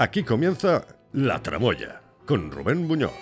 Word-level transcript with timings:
Aquí 0.00 0.22
comienza 0.22 0.86
La 1.12 1.42
Tramoya 1.42 2.00
con 2.24 2.50
Rubén 2.50 2.88
Buñoz. 2.88 3.12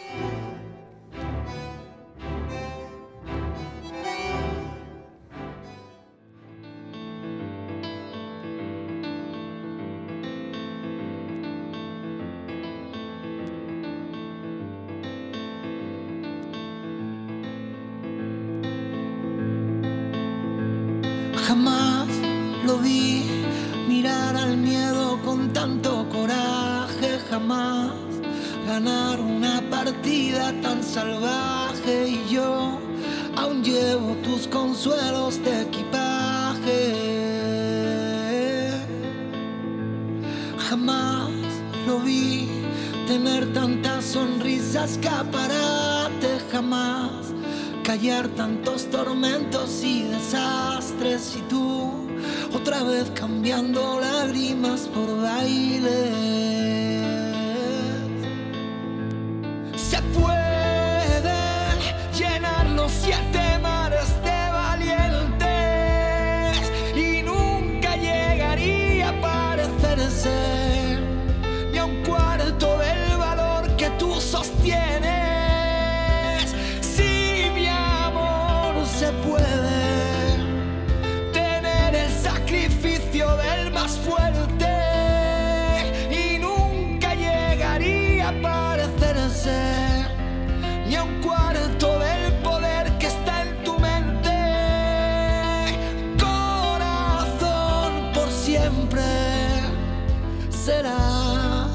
Serás 100.89 101.71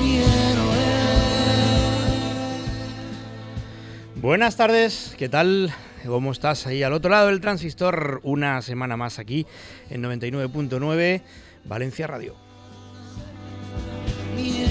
mi 0.00 0.16
héroe. 0.18 0.86
Buenas 4.16 4.56
tardes, 4.56 5.14
¿qué 5.18 5.28
tal? 5.28 5.72
¿Cómo 6.06 6.32
estás 6.32 6.66
ahí 6.66 6.82
al 6.82 6.92
otro 6.92 7.10
lado 7.10 7.28
del 7.28 7.40
transistor? 7.40 8.20
Una 8.22 8.62
semana 8.62 8.96
más 8.96 9.18
aquí 9.18 9.46
en 9.90 10.02
99.9 10.02 11.22
Valencia 11.64 12.06
Radio. 12.06 12.36
mi. 14.36 14.66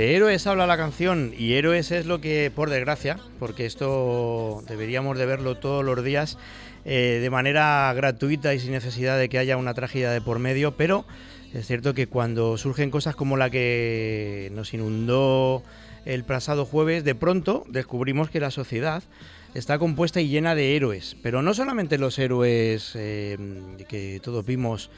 De 0.00 0.16
héroes 0.16 0.46
habla 0.46 0.66
la 0.66 0.78
canción 0.78 1.34
y 1.36 1.52
héroes 1.52 1.90
es 1.90 2.06
lo 2.06 2.22
que, 2.22 2.50
por 2.54 2.70
desgracia, 2.70 3.18
porque 3.38 3.66
esto 3.66 4.62
deberíamos 4.66 5.18
de 5.18 5.26
verlo 5.26 5.58
todos 5.58 5.84
los 5.84 6.02
días 6.02 6.38
eh, 6.84 7.18
de 7.20 7.30
manera 7.30 7.92
gratuita 7.94 8.54
y 8.54 8.60
sin 8.60 8.72
necesidad 8.72 9.18
de 9.18 9.28
que 9.28 9.38
haya 9.38 9.56
una 9.56 9.74
tragedia 9.74 10.10
de 10.10 10.20
por 10.20 10.38
medio, 10.38 10.76
pero 10.76 11.04
es 11.52 11.66
cierto 11.66 11.94
que 11.94 12.06
cuando 12.06 12.56
surgen 12.56 12.90
cosas 12.90 13.16
como 13.16 13.36
la 13.36 13.50
que 13.50 14.50
nos 14.54 14.72
inundó 14.72 15.62
el 16.04 16.24
pasado 16.24 16.64
jueves, 16.64 17.04
de 17.04 17.14
pronto 17.14 17.64
descubrimos 17.68 18.30
que 18.30 18.40
la 18.40 18.50
sociedad 18.50 19.02
está 19.54 19.78
compuesta 19.78 20.20
y 20.20 20.28
llena 20.28 20.54
de 20.54 20.76
héroes, 20.76 21.16
pero 21.22 21.42
no 21.42 21.54
solamente 21.54 21.98
los 21.98 22.18
héroes 22.18 22.92
eh, 22.94 23.36
que 23.88 24.20
todos 24.22 24.46
vimos 24.46 24.90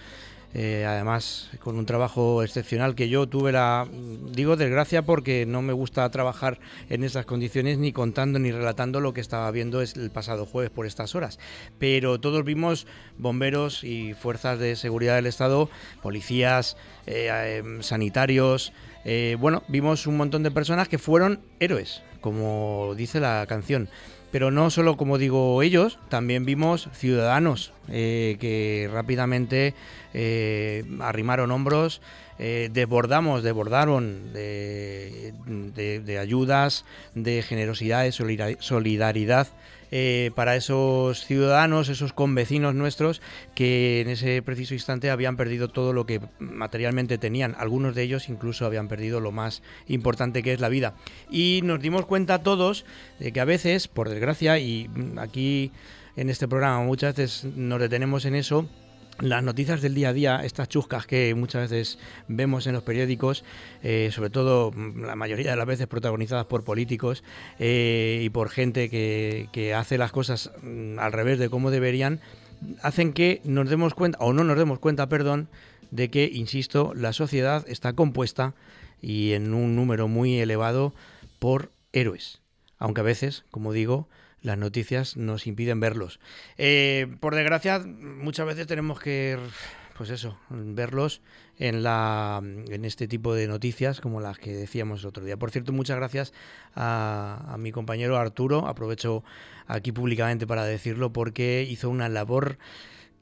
eh, 0.54 0.84
además 0.86 1.50
con 1.60 1.76
un 1.76 1.86
trabajo 1.86 2.42
excepcional 2.42 2.94
que 2.94 3.08
yo 3.08 3.26
tuve 3.26 3.52
la 3.52 3.88
digo 4.32 4.56
desgracia 4.56 5.02
porque 5.02 5.46
no 5.46 5.62
me 5.62 5.72
gusta 5.72 6.08
trabajar 6.10 6.58
en 6.90 7.04
esas 7.04 7.24
condiciones 7.26 7.78
ni 7.78 7.92
contando 7.92 8.38
ni 8.38 8.52
relatando 8.52 9.00
lo 9.00 9.14
que 9.14 9.20
estaba 9.20 9.50
viendo 9.50 9.80
el 9.80 10.10
pasado 10.10 10.46
jueves 10.46 10.70
por 10.70 10.86
estas 10.86 11.14
horas. 11.14 11.38
Pero 11.78 12.20
todos 12.20 12.44
vimos 12.44 12.86
bomberos 13.18 13.84
y 13.84 14.14
fuerzas 14.14 14.58
de 14.58 14.76
seguridad 14.76 15.16
del 15.16 15.26
estado 15.26 15.70
policías 16.02 16.76
eh, 17.06 17.28
eh, 17.30 17.62
sanitarios 17.80 18.72
eh, 19.04 19.36
bueno 19.38 19.62
vimos 19.68 20.06
un 20.06 20.16
montón 20.16 20.42
de 20.42 20.50
personas 20.50 20.88
que 20.88 20.98
fueron 20.98 21.40
héroes 21.60 22.02
como 22.20 22.94
dice 22.96 23.20
la 23.20 23.44
canción 23.48 23.88
pero 24.32 24.50
no 24.50 24.70
solo 24.70 24.96
como 24.96 25.18
digo 25.18 25.62
ellos, 25.62 25.98
también 26.08 26.44
vimos 26.44 26.88
ciudadanos 26.92 27.72
eh, 27.88 28.36
que 28.40 28.88
rápidamente 28.92 29.74
eh, 30.14 30.84
arrimaron 31.00 31.50
hombros, 31.52 32.00
eh, 32.38 32.68
desbordamos, 32.72 33.42
desbordaron 33.44 34.32
de, 34.32 35.32
de- 35.46 36.00
de 36.00 36.18
ayudas, 36.18 36.84
de 37.14 37.42
generosidad, 37.42 38.02
de 38.02 38.10
solidar- 38.12 38.56
solidaridad 38.58 39.46
eh, 39.94 40.30
para 40.34 40.56
esos 40.56 41.26
ciudadanos, 41.26 41.90
esos 41.90 42.14
convecinos 42.14 42.74
nuestros 42.74 43.20
que 43.54 44.00
en 44.00 44.08
ese 44.08 44.40
preciso 44.40 44.72
instante 44.72 45.10
habían 45.10 45.36
perdido 45.36 45.68
todo 45.68 45.92
lo 45.92 46.06
que 46.06 46.20
materialmente 46.38 47.18
tenían. 47.18 47.54
Algunos 47.58 47.94
de 47.94 48.02
ellos 48.02 48.30
incluso 48.30 48.64
habían 48.64 48.88
perdido 48.88 49.20
lo 49.20 49.32
más 49.32 49.62
importante 49.86 50.42
que 50.42 50.54
es 50.54 50.60
la 50.60 50.70
vida. 50.70 50.94
Y 51.30 51.60
nos 51.62 51.80
dimos 51.80 52.06
cuenta 52.06 52.42
todos 52.42 52.86
de 53.18 53.32
que 53.32 53.40
a 53.40 53.44
veces, 53.44 53.86
por 53.86 54.08
desgracia, 54.08 54.58
y 54.58 54.88
aquí 55.18 55.70
en 56.16 56.30
este 56.30 56.48
programa 56.48 56.82
muchas 56.82 57.14
veces 57.14 57.44
nos 57.54 57.78
detenemos 57.78 58.24
en 58.24 58.34
eso, 58.34 58.66
las 59.20 59.42
noticias 59.42 59.82
del 59.82 59.94
día 59.94 60.10
a 60.10 60.12
día, 60.12 60.40
estas 60.44 60.68
chuscas 60.68 61.06
que 61.06 61.34
muchas 61.34 61.70
veces 61.70 61.98
vemos 62.28 62.66
en 62.66 62.72
los 62.72 62.82
periódicos, 62.82 63.44
eh, 63.82 64.10
sobre 64.12 64.30
todo 64.30 64.72
mm, 64.72 65.04
la 65.04 65.16
mayoría 65.16 65.50
de 65.50 65.56
las 65.56 65.66
veces 65.66 65.86
protagonizadas 65.86 66.46
por 66.46 66.64
políticos 66.64 67.22
eh, 67.58 68.20
y 68.22 68.30
por 68.30 68.50
gente 68.50 68.88
que, 68.88 69.48
que 69.52 69.74
hace 69.74 69.98
las 69.98 70.12
cosas 70.12 70.50
mm, 70.62 70.98
al 70.98 71.12
revés 71.12 71.38
de 71.38 71.50
cómo 71.50 71.70
deberían, 71.70 72.20
hacen 72.82 73.12
que 73.12 73.40
nos 73.44 73.68
demos 73.68 73.94
cuenta, 73.94 74.18
o 74.20 74.32
no 74.32 74.44
nos 74.44 74.56
demos 74.56 74.78
cuenta, 74.78 75.08
perdón, 75.08 75.48
de 75.90 76.10
que, 76.10 76.30
insisto, 76.32 76.92
la 76.94 77.12
sociedad 77.12 77.64
está 77.68 77.92
compuesta 77.92 78.54
y 79.00 79.32
en 79.32 79.52
un 79.52 79.76
número 79.76 80.08
muy 80.08 80.38
elevado 80.38 80.94
por 81.38 81.70
héroes. 81.92 82.40
Aunque 82.78 83.02
a 83.02 83.04
veces, 83.04 83.44
como 83.50 83.72
digo, 83.72 84.08
las 84.42 84.58
noticias 84.58 85.16
nos 85.16 85.46
impiden 85.46 85.80
verlos. 85.80 86.20
Eh, 86.58 87.06
por 87.20 87.34
desgracia, 87.34 87.78
muchas 87.78 88.46
veces 88.46 88.66
tenemos 88.66 89.00
que, 89.00 89.38
pues 89.96 90.10
eso, 90.10 90.38
verlos 90.50 91.22
en, 91.58 91.82
la, 91.82 92.40
en 92.42 92.84
este 92.84 93.08
tipo 93.08 93.34
de 93.34 93.46
noticias 93.46 94.00
como 94.00 94.20
las 94.20 94.38
que 94.38 94.52
decíamos 94.52 95.00
el 95.00 95.06
otro 95.06 95.24
día. 95.24 95.36
Por 95.36 95.50
cierto, 95.50 95.72
muchas 95.72 95.96
gracias 95.96 96.32
a, 96.74 97.44
a 97.48 97.56
mi 97.56 97.72
compañero 97.72 98.18
Arturo. 98.18 98.66
Aprovecho 98.66 99.22
aquí 99.66 99.92
públicamente 99.92 100.46
para 100.46 100.64
decirlo 100.64 101.12
porque 101.12 101.66
hizo 101.68 101.88
una 101.88 102.08
labor 102.08 102.58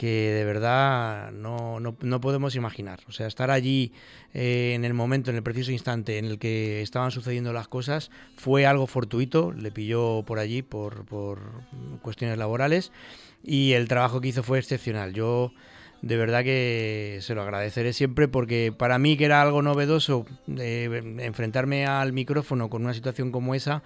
que 0.00 0.32
de 0.32 0.46
verdad 0.46 1.30
no, 1.30 1.78
no, 1.78 1.94
no 2.00 2.20
podemos 2.22 2.54
imaginar. 2.54 3.00
O 3.06 3.12
sea, 3.12 3.26
estar 3.26 3.50
allí 3.50 3.92
eh, 4.32 4.72
en 4.74 4.86
el 4.86 4.94
momento, 4.94 5.28
en 5.28 5.36
el 5.36 5.42
preciso 5.42 5.72
instante 5.72 6.16
en 6.16 6.24
el 6.24 6.38
que 6.38 6.80
estaban 6.80 7.10
sucediendo 7.10 7.52
las 7.52 7.68
cosas, 7.68 8.10
fue 8.34 8.64
algo 8.64 8.86
fortuito, 8.86 9.52
le 9.52 9.70
pilló 9.70 10.22
por 10.22 10.38
allí 10.38 10.62
por, 10.62 11.04
por 11.04 11.40
cuestiones 12.00 12.38
laborales 12.38 12.92
y 13.44 13.72
el 13.72 13.88
trabajo 13.88 14.22
que 14.22 14.28
hizo 14.28 14.42
fue 14.42 14.58
excepcional. 14.58 15.12
Yo 15.12 15.52
de 16.00 16.16
verdad 16.16 16.44
que 16.44 17.18
se 17.20 17.34
lo 17.34 17.42
agradeceré 17.42 17.92
siempre 17.92 18.26
porque 18.26 18.72
para 18.74 18.98
mí 18.98 19.18
que 19.18 19.26
era 19.26 19.42
algo 19.42 19.60
novedoso 19.60 20.24
eh, 20.56 21.18
enfrentarme 21.18 21.84
al 21.84 22.14
micrófono 22.14 22.70
con 22.70 22.84
una 22.86 22.94
situación 22.94 23.30
como 23.30 23.54
esa, 23.54 23.82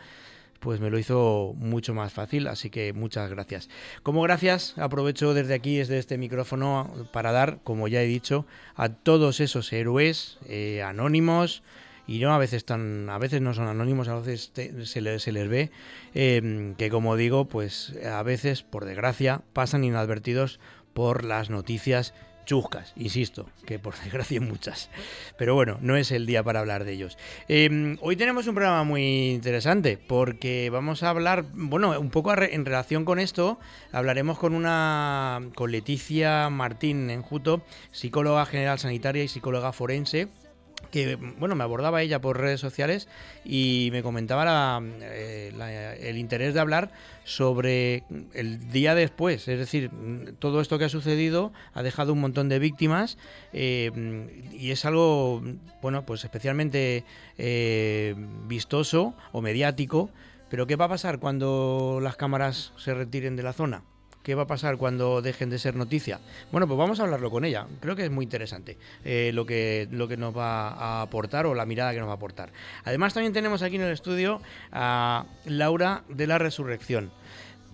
pues 0.64 0.80
me 0.80 0.88
lo 0.88 0.98
hizo 0.98 1.52
mucho 1.58 1.92
más 1.92 2.10
fácil, 2.14 2.48
así 2.48 2.70
que 2.70 2.94
muchas 2.94 3.28
gracias. 3.28 3.68
Como 4.02 4.22
gracias, 4.22 4.72
aprovecho 4.78 5.34
desde 5.34 5.52
aquí, 5.52 5.76
desde 5.76 5.98
este 5.98 6.16
micrófono, 6.16 6.90
para 7.12 7.32
dar, 7.32 7.58
como 7.64 7.86
ya 7.86 8.00
he 8.00 8.06
dicho, 8.06 8.46
a 8.74 8.88
todos 8.88 9.40
esos 9.40 9.70
héroes 9.74 10.38
eh, 10.48 10.82
anónimos, 10.82 11.62
y 12.06 12.18
no 12.20 12.32
a 12.32 12.38
veces 12.38 12.64
tan 12.64 13.10
a 13.10 13.18
veces 13.18 13.42
no 13.42 13.54
son 13.54 13.66
anónimos 13.66 14.08
a 14.08 14.16
veces 14.16 14.52
se, 14.54 15.00
les, 15.00 15.22
se, 15.22 15.32
les, 15.32 15.48
ve 15.48 15.70
eh, 16.14 16.74
que 16.76 16.90
como 16.90 17.16
digo 17.16 17.46
pues 17.46 17.94
a 18.04 18.22
veces 18.22 18.62
por 18.62 18.84
desgracia 18.84 19.40
pasan 19.54 19.84
inadvertidos 19.84 20.60
por 20.92 21.24
las 21.24 21.48
noticias 21.48 22.12
chuscas, 22.44 22.92
insisto, 22.96 23.48
que 23.66 23.78
por 23.78 23.94
desgracia 24.02 24.40
muchas. 24.40 24.90
Pero 25.36 25.54
bueno, 25.54 25.78
no 25.80 25.96
es 25.96 26.10
el 26.10 26.26
día 26.26 26.42
para 26.42 26.60
hablar 26.60 26.84
de 26.84 26.92
ellos. 26.92 27.18
Em, 27.48 27.98
hoy 28.00 28.16
tenemos 28.16 28.46
un 28.46 28.54
programa 28.54 28.84
muy 28.84 29.30
interesante 29.30 29.98
porque 29.98 30.70
vamos 30.70 31.02
a 31.02 31.10
hablar, 31.10 31.44
bueno, 31.54 31.98
un 31.98 32.10
poco 32.10 32.32
en 32.36 32.64
relación 32.64 33.04
con 33.04 33.18
esto, 33.18 33.58
hablaremos 33.92 34.38
con 34.38 34.54
una, 34.54 35.40
con 35.54 35.70
Leticia 35.70 36.50
Martín 36.50 37.10
Enjuto, 37.10 37.62
psicóloga 37.92 38.46
general 38.46 38.78
sanitaria 38.78 39.24
y 39.24 39.28
psicóloga 39.28 39.72
forense 39.72 40.28
que 40.94 41.16
bueno, 41.16 41.56
me 41.56 41.64
abordaba 41.64 42.02
ella 42.02 42.20
por 42.20 42.38
redes 42.38 42.60
sociales 42.60 43.08
y 43.44 43.88
me 43.90 44.04
comentaba 44.04 44.80
eh, 45.00 45.98
el 46.00 46.18
interés 46.18 46.54
de 46.54 46.60
hablar 46.60 46.92
sobre 47.24 48.04
el 48.32 48.70
día 48.70 48.94
después, 48.94 49.48
es 49.48 49.58
decir, 49.58 49.90
todo 50.38 50.60
esto 50.60 50.78
que 50.78 50.84
ha 50.84 50.88
sucedido 50.88 51.52
ha 51.72 51.82
dejado 51.82 52.12
un 52.12 52.20
montón 52.20 52.48
de 52.48 52.60
víctimas 52.60 53.18
eh, 53.52 53.90
y 54.52 54.70
es 54.70 54.84
algo, 54.84 55.42
bueno, 55.82 56.06
pues 56.06 56.22
especialmente 56.22 57.02
eh, 57.38 58.14
vistoso 58.46 59.14
o 59.32 59.42
mediático, 59.42 60.10
pero 60.48 60.68
¿qué 60.68 60.76
va 60.76 60.84
a 60.84 60.90
pasar 60.90 61.18
cuando 61.18 61.98
las 62.00 62.14
cámaras 62.14 62.72
se 62.76 62.94
retiren 62.94 63.34
de 63.34 63.42
la 63.42 63.52
zona? 63.52 63.82
¿Qué 64.24 64.34
va 64.34 64.44
a 64.44 64.46
pasar 64.46 64.78
cuando 64.78 65.20
dejen 65.20 65.50
de 65.50 65.58
ser 65.58 65.76
noticia? 65.76 66.18
Bueno, 66.50 66.66
pues 66.66 66.78
vamos 66.78 66.98
a 66.98 67.02
hablarlo 67.02 67.30
con 67.30 67.44
ella. 67.44 67.66
Creo 67.80 67.94
que 67.94 68.04
es 68.06 68.10
muy 68.10 68.24
interesante 68.24 68.78
eh, 69.04 69.32
lo, 69.34 69.44
que, 69.44 69.86
lo 69.90 70.08
que 70.08 70.16
nos 70.16 70.34
va 70.34 70.68
a 70.70 71.02
aportar 71.02 71.44
o 71.44 71.54
la 71.54 71.66
mirada 71.66 71.92
que 71.92 71.98
nos 71.98 72.08
va 72.08 72.12
a 72.12 72.16
aportar. 72.16 72.50
Además, 72.84 73.12
también 73.12 73.34
tenemos 73.34 73.60
aquí 73.60 73.76
en 73.76 73.82
el 73.82 73.92
estudio 73.92 74.40
a 74.72 75.26
Laura 75.44 76.04
de 76.08 76.26
la 76.26 76.38
Resurrección. 76.38 77.12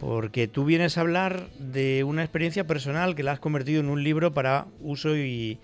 Porque 0.00 0.49
tú 0.49 0.64
vienes 0.64 0.99
a 0.99 1.02
hablar 1.02 1.50
de 1.58 2.02
una 2.02 2.23
experiencia 2.23 2.67
personal 2.67 3.14
que 3.14 3.23
la 3.23 3.32
has 3.32 3.38
convertido 3.38 3.81
en 3.81 3.88
un 3.88 4.02
libro 4.02 4.32
para 4.32 4.67
uso 4.81 5.14
y, 5.14 5.61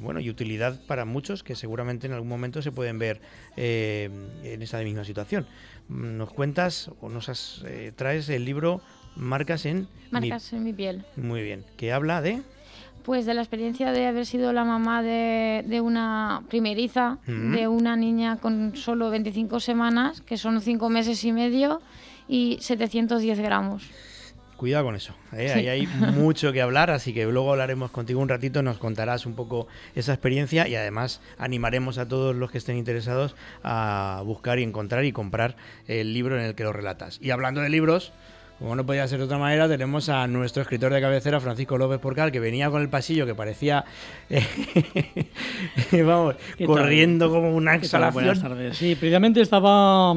bueno 0.00 0.20
y 0.20 0.30
utilidad 0.30 0.80
para 0.86 1.04
muchos 1.04 1.42
que 1.42 1.56
seguramente 1.56 2.06
en 2.06 2.12
algún 2.12 2.28
momento 2.28 2.62
se 2.62 2.70
pueden 2.70 3.00
ver 3.00 3.20
eh, 3.56 4.08
en 4.44 4.62
esa 4.62 4.78
misma 4.78 5.04
situación. 5.04 5.46
Nos 5.88 6.32
cuentas 6.32 6.92
o 7.00 7.08
nos 7.08 7.64
eh, 7.66 7.92
traes 7.96 8.28
el 8.28 8.44
libro 8.44 8.80
Marcas 9.18 9.66
en 9.66 9.88
Marcas 10.10 10.52
mi... 10.52 10.58
en 10.58 10.64
mi 10.64 10.72
piel. 10.72 11.04
Muy 11.16 11.42
bien. 11.42 11.64
¿Qué 11.76 11.92
habla 11.92 12.22
de? 12.22 12.40
Pues 13.02 13.26
de 13.26 13.34
la 13.34 13.40
experiencia 13.40 13.90
de 13.90 14.06
haber 14.06 14.26
sido 14.26 14.52
la 14.52 14.64
mamá 14.64 15.02
de, 15.02 15.80
una 15.82 16.42
primeriza, 16.48 17.18
de 17.26 17.66
una 17.66 17.96
niña 17.96 18.36
con 18.36 18.76
solo 18.76 19.08
25 19.08 19.60
semanas, 19.60 20.20
que 20.20 20.36
son 20.36 20.60
5 20.60 20.90
meses 20.90 21.24
y 21.24 21.32
medio, 21.32 21.80
y 22.28 22.58
710 22.60 23.40
gramos. 23.40 23.90
Cuidado 24.58 24.84
con 24.84 24.96
eso, 24.96 25.14
¿eh? 25.32 25.52
ahí 25.52 25.68
hay 25.68 25.86
mucho 26.16 26.52
que 26.52 26.60
hablar, 26.60 26.90
así 26.90 27.14
que 27.14 27.24
luego 27.24 27.52
hablaremos 27.52 27.92
contigo 27.92 28.20
un 28.20 28.28
ratito, 28.28 28.60
nos 28.60 28.78
contarás 28.78 29.24
un 29.24 29.34
poco 29.34 29.68
esa 29.94 30.12
experiencia 30.12 30.66
y 30.66 30.74
además 30.74 31.20
animaremos 31.38 31.96
a 31.96 32.08
todos 32.08 32.34
los 32.34 32.50
que 32.50 32.58
estén 32.58 32.76
interesados 32.76 33.36
a 33.62 34.20
buscar 34.26 34.58
y 34.58 34.64
encontrar 34.64 35.04
y 35.04 35.12
comprar 35.12 35.56
el 35.86 36.12
libro 36.12 36.36
en 36.36 36.44
el 36.44 36.56
que 36.56 36.64
lo 36.64 36.72
relatas. 36.72 37.20
Y 37.22 37.30
hablando 37.30 37.60
de 37.60 37.68
libros, 37.68 38.12
como 38.58 38.74
no 38.74 38.84
podía 38.84 39.06
ser 39.06 39.18
de 39.18 39.24
otra 39.26 39.38
manera, 39.38 39.68
tenemos 39.68 40.08
a 40.08 40.26
nuestro 40.26 40.62
escritor 40.62 40.92
de 40.92 41.00
cabecera, 41.00 41.38
Francisco 41.40 41.78
López 41.78 41.98
Porcal, 41.98 42.32
que 42.32 42.40
venía 42.40 42.70
con 42.70 42.82
el 42.82 42.88
pasillo 42.88 43.24
que 43.24 43.34
parecía, 43.34 43.84
vamos, 45.92 46.34
corriendo 46.66 47.30
como 47.30 47.54
una 47.54 47.76
exhalación. 47.76 48.24
Buenas 48.24 48.42
tardes. 48.42 48.76
Sí, 48.76 48.96
precisamente 48.96 49.40
estaba, 49.40 50.14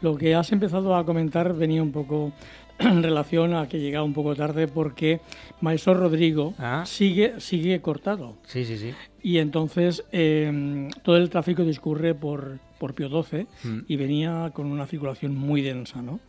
lo 0.00 0.16
que 0.16 0.34
has 0.34 0.50
empezado 0.50 0.96
a 0.96 1.04
comentar 1.04 1.54
venía 1.54 1.82
un 1.82 1.92
poco 1.92 2.32
en 2.78 3.02
relación 3.02 3.54
a 3.54 3.68
que 3.68 3.78
llegaba 3.78 4.04
un 4.04 4.14
poco 4.14 4.34
tarde 4.34 4.66
porque 4.66 5.20
Maestro 5.60 5.94
Rodrigo 5.94 6.54
ah. 6.58 6.82
sigue, 6.86 7.40
sigue 7.40 7.80
cortado. 7.80 8.34
Sí, 8.46 8.64
sí, 8.64 8.78
sí. 8.78 8.94
Y 9.22 9.38
entonces 9.38 10.04
em, 10.12 10.90
todo 11.02 11.16
el 11.16 11.30
tráfico 11.30 11.62
discurre 11.62 12.14
por, 12.14 12.58
por 12.78 12.94
Pío 12.94 13.08
XII 13.08 13.46
mm. 13.64 13.78
y 13.88 13.96
venía 13.96 14.50
con 14.54 14.66
una 14.66 14.86
circulación 14.86 15.34
muy 15.34 15.62
densa, 15.62 16.02
¿no? 16.02 16.20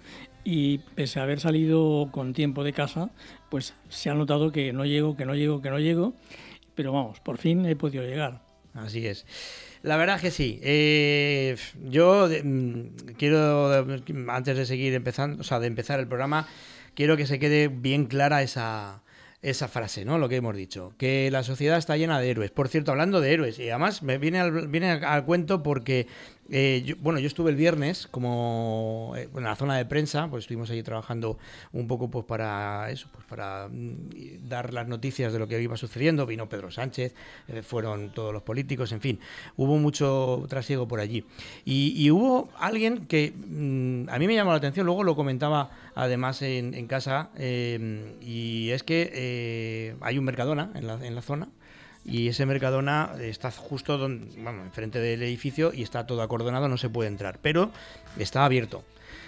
y 0.49 0.77
pese 0.95 1.19
a 1.19 1.23
haber 1.23 1.41
salido 1.41 2.07
con 2.09 2.31
tiempo 2.31 2.63
de 2.63 2.71
casa, 2.71 3.09
pues 3.49 3.73
se 3.89 4.09
ha 4.09 4.13
notado 4.13 4.53
que 4.53 4.71
no 4.71 4.85
llego, 4.85 5.17
que 5.17 5.25
no 5.25 5.35
llego, 5.35 5.61
que 5.61 5.69
no 5.69 5.77
llego, 5.77 6.13
pero 6.73 6.93
vamos, 6.93 7.19
por 7.19 7.37
fin 7.37 7.65
he 7.65 7.75
podido 7.75 8.05
llegar. 8.05 8.41
Así 8.73 9.05
es. 9.05 9.25
La 9.81 9.97
verdad 9.97 10.21
que 10.21 10.31
sí. 10.31 10.57
Eh, 10.63 11.57
yo 11.89 12.29
mm, 12.29 13.15
quiero, 13.17 13.73
antes 14.29 14.55
de 14.55 14.65
seguir 14.65 14.93
empezando, 14.93 15.41
o 15.41 15.43
sea, 15.43 15.59
de 15.59 15.67
empezar 15.67 15.99
el 15.99 16.07
programa, 16.07 16.47
quiero 16.93 17.17
que 17.17 17.27
se 17.27 17.39
quede 17.39 17.67
bien 17.67 18.05
clara 18.05 18.41
esa, 18.41 19.03
esa 19.41 19.67
frase, 19.67 20.03
¿no? 20.05 20.17
Lo 20.17 20.29
que 20.29 20.37
hemos 20.37 20.55
dicho, 20.55 20.93
que 20.97 21.29
la 21.29 21.43
sociedad 21.43 21.77
está 21.77 21.97
llena 21.97 22.19
de 22.19 22.29
héroes. 22.29 22.51
Por 22.51 22.69
cierto, 22.69 22.91
hablando 22.91 23.21
de 23.21 23.33
héroes, 23.33 23.59
y 23.59 23.69
además 23.69 24.01
me 24.01 24.17
viene 24.17 24.39
al, 24.39 24.67
viene 24.67 24.91
al 24.91 25.25
cuento 25.25 25.61
porque 25.61 26.07
eh, 26.49 26.95
bueno, 26.99 27.19
yo 27.19 27.27
estuve 27.27 27.49
el 27.51 27.55
viernes 27.55 28.07
como 28.09 29.13
eh, 29.17 29.29
en 29.35 29.43
la 29.43 29.55
zona 29.55 29.75
de 29.77 29.85
prensa, 29.85 30.27
pues 30.29 30.43
estuvimos 30.43 30.69
allí 30.69 30.81
trabajando 30.83 31.37
un 31.73 31.87
poco 31.87 32.09
pues 32.09 32.25
para 32.25 32.89
eso, 32.89 33.09
pues 33.11 33.25
para 33.25 33.67
mm, 33.67 34.47
dar 34.47 34.73
las 34.73 34.87
noticias 34.87 35.33
de 35.33 35.39
lo 35.39 35.47
que 35.47 35.61
iba 35.61 35.75
sucediendo. 35.77 36.25
Vino 36.25 36.47
Pedro 36.47 36.71
Sánchez, 36.71 37.13
eh, 37.47 37.61
fueron 37.61 38.13
todos 38.13 38.33
los 38.33 38.43
políticos, 38.43 38.91
en 38.91 39.01
fin, 39.01 39.19
hubo 39.57 39.77
mucho 39.77 40.45
trasiego 40.47 40.87
por 40.87 40.99
allí. 40.99 41.25
Y, 41.65 42.07
hubo 42.11 42.49
alguien 42.57 43.05
que 43.07 43.33
mm, 43.35 44.09
a 44.09 44.17
mí 44.17 44.27
me 44.27 44.35
llamó 44.35 44.51
la 44.51 44.57
atención, 44.57 44.85
luego 44.85 45.03
lo 45.03 45.15
comentaba 45.15 45.69
además 45.95 46.41
en, 46.41 46.87
casa, 46.87 47.31
y 47.37 48.69
es 48.69 48.83
que 48.83 49.95
hay 49.99 50.17
un 50.17 50.23
Mercadona 50.23 50.71
en 50.75 50.87
la, 50.87 50.93
en 51.05 51.15
la 51.15 51.21
zona 51.21 51.49
y 52.07 52.29
ese 52.29 52.45
Mercadona 52.45 53.11
está 53.19 53.51
justo 53.51 53.97
donde, 53.97 54.41
bueno, 54.41 54.63
enfrente 54.63 54.99
del 54.99 55.21
edificio 55.21 55.73
y 55.73 55.83
está 55.83 56.07
todo 56.07 56.21
acordonado, 56.21 56.69
no 56.69 56.77
se 56.77 56.89
puede 56.89 57.09
entrar, 57.09 57.37
pero 57.41 57.69
está 58.17 58.45
abierto. 58.45 58.83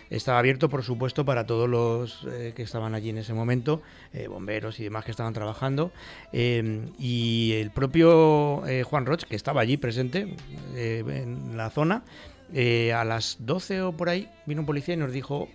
Estaba 0.10 0.40
abierto, 0.40 0.70
por 0.70 0.84
supuesto, 0.84 1.24
para 1.24 1.46
todos 1.46 1.70
los 1.70 2.26
eh, 2.32 2.54
que 2.56 2.64
estaban 2.64 2.96
allí 2.96 3.10
en 3.10 3.20
ese 3.20 3.34
momento, 3.34 3.84
eh, 4.12 4.28
bomberos 4.28 4.80
y 4.80 4.84
demás 4.84 5.06
que 5.06 5.12
estaban 5.12 5.34
trabajando. 5.34 5.92
Eh, 6.34 6.88
y 6.98 7.54
el 7.54 7.70
propio 7.70 8.64
Juan 8.86 9.06
Roch, 9.06 9.24
que 9.24 9.36
estaba 9.36 9.62
allí 9.62 9.78
presente 9.78 10.36
en 10.76 11.56
la 11.56 11.70
zona, 11.70 12.04
a 12.52 13.04
las 13.04 13.38
12 13.40 13.82
o 13.84 13.92
por 13.92 14.10
ahí 14.10 14.28
vino 14.48 14.62
un 14.62 14.66
policía 14.66 14.96
y 14.96 14.98
nos 14.98 15.12
dijo 15.12 15.48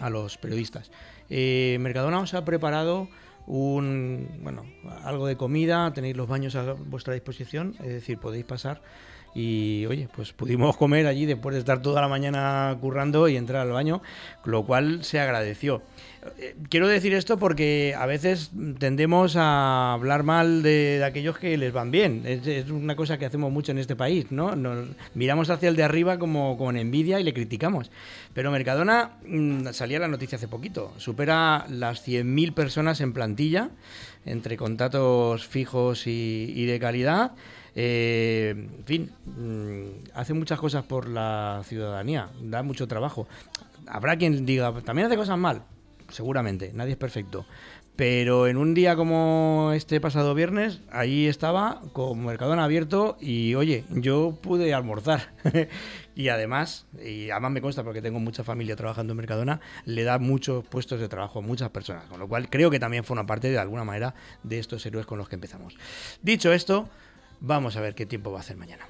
a 0.00 0.10
los 0.10 0.36
periodistas, 0.36 0.90
Mercadona 1.30 2.18
os 2.18 2.34
ha 2.34 2.44
preparado 2.44 3.08
un 3.46 4.28
bueno 4.42 4.64
algo 5.02 5.26
de 5.26 5.36
comida, 5.36 5.92
tenéis 5.92 6.16
los 6.16 6.28
baños 6.28 6.54
a 6.56 6.72
vuestra 6.72 7.14
disposición, 7.14 7.74
es 7.80 7.92
decir, 7.92 8.18
podéis 8.18 8.44
pasar 8.44 8.82
y 9.34 9.84
oye, 9.86 10.08
pues 10.14 10.32
pudimos 10.32 10.76
comer 10.76 11.06
allí 11.06 11.26
después 11.26 11.54
de 11.54 11.58
estar 11.58 11.82
toda 11.82 12.00
la 12.00 12.08
mañana 12.08 12.76
currando 12.80 13.28
y 13.28 13.36
entrar 13.36 13.62
al 13.62 13.72
baño, 13.72 14.00
lo 14.44 14.64
cual 14.64 15.04
se 15.04 15.18
agradeció. 15.18 15.82
Eh, 16.38 16.54
quiero 16.70 16.88
decir 16.88 17.12
esto 17.12 17.36
porque 17.36 17.94
a 17.98 18.06
veces 18.06 18.50
tendemos 18.78 19.36
a 19.36 19.92
hablar 19.92 20.22
mal 20.22 20.62
de, 20.62 21.02
aquellos 21.04 21.36
que 21.36 21.58
les 21.58 21.72
van 21.72 21.90
bien. 21.90 22.22
Es, 22.24 22.70
una 22.70 22.94
cosa 22.94 23.18
que 23.18 23.26
hacemos 23.26 23.50
mucho 23.52 23.72
en 23.72 23.78
este 23.78 23.96
país, 23.96 24.30
¿no? 24.30 24.54
Nos 24.54 24.88
miramos 25.14 25.50
hacia 25.50 25.68
el 25.68 25.76
de 25.76 25.82
arriba 25.82 26.18
como 26.18 26.56
con 26.56 26.76
envidia 26.76 27.18
y 27.18 27.24
le 27.24 27.34
criticamos. 27.34 27.90
Pero 28.32 28.52
Mercadona, 28.52 29.18
mm, 29.26 29.68
salía 29.72 29.98
la 29.98 30.08
noticia 30.08 30.36
hace 30.36 30.48
poquito, 30.48 30.92
supera 30.96 31.66
las 31.68 32.06
100.000 32.06 32.54
personas 32.54 33.00
en 33.00 33.12
plantilla, 33.12 33.70
entre 34.24 34.56
contratos 34.56 35.46
fijos 35.46 36.06
y 36.06 36.64
de 36.64 36.78
calidad. 36.78 37.32
Eh, 37.74 38.54
en 38.56 38.84
fin, 38.84 39.12
mm, 39.26 40.10
hace 40.14 40.34
muchas 40.34 40.60
cosas 40.60 40.84
por 40.84 41.08
la 41.08 41.62
ciudadanía, 41.64 42.30
da 42.42 42.62
mucho 42.62 42.86
trabajo. 42.86 43.26
Habrá 43.86 44.16
quien 44.16 44.46
diga, 44.46 44.72
también 44.82 45.06
hace 45.06 45.16
cosas 45.16 45.38
mal, 45.38 45.62
seguramente, 46.08 46.72
nadie 46.74 46.92
es 46.92 46.98
perfecto. 46.98 47.44
Pero 47.96 48.48
en 48.48 48.56
un 48.56 48.74
día 48.74 48.96
como 48.96 49.70
este 49.72 50.00
pasado 50.00 50.34
viernes, 50.34 50.80
ahí 50.90 51.28
estaba 51.28 51.80
con 51.92 52.24
Mercadona 52.24 52.64
abierto 52.64 53.16
y 53.20 53.54
oye, 53.54 53.84
yo 53.90 54.36
pude 54.42 54.74
almorzar. 54.74 55.32
y 56.16 56.26
además, 56.26 56.86
y 57.00 57.30
además 57.30 57.52
me 57.52 57.60
consta 57.60 57.84
porque 57.84 58.02
tengo 58.02 58.18
mucha 58.18 58.42
familia 58.42 58.74
trabajando 58.74 59.12
en 59.12 59.18
Mercadona, 59.18 59.60
le 59.84 60.02
da 60.02 60.18
muchos 60.18 60.64
puestos 60.66 60.98
de 60.98 61.08
trabajo 61.08 61.38
a 61.38 61.42
muchas 61.42 61.70
personas. 61.70 62.06
Con 62.06 62.18
lo 62.18 62.26
cual 62.26 62.50
creo 62.50 62.68
que 62.68 62.80
también 62.80 63.04
fue 63.04 63.24
parte 63.26 63.48
de 63.48 63.58
alguna 63.58 63.84
manera 63.84 64.16
de 64.42 64.58
estos 64.58 64.84
héroes 64.86 65.06
con 65.06 65.18
los 65.18 65.28
que 65.28 65.36
empezamos. 65.36 65.76
Dicho 66.20 66.52
esto, 66.52 66.88
Vamos 67.40 67.76
a 67.76 67.80
ver 67.80 67.94
qué 67.94 68.06
tiempo 68.06 68.30
va 68.30 68.38
a 68.38 68.40
hacer 68.40 68.56
mañana. 68.56 68.88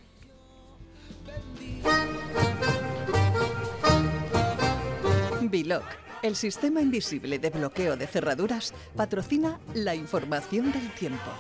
Biloc, 5.43 5.85
el 6.23 6.35
sistema 6.37 6.81
invisible 6.81 7.39
de 7.39 7.51
bloqueo 7.51 7.97
de 7.97 8.07
cerraduras, 8.07 8.75
patrocina 8.97 9.61
la 9.75 9.95
información 9.95 10.73
del 10.73 10.91
tiempo. 10.95 11.31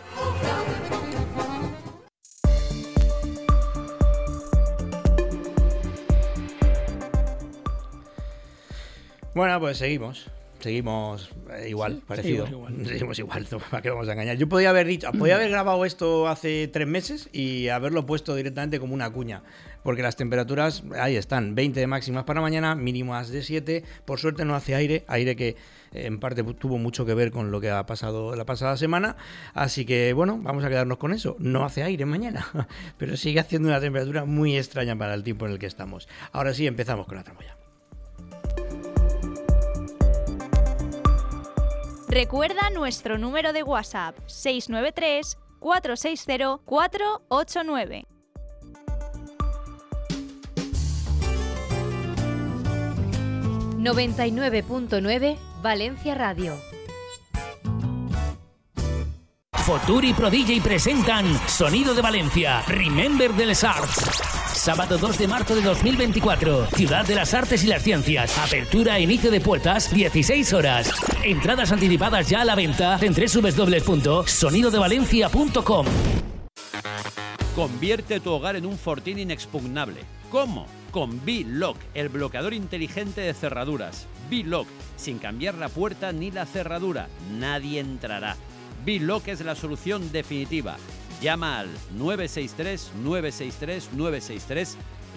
Bueno, 9.34 9.58
pues 9.58 9.78
seguimos. 9.78 10.30
Seguimos 10.64 11.30
eh, 11.50 11.68
igual, 11.68 12.02
parecido. 12.06 12.47
Seguimos 12.85 13.18
igual. 13.18 13.47
¿para 13.71 13.83
qué 13.83 13.90
vamos 13.90 14.09
a 14.09 14.12
engañar? 14.12 14.37
Yo 14.38 14.49
podía 14.49 14.71
haber 14.71 14.87
dicho, 14.87 15.12
podía 15.12 15.37
haber 15.37 15.50
grabado 15.50 15.85
esto 15.85 16.26
hace 16.26 16.68
tres 16.68 16.88
meses 16.88 17.28
y 17.33 17.68
haberlo 17.68 18.06
puesto 18.06 18.35
directamente 18.35 18.80
como 18.80 18.94
una 18.94 19.11
cuña, 19.11 19.42
porque 19.83 20.02
las 20.02 20.16
temperaturas 20.16 20.83
ahí 20.99 21.16
están, 21.16 21.54
20 21.54 21.78
de 21.78 21.87
máximas 21.87 22.25
para 22.25 22.40
mañana, 22.40 22.75
mínimas 22.75 23.28
de 23.28 23.42
7, 23.42 23.85
por 24.06 24.18
suerte 24.18 24.47
no 24.47 24.54
hace 24.54 24.75
aire, 24.75 25.04
aire 25.06 25.37
que 25.37 25.56
en 25.92 26.18
parte 26.18 26.42
tuvo 26.42 26.78
mucho 26.78 27.04
que 27.04 27.14
ver 27.14 27.30
con 27.30 27.50
lo 27.50 27.61
que 27.61 27.71
ha 27.71 27.85
pasado 27.85 28.35
la 28.35 28.47
pasada 28.47 28.78
semana, 28.78 29.16
así 29.52 29.85
que 29.85 30.14
bueno, 30.14 30.38
vamos 30.42 30.64
a 30.64 30.71
quedarnos 30.71 30.97
con 30.97 31.12
eso, 31.12 31.37
no 31.38 31.64
hace 31.64 31.83
aire 31.83 32.06
mañana, 32.06 32.47
pero 32.99 33.18
sigue 33.18 33.38
haciendo 33.38 33.68
una 33.68 33.80
temperatura 33.80 34.25
muy 34.25 34.56
extraña 34.56 34.97
para 34.97 35.12
el 35.12 35.23
tiempo 35.23 35.44
en 35.44 35.52
el 35.52 35.59
que 35.59 35.66
estamos. 35.66 36.09
Ahora 36.33 36.54
sí, 36.54 36.66
empezamos 36.66 37.06
con 37.06 37.16
la 37.16 37.23
tramoya. 37.23 37.54
Recuerda 42.14 42.71
nuestro 42.71 43.18
número 43.18 43.52
de 43.52 43.64
WhatsApp 43.64 44.16
693 44.28 45.37
460 45.59 46.59
489. 46.64 48.06
...99.9 53.80 55.37
Valencia 55.61 56.14
Radio. 56.14 56.54
Foturi 59.64 60.14
y 60.49 60.61
presentan 60.61 61.25
Sonido 61.49 61.94
de 61.94 62.02
Valencia, 62.02 62.61
Remember 62.68 63.35
les 63.35 63.64
Arts. 63.64 63.94
Sábado 64.52 64.99
2 64.99 65.16
de 65.16 65.26
marzo 65.26 65.54
de 65.54 65.62
2024. 65.62 66.66
Ciudad 66.66 67.06
de 67.06 67.14
las 67.14 67.33
Artes 67.33 67.64
y 67.64 67.68
las 67.68 67.83
Ciencias. 67.83 68.37
Apertura 68.38 68.99
e 68.99 69.02
inicio 69.02 69.30
de 69.30 69.40
puertas 69.40 69.90
16 69.90 70.52
horas. 70.52 70.92
Entradas 71.23 71.73
anticipadas 71.73 72.28
ya 72.28 72.42
a 72.42 72.44
la 72.44 72.54
venta 72.54 72.99
en 73.00 73.14
www.sonidodevalencia.com. 73.14 75.87
Convierte 77.56 78.21
tu 78.21 78.33
hogar 78.33 78.56
en 78.56 78.66
un 78.66 78.76
fortín 78.76 79.18
inexpugnable. 79.18 80.02
¿Cómo? 80.30 80.66
Con 80.90 81.25
B-Lock, 81.25 81.78
el 81.94 82.11
bloqueador 82.11 82.52
inteligente 82.52 83.23
de 83.23 83.33
cerraduras. 83.33 84.06
B-Lock, 84.28 84.68
sin 84.97 85.18
cambiar 85.18 85.54
la 85.54 85.71
puerta 85.71 86.12
ni 86.12 86.30
la 86.30 86.44
cerradura. 86.44 87.09
Nadie 87.33 87.80
entrará. 87.80 88.37
B-Lock 88.84 89.28
es 89.28 89.40
la 89.40 89.54
solución 89.54 90.12
definitiva. 90.12 90.76
Llama 91.22 91.60
al 91.60 91.70
963-963-963 91.96 94.74
y 94.74 94.76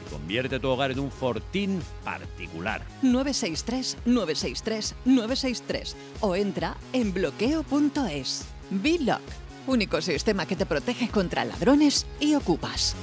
convierte 0.09 0.57
tu 0.59 0.69
hogar 0.69 0.91
en 0.91 0.99
un 0.99 1.11
fortín 1.11 1.81
particular. 2.03 2.81
963-963-963 3.03 5.95
o 6.21 6.35
entra 6.35 6.77
en 6.93 7.13
bloqueo.es. 7.13 8.45
B-Lock, 8.69 9.21
único 9.67 10.01
sistema 10.01 10.45
que 10.45 10.55
te 10.55 10.65
protege 10.65 11.09
contra 11.09 11.43
ladrones 11.43 12.07
y 12.19 12.35
ocupas. 12.35 12.95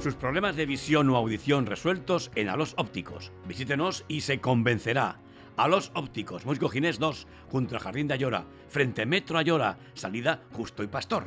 Sus 0.00 0.14
problemas 0.14 0.54
de 0.56 0.66
visión 0.66 1.10
o 1.10 1.16
audición 1.16 1.66
resueltos 1.66 2.30
en 2.34 2.48
Alos 2.48 2.74
Ópticos. 2.76 3.32
Visítenos 3.46 4.04
y 4.08 4.22
se 4.22 4.40
convencerá. 4.40 5.18
A 5.56 5.68
los 5.68 5.90
ópticos, 5.94 6.46
Moix 6.46 6.58
Ginés 6.72 6.98
2, 6.98 7.26
junto 7.50 7.74
al 7.74 7.82
Jardín 7.82 8.08
de 8.08 8.14
Ayora, 8.14 8.44
frente 8.68 9.04
Metro 9.06 9.38
Ayora, 9.38 9.76
salida 9.94 10.40
Justo 10.52 10.82
y 10.82 10.86
Pastor. 10.86 11.26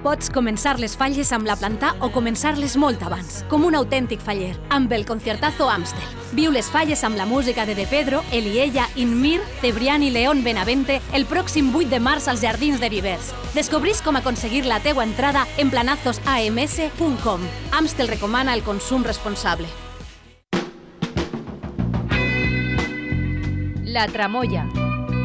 Pots 0.00 0.30
començar 0.32 0.78
les 0.80 0.94
falles 0.96 1.28
amb 1.36 1.44
la 1.44 1.58
planta 1.60 1.90
o 2.00 2.08
començar-les 2.08 2.78
molt 2.80 3.02
abans, 3.04 3.42
com 3.50 3.66
un 3.68 3.74
autèntic 3.76 4.22
faller, 4.24 4.54
amb 4.72 4.92
el 4.96 5.04
Conciertazo 5.04 5.66
Amstel. 5.68 6.14
Viu 6.32 6.54
les 6.54 6.70
falles 6.72 7.04
amb 7.04 7.20
la 7.20 7.26
música 7.28 7.66
de 7.68 7.74
De 7.76 7.84
Pedro, 7.90 8.22
Eliella, 8.32 8.86
Inmir, 8.96 9.42
Cebrián 9.60 10.02
i 10.02 10.08
León 10.08 10.40
Benavente 10.42 11.02
el 11.12 11.28
pròxim 11.28 11.68
8 11.74 11.90
de 11.92 12.00
març 12.00 12.30
als 12.32 12.40
Jardins 12.40 12.80
de 12.80 12.88
Vivers. 12.88 13.34
Descobrís 13.52 14.00
com 14.00 14.16
aconseguir 14.16 14.64
la 14.64 14.80
teua 14.80 15.04
entrada 15.04 15.44
en 15.58 15.68
planazosams.com. 15.68 17.46
Amstel 17.76 18.08
recomana 18.08 18.54
el 18.54 18.64
consum 18.64 19.04
responsable. 19.04 19.68
La 23.90 24.06
Tramoya, 24.06 24.68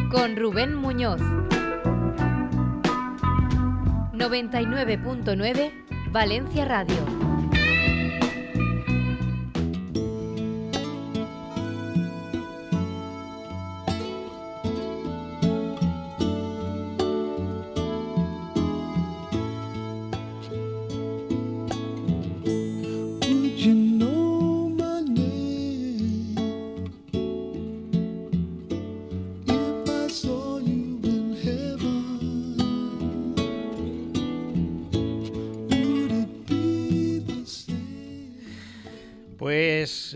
con 0.09 0.35
Rubén 0.35 0.73
Muñoz. 0.73 1.21
99.9 4.13 5.71
Valencia 6.11 6.65
Radio. 6.65 7.34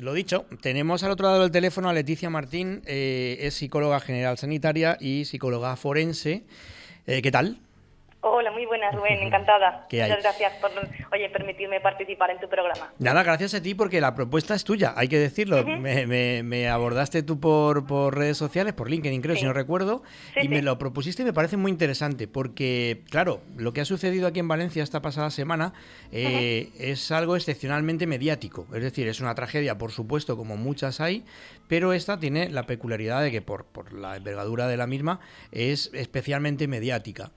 Lo 0.01 0.13
dicho, 0.13 0.45
tenemos 0.61 1.03
al 1.03 1.11
otro 1.11 1.27
lado 1.27 1.41
del 1.41 1.51
teléfono 1.51 1.89
a 1.89 1.93
Leticia 1.93 2.29
Martín, 2.29 2.81
eh, 2.85 3.37
es 3.41 3.55
psicóloga 3.55 3.99
general 3.99 4.37
sanitaria 4.37 4.97
y 4.99 5.25
psicóloga 5.25 5.75
forense. 5.75 6.43
Eh, 7.07 7.21
¿Qué 7.21 7.31
tal? 7.31 7.59
Rubén, 8.91 9.19
encantada. 9.21 9.87
Muchas 9.91 10.21
gracias 10.21 10.53
por 10.61 10.71
oye, 11.13 11.29
permitirme 11.29 11.79
participar 11.79 12.31
en 12.31 12.39
tu 12.39 12.49
programa. 12.49 12.91
Nada, 12.99 13.23
gracias 13.23 13.53
a 13.53 13.61
ti 13.61 13.75
porque 13.75 14.01
la 14.01 14.15
propuesta 14.15 14.55
es 14.55 14.63
tuya, 14.63 14.93
hay 14.95 15.07
que 15.07 15.19
decirlo. 15.19 15.65
me, 15.65 16.69
abordaste 16.69 17.23
tú 17.23 17.39
por, 17.39 17.85
por, 17.85 18.17
redes 18.17 18.37
sociales, 18.37 18.73
por 18.73 18.89
LinkedIn 18.89 19.21
creo, 19.21 19.35
si 19.35 19.45
no 19.45 19.53
recuerdo, 19.53 20.03
y 20.41 20.47
me 20.47 20.61
lo 20.61 20.77
propusiste 20.77 21.21
y 21.21 21.25
me 21.25 21.33
parece 21.33 21.57
muy 21.57 21.71
interesante 21.71 22.27
porque, 22.27 23.03
claro, 23.09 23.41
lo 23.57 23.73
que 23.73 23.81
ha 23.81 23.85
sucedido 23.85 24.27
aquí 24.27 24.39
en 24.39 24.47
Valencia 24.47 24.83
esta 24.83 25.01
pasada 25.01 25.29
semana 25.31 25.73
eh, 26.11 26.69
es 26.79 27.11
algo 27.11 27.35
excepcionalmente 27.35 28.07
mediático. 28.07 28.67
Es 28.73 28.81
decir, 28.81 29.07
es 29.07 29.19
una 29.19 29.35
tragedia, 29.35 29.77
por 29.77 29.91
supuesto, 29.91 30.37
como 30.37 30.57
muchas 30.57 30.99
hay, 30.99 31.25
pero 31.67 31.93
esta 31.93 32.19
tiene 32.19 32.49
la 32.49 32.63
peculiaridad 32.63 33.21
de 33.21 33.31
que 33.31 33.41
por, 33.41 33.65
por 33.65 33.93
la 33.93 34.15
envergadura 34.15 34.67
de 34.67 34.77
la 34.77 34.87
misma 34.87 35.19
es 35.51 35.91
especialmente 35.93 36.67
mediática. 36.67 37.31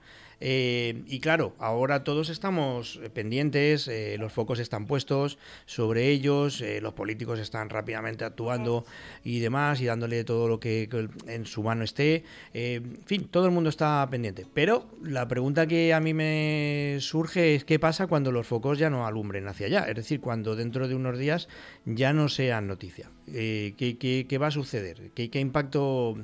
Eh, 0.45 1.03
y 1.07 1.21
claro, 1.21 1.55
ahora 1.57 2.03
todos 2.03 2.27
estamos 2.27 2.99
pendientes, 3.13 3.87
eh, 3.87 4.17
los 4.19 4.33
focos 4.33 4.59
están 4.59 4.87
puestos 4.87 5.37
sobre 5.65 6.09
ellos, 6.09 6.59
eh, 6.59 6.81
los 6.81 6.93
políticos 6.93 7.39
están 7.39 7.69
rápidamente 7.69 8.25
actuando 8.25 8.83
y 9.23 9.39
demás 9.39 9.79
y 9.79 9.85
dándole 9.85 10.25
todo 10.25 10.49
lo 10.49 10.59
que, 10.59 10.89
en 11.27 11.45
su 11.45 11.63
mano 11.63 11.85
esté. 11.85 12.25
en 12.53 12.99
fin, 13.05 13.29
todo 13.31 13.45
el 13.45 13.51
mundo 13.51 13.69
está 13.69 14.05
pendiente. 14.11 14.45
Pero 14.53 14.89
la 15.01 15.29
pregunta 15.29 15.65
que 15.65 15.93
a 15.93 16.01
mí 16.01 16.13
me 16.13 16.97
surge 16.99 17.55
es 17.55 17.63
qué 17.63 17.79
pasa 17.79 18.07
cuando 18.07 18.33
los 18.33 18.45
focos 18.45 18.77
ya 18.77 18.89
no 18.89 19.07
alumbren 19.07 19.47
hacia 19.47 19.67
allá, 19.67 19.85
es 19.87 19.95
decir, 19.95 20.19
cuando 20.19 20.57
dentro 20.57 20.89
de 20.89 20.95
unos 20.95 21.17
días 21.17 21.47
ya 21.85 22.11
no 22.11 22.27
sean 22.27 22.67
noticia. 22.67 23.09
¿Qué, 23.25 24.37
va 24.41 24.47
a 24.47 24.51
suceder? 24.51 25.11
¿Qué, 25.13 25.39
impacto 25.39 26.15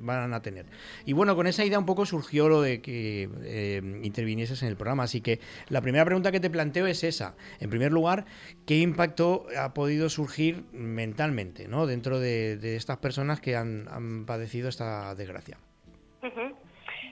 van 0.00 0.32
a 0.32 0.42
tener? 0.42 0.66
Y 1.04 1.12
bueno, 1.12 1.36
con 1.36 1.46
esa 1.46 1.64
idea 1.64 1.78
un 1.78 1.86
poco 1.86 2.06
surgió 2.06 2.48
lo 2.48 2.62
de 2.62 2.80
que 2.80 3.28
eh, 3.42 4.00
intervinieses 4.02 4.62
en 4.62 4.68
el 4.68 4.76
programa. 4.76 5.04
Así 5.04 5.20
que 5.20 5.40
la 5.68 5.80
primera 5.80 6.04
pregunta 6.04 6.32
que 6.32 6.40
te 6.40 6.50
planteo 6.50 6.86
es 6.86 7.04
esa. 7.04 7.34
En 7.60 7.70
primer 7.70 7.92
lugar, 7.92 8.24
¿qué 8.66 8.78
impacto 8.78 9.46
ha 9.58 9.74
podido 9.74 10.08
surgir 10.08 10.64
mentalmente 10.72 11.68
¿no? 11.68 11.86
dentro 11.86 12.18
de, 12.18 12.76
estas 12.76 12.98
personas 12.98 13.40
que 13.40 13.56
han, 13.56 14.24
padecido 14.26 14.68
esta 14.68 15.14
desgracia? 15.14 15.58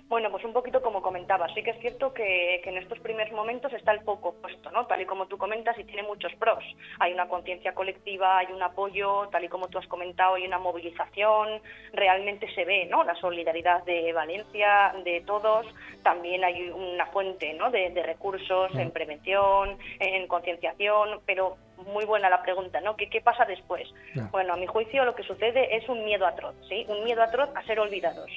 Bueno, 0.08 0.30
pues 0.30 0.42
un 0.42 0.54
poquito 0.54 0.80
como 0.80 1.02
comentaba, 1.02 1.52
sí 1.52 1.62
que 1.62 1.72
es 1.72 1.80
cierto 1.80 2.14
que, 2.14 2.62
en 2.64 2.78
estos 2.78 2.98
primeros 3.00 3.30
momentos 3.34 3.70
está 3.74 3.92
el 3.92 4.00
foco 4.00 4.34
puesto, 4.40 4.70
¿no? 4.70 4.86
Tal 4.86 5.02
y 5.02 5.04
como 5.04 5.26
tú 5.26 5.36
comentas, 5.36 5.78
y 5.78 5.84
tiene 5.84 6.02
muchos 6.02 6.34
pros. 6.36 6.64
Hay 6.98 7.12
una 7.12 7.28
conciencia 7.28 7.74
colectiva, 7.74 8.38
hay 8.38 8.46
un 8.50 8.62
apoyo, 8.62 9.28
tal 9.30 9.44
y 9.44 9.48
como 9.48 9.68
tú 9.68 9.76
has 9.76 9.86
comentado, 9.86 10.36
hay 10.36 10.46
una 10.46 10.58
movilización, 10.58 11.60
realmente 11.92 12.50
se 12.54 12.64
ve, 12.64 12.86
¿no? 12.86 13.04
La 13.04 13.16
solidaridad 13.16 13.84
de 13.84 14.10
Valencia, 14.14 14.94
de 15.04 15.20
todos, 15.26 15.66
también 16.02 16.42
hay 16.42 16.70
una 16.70 17.04
fuente, 17.06 17.52
¿no? 17.52 17.70
De, 17.70 17.88
recursos 18.02 18.74
en 18.76 18.90
prevención, 18.90 19.76
en 19.98 20.26
concienciación, 20.26 21.20
pero 21.26 21.58
muy 21.86 22.04
buena 22.04 22.28
la 22.28 22.42
pregunta, 22.42 22.80
¿no? 22.80 22.96
¿Qué, 22.96 23.08
qué 23.08 23.20
pasa 23.20 23.44
después? 23.44 23.88
Bueno, 24.30 24.54
a 24.54 24.56
mi 24.56 24.66
juicio 24.66 25.04
lo 25.04 25.14
que 25.14 25.22
sucede 25.22 25.76
es 25.76 25.88
un 25.88 26.04
miedo 26.04 26.26
atroz, 26.26 26.54
¿sí? 26.68 26.84
Un 26.88 27.04
miedo 27.04 27.22
atroz 27.22 27.50
a 27.54 27.62
ser 27.64 27.80
olvidados, 27.80 28.30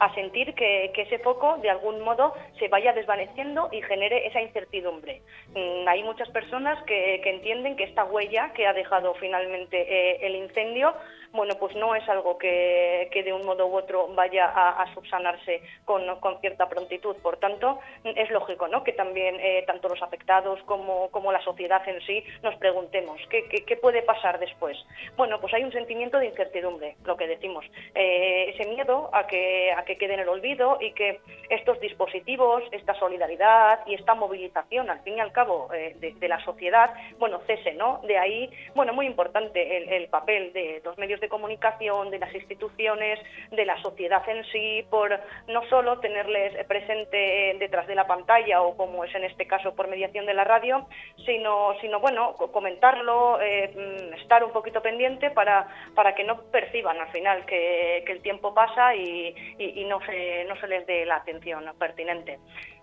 a 0.00 0.14
sentir 0.14 0.54
que, 0.54 0.92
ese 0.94 1.18
foco 1.20 1.58
de 1.58 1.70
algún 1.70 2.00
modo 2.02 2.34
se 2.58 2.68
vaya 2.68 2.92
desvaneciendo 2.92 3.68
y 3.72 3.80
genere 3.82 4.26
esa 4.26 4.40
incertidumbre. 4.40 5.22
Mm, 5.54 5.88
hay 5.88 6.02
muchas 6.02 6.28
personas 6.30 6.82
que, 6.84 7.22
entienden 7.28 7.76
que 7.76 7.84
esta 7.84 8.04
huella 8.04 8.52
que 8.54 8.66
ha 8.66 8.72
dejado 8.72 9.14
finalmente 9.14 9.76
eh, 9.80 10.26
el 10.26 10.34
incendio 10.34 10.94
bueno, 11.32 11.54
pues 11.58 11.74
no 11.76 11.94
es 11.94 12.08
algo 12.08 12.38
que, 12.38 13.08
de 13.12 13.32
un 13.32 13.44
modo 13.44 13.66
u 13.66 13.76
otro 13.76 14.08
vaya 14.14 14.46
a, 14.46 14.92
subsanarse 14.94 15.62
con, 15.84 16.02
cierta 16.40 16.68
prontitud. 16.68 17.16
Por 17.16 17.36
tanto, 17.38 17.78
es 18.04 18.30
lógico 18.30 18.68
¿no? 18.68 18.84
que 18.84 18.92
también 18.92 19.36
eh, 19.40 19.64
tanto 19.66 19.88
los 19.88 20.02
afectados 20.02 20.60
como, 20.64 21.10
como, 21.10 21.32
la 21.32 21.42
sociedad 21.42 21.86
en 21.88 22.00
sí 22.02 22.24
nos 22.42 22.54
preguntemos 22.56 23.20
¿qué, 23.28 23.44
qué, 23.44 23.76
puede 23.76 24.02
pasar 24.02 24.38
después. 24.38 24.76
Bueno, 25.16 25.40
pues 25.40 25.52
hay 25.54 25.64
un 25.64 25.72
sentimiento 25.72 26.18
de 26.18 26.26
incertidumbre, 26.26 26.96
lo 27.04 27.16
que 27.16 27.26
decimos, 27.26 27.64
eh, 27.94 28.54
ese 28.54 28.68
miedo 28.68 29.10
a 29.12 29.26
que, 29.26 29.72
a 29.72 29.84
que 29.84 29.96
quede 29.98 30.14
en 30.14 30.20
el 30.20 30.28
olvido 30.28 30.78
y 30.80 30.92
que 30.92 31.20
estos 31.50 31.80
dispositivos, 31.80 32.62
esta 32.72 32.94
solidaridad 32.94 33.80
y 33.86 33.94
esta 33.94 34.14
movilización, 34.14 34.90
al 34.90 35.00
fin 35.00 35.16
y 35.16 35.20
al 35.20 35.32
cabo, 35.32 35.68
eh, 35.74 35.94
de, 35.98 36.28
la 36.28 36.42
sociedad, 36.44 36.92
bueno, 37.18 37.40
cese, 37.46 37.72
¿no? 37.72 38.00
De 38.04 38.18
ahí, 38.18 38.50
bueno, 38.74 38.92
muy 38.92 39.06
importante 39.06 39.78
el, 39.78 39.88
el 39.88 40.08
papel 40.08 40.52
de 40.52 40.82
los 40.84 40.98
medios 40.98 41.17
de 41.20 41.28
comunicación, 41.28 42.10
de 42.10 42.18
las 42.18 42.34
instituciones, 42.34 43.18
de 43.50 43.64
la 43.64 43.80
sociedad 43.82 44.22
en 44.28 44.44
sí, 44.46 44.84
por 44.90 45.18
no 45.48 45.66
solo 45.68 45.98
tenerles 46.00 46.66
presente 46.66 47.56
detrás 47.58 47.86
de 47.86 47.94
la 47.94 48.06
pantalla 48.06 48.62
o 48.62 48.76
como 48.76 49.04
es 49.04 49.14
en 49.14 49.24
este 49.24 49.46
caso 49.46 49.74
por 49.74 49.88
mediación 49.88 50.26
de 50.26 50.34
la 50.34 50.44
radio, 50.44 50.86
sino, 51.24 51.74
sino 51.80 52.00
bueno, 52.00 52.34
comentarlo, 52.34 53.40
eh, 53.40 53.72
mm, 53.74 54.14
estar 54.14 54.44
un 54.44 54.52
poquito 54.52 54.82
pendiente 54.82 55.30
para, 55.30 55.68
para 55.94 56.14
que 56.14 56.24
no 56.24 56.42
perciban 56.50 56.98
al 57.00 57.08
final 57.08 57.44
que, 57.46 58.04
el 58.08 58.22
tiempo 58.22 58.54
pasa 58.54 58.94
y, 58.94 59.34
y, 59.58 59.84
no, 59.84 60.00
se, 60.00 60.44
no 60.44 60.56
se 60.56 60.66
les 60.66 60.86
dé 60.86 61.04
la 61.04 61.16
atención 61.16 61.64
pertinente. 61.78 62.38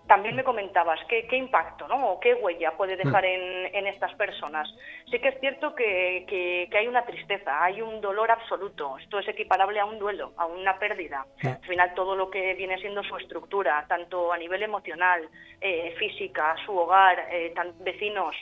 También 0.06 0.36
me 0.36 0.44
comentabas 0.44 1.00
qué, 1.08 1.26
qué 1.26 1.36
impacto 1.36 1.88
¿no? 1.88 2.10
o 2.10 2.20
qué 2.20 2.34
huella 2.34 2.72
puede 2.76 2.96
dejar 2.96 3.24
mm. 3.24 3.26
en, 3.26 3.74
en 3.74 3.86
estas 3.86 4.14
personas. 4.14 4.68
Sí 5.10 5.18
que 5.18 5.28
es 5.28 5.40
cierto 5.40 5.74
que, 5.74 6.24
que, 6.28 6.76
hay 6.76 6.86
una 6.86 7.04
tristeza, 7.04 7.62
hay 7.62 7.80
un 7.80 8.00
dolor 8.00 8.30
absoluto. 8.30 8.98
Esto 8.98 9.18
es 9.18 9.28
equiparable 9.28 9.80
a 9.80 9.84
un 9.84 9.98
duelo, 9.98 10.32
a 10.36 10.46
una 10.46 10.78
pérdida. 10.78 11.26
Al 11.42 11.58
final 11.58 11.94
todo 11.94 12.14
lo 12.14 12.30
que 12.30 12.54
viene 12.54 12.78
siendo 12.78 13.02
su 13.02 13.16
estructura, 13.16 13.84
tanto 13.88 14.32
a 14.32 14.38
nivel 14.38 14.62
emocional, 14.62 15.28
eh, 15.60 15.94
física, 15.98 16.54
su 16.64 16.76
hogar, 16.76 17.26
eh, 17.30 17.54
vecinos, 17.80 18.36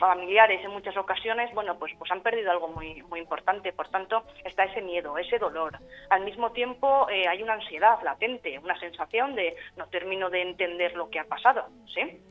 familiares 0.00 0.64
en 0.64 0.72
muchas 0.72 0.96
ocasiones, 0.96 1.54
bueno, 1.54 1.78
pues, 1.78 1.92
pues 1.98 2.10
han 2.10 2.22
perdido 2.22 2.50
algo 2.50 2.68
muy, 2.68 3.02
muy 3.02 3.20
importante. 3.20 3.72
Por 3.72 3.88
tanto, 3.88 4.24
está 4.44 4.64
ese 4.64 4.80
miedo, 4.80 5.16
ese 5.18 5.38
dolor. 5.38 5.78
Al 6.08 6.24
mismo 6.24 6.50
tiempo, 6.50 7.06
eh, 7.10 7.28
hay 7.28 7.42
una 7.42 7.52
ansiedad 7.52 8.02
latente, 8.02 8.58
una 8.58 8.78
sensación 8.80 9.34
de 9.34 9.54
no 9.76 9.86
termino 9.88 10.30
de 10.30 10.42
entender 10.42 10.96
lo 10.96 11.10
que 11.10 11.20
ha 11.20 11.24
pasado, 11.24 11.66
¿sí? 11.94 12.22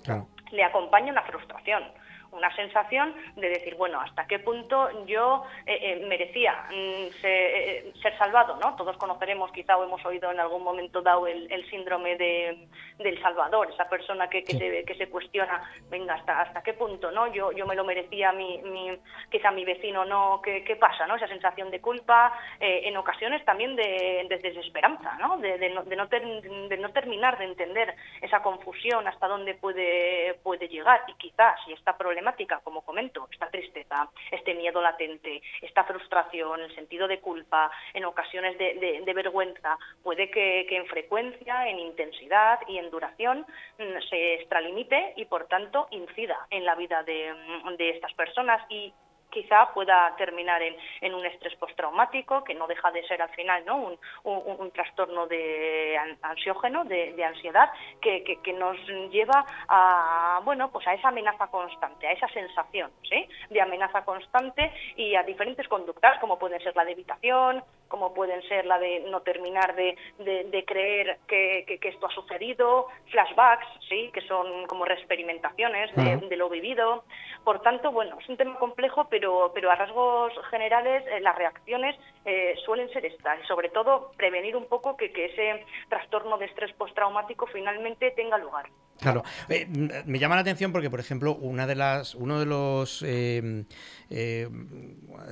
Le 0.51 0.63
acompaña 0.63 1.11
una 1.11 1.21
frustración 1.21 1.83
una 2.31 2.53
sensación 2.55 3.13
de 3.35 3.49
decir, 3.49 3.75
bueno, 3.75 3.99
¿hasta 3.99 4.27
qué 4.27 4.39
punto 4.39 5.05
yo 5.05 5.43
eh, 5.65 5.79
eh, 5.81 6.05
merecía 6.07 6.53
mm, 6.69 7.07
eh, 7.23 7.93
ser, 8.01 8.17
salvado? 8.17 8.57
¿no? 8.57 8.75
Todos 8.75 8.97
conoceremos 8.97 9.51
quizá 9.51 9.77
o 9.77 9.83
hemos 9.83 10.03
oído 10.05 10.31
en 10.31 10.39
algún 10.39 10.63
momento 10.63 11.01
dado 11.01 11.27
el, 11.27 11.69
síndrome 11.69 12.15
de, 12.15 12.67
del 12.97 13.21
Salvador, 13.21 13.69
esa 13.71 13.87
persona 13.87 14.29
que, 14.29 14.43
que, 14.43 14.57
se, 14.57 14.85
que 14.85 14.95
se 14.95 15.09
cuestiona, 15.09 15.61
venga, 15.89 16.15
¿hasta, 16.15 16.41
hasta 16.41 16.63
qué 16.63 16.73
punto? 16.73 17.11
no 17.11 17.27
Yo, 17.27 17.51
yo 17.51 17.67
me 17.67 17.75
lo 17.75 17.83
merecía, 17.83 18.31
mi, 18.31 18.59
mi, 18.63 18.97
quizá 19.29 19.51
mi 19.51 19.65
vecino 19.65 20.05
no, 20.05 20.41
¿qué, 20.43 20.63
qué 20.63 20.75
pasa? 20.75 21.05
no 21.05 21.15
Esa 21.15 21.27
sensación 21.27 21.69
de 21.69 21.81
culpa, 21.81 22.33
en 22.59 22.95
ocasiones 22.97 23.43
también 23.45 23.75
de, 23.75 24.25
desesperanza, 24.41 25.17
¿no? 25.19 25.37
De, 25.37 25.57
de, 25.57 25.69
no, 25.69 25.83
de, 25.83 25.95
no 25.95 26.07
de 26.07 26.77
no 26.77 26.89
terminar 26.91 27.37
de 27.37 27.45
entender 27.45 27.95
esa 28.21 28.41
confusión 28.41 29.07
hasta 29.07 29.27
dónde 29.27 29.53
puede, 29.53 30.35
puede 30.43 30.67
llegar 30.67 31.03
y 31.07 31.13
quizás 31.13 31.59
si 31.65 31.73
está 31.73 31.97
problema 32.19 32.59
como 32.63 32.81
comento, 32.81 33.27
esta 33.31 33.49
tristeza, 33.49 34.09
este 34.31 34.53
miedo 34.53 34.81
latente, 34.81 35.41
esta 35.61 35.83
frustración, 35.83 36.61
el 36.61 36.75
sentido 36.75 37.07
de 37.07 37.19
culpa, 37.19 37.71
en 37.93 38.05
ocasiones 38.05 38.57
de, 38.57 39.13
vergüenza, 39.13 39.77
puede 40.03 40.29
que, 40.29 40.67
en 40.69 40.85
frecuencia, 40.87 41.67
en 41.67 41.79
intensidad 41.79 42.59
y 42.67 42.77
en 42.77 42.89
duración 42.89 43.45
mm, 43.77 44.09
se 44.09 44.35
extralimite 44.35 45.13
y, 45.15 45.25
por 45.25 45.47
tanto, 45.47 45.87
incida 45.91 46.47
en 46.49 46.65
la 46.65 46.75
vida 46.75 47.03
de, 47.03 47.33
de 47.77 47.89
estas 47.89 48.13
personas. 48.13 48.61
Y 48.69 48.93
quizá 49.29 49.71
pueda 49.73 50.15
terminar 50.17 50.61
en, 50.61 51.13
un 51.13 51.25
estrés 51.25 51.55
postraumático, 51.55 52.43
que 52.43 52.55
no 52.55 52.67
deja 52.67 52.91
de 52.91 53.05
ser 53.07 53.21
al 53.21 53.29
final 53.29 53.63
¿no? 53.65 53.77
un, 53.77 53.99
un, 54.23 54.71
trastorno 54.71 55.27
de 55.27 55.97
ansiógeno, 56.21 56.85
de, 56.85 57.23
ansiedad, 57.23 57.71
que, 58.01 58.23
que, 58.23 58.53
nos 58.53 58.77
lleva 59.11 59.45
a, 59.67 60.41
bueno, 60.43 60.71
pues 60.71 60.87
a 60.87 60.93
esa 60.93 61.09
amenaza 61.09 61.47
constante, 61.47 62.07
a 62.07 62.11
esa 62.11 62.27
sensación 62.29 62.91
¿sí? 63.07 63.27
de 63.49 63.61
amenaza 63.61 64.03
constante 64.03 64.71
y 64.95 65.15
a 65.15 65.23
diferentes 65.23 65.67
conductas, 65.67 66.19
como 66.19 66.39
pueden 66.39 66.61
ser 66.61 66.75
la 66.75 66.85
de 66.85 66.91
evitación, 66.91 67.63
como 67.89 68.13
pueden 68.13 68.41
ser 68.43 68.65
la 68.65 68.79
de 68.79 69.01
no 69.09 69.21
terminar 69.21 69.75
de, 69.75 69.97
de, 70.17 70.65
creer 70.65 71.17
que, 71.27 71.65
que, 71.81 71.89
esto 71.89 72.05
ha 72.05 72.11
sucedido, 72.11 72.87
flashbacks, 73.11 73.67
sí, 73.89 74.09
que 74.13 74.21
son 74.21 74.65
como 74.67 74.85
reexperimentaciones 74.85 75.93
de, 75.95 76.17
de, 76.17 76.37
lo 76.37 76.49
vivido. 76.49 77.03
Por 77.43 77.61
tanto, 77.61 77.91
bueno, 77.91 78.17
es 78.21 78.29
un 78.29 78.37
tema 78.37 78.57
complejo, 78.59 79.07
pero, 79.09 79.51
pero 79.53 79.71
a 79.71 79.75
rasgos 79.75 80.31
generales 80.49 81.03
eh, 81.07 81.19
las 81.19 81.35
reacciones 81.35 81.95
eh, 82.25 82.55
suelen 82.63 82.89
ser 82.91 83.05
estas, 83.05 83.43
y 83.43 83.47
sobre 83.47 83.69
todo 83.69 84.11
prevenir 84.15 84.55
un 84.55 84.67
poco 84.67 84.95
que, 84.95 85.11
que 85.11 85.25
ese 85.25 85.65
trastorno 85.89 86.37
de 86.37 86.45
estrés 86.45 86.71
postraumático 86.73 87.47
finalmente 87.47 88.11
tenga 88.11 88.37
lugar. 88.37 88.69
Claro, 88.99 89.23
eh, 89.47 89.67
me 90.05 90.19
llama 90.19 90.35
la 90.35 90.41
atención 90.41 90.71
porque, 90.71 90.89
por 90.89 90.99
ejemplo, 90.99 91.35
una 91.35 91.65
de 91.67 91.75
las, 91.75 92.15
uno 92.15 92.39
de 92.39 92.45
los 92.45 93.01
eh, 93.05 93.63
eh, 94.09 94.49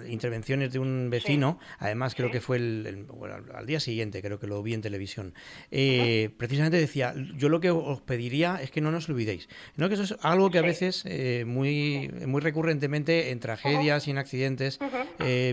intervenciones 0.07 0.71
de 0.71 0.79
un 0.79 1.09
vecino, 1.09 1.59
además 1.79 2.15
creo 2.15 2.31
que 2.31 2.39
fue 2.39 2.57
el, 2.57 3.05
al 3.53 3.65
día 3.65 3.79
siguiente, 3.79 4.21
creo 4.21 4.39
que 4.39 4.47
lo 4.47 4.63
vi 4.63 4.73
en 4.73 4.81
televisión, 4.81 5.33
precisamente 5.69 6.77
decía, 6.77 7.13
yo 7.35 7.49
lo 7.49 7.59
que 7.59 7.71
os 7.71 8.01
pediría 8.01 8.59
es 8.61 8.71
que 8.71 8.79
no 8.79 8.91
nos 8.91 9.09
olvidéis, 9.09 9.49
¿no? 9.75 9.89
que 9.89 9.95
eso 9.95 10.03
es 10.03 10.15
algo 10.21 10.49
que 10.49 10.59
a 10.59 10.61
veces 10.61 11.03
muy, 11.45 12.09
muy 12.25 12.41
recurrentemente 12.41 13.31
en 13.31 13.39
tragedias 13.39 14.07
y 14.07 14.11
en 14.11 14.17
accidentes 14.17 14.79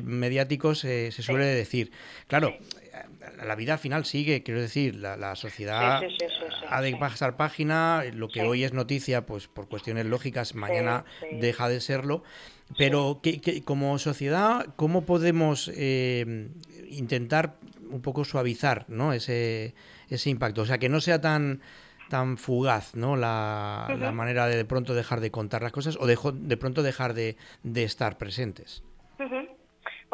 mediáticos 0.05 0.81
se 0.81 1.11
suele 1.11 1.47
decir. 1.47 1.91
Claro, 2.29 2.55
la 3.45 3.55
vida 3.55 3.75
al 3.75 3.79
final 3.79 4.05
sigue, 4.05 4.43
quiero 4.43 4.61
decir, 4.61 4.97
la, 4.97 5.37
sociedad 5.37 6.03
ha 6.69 6.81
de 6.81 6.97
pasar 6.97 7.37
página, 7.37 8.05
lo 8.13 8.29
que 8.29 8.43
hoy 8.43 8.65
es 8.65 8.73
noticia, 8.73 9.27
pues 9.27 9.49
por 9.49 9.69
cuestiones 9.69 10.07
lógicas, 10.07 10.55
mañana 10.55 11.05
deja 11.33 11.69
de 11.69 11.81
serlo. 11.81 12.23
Pero 12.79 13.21
que, 13.23 13.63
como 13.65 13.99
sociedad, 13.99 14.67
¿cómo 14.77 15.05
podemos 15.05 15.71
eh, 15.75 16.49
intentar 16.89 17.57
un 17.91 18.01
poco 18.01 18.25
suavizar 18.25 18.87
¿no? 18.89 19.13
ese, 19.13 19.75
ese 20.09 20.31
impacto? 20.31 20.63
O 20.63 20.67
sea, 20.67 20.79
que 20.79 20.89
no 20.89 21.01
sea 21.01 21.21
tan 21.21 21.61
tan 22.11 22.37
fugaz, 22.37 22.95
¿no? 22.95 23.17
La, 23.17 24.13
manera 24.15 24.47
de 24.47 24.57
de 24.57 24.65
pronto 24.65 24.95
dejar 24.95 25.21
de 25.21 25.31
contar 25.31 25.63
las 25.63 25.73
cosas 25.73 25.97
o 25.99 26.07
de, 26.07 26.19
de 26.35 26.57
pronto 26.57 26.83
dejar 26.83 27.15
de, 27.15 27.37
de 27.63 27.83
estar 27.83 28.19
presentes. 28.19 28.83